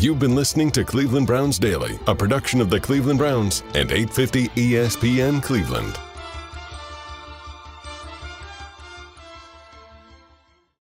[0.02, 4.48] You've been listening to Cleveland Browns Daily, a production of the Cleveland Browns and 850
[4.48, 5.96] ESPN Cleveland.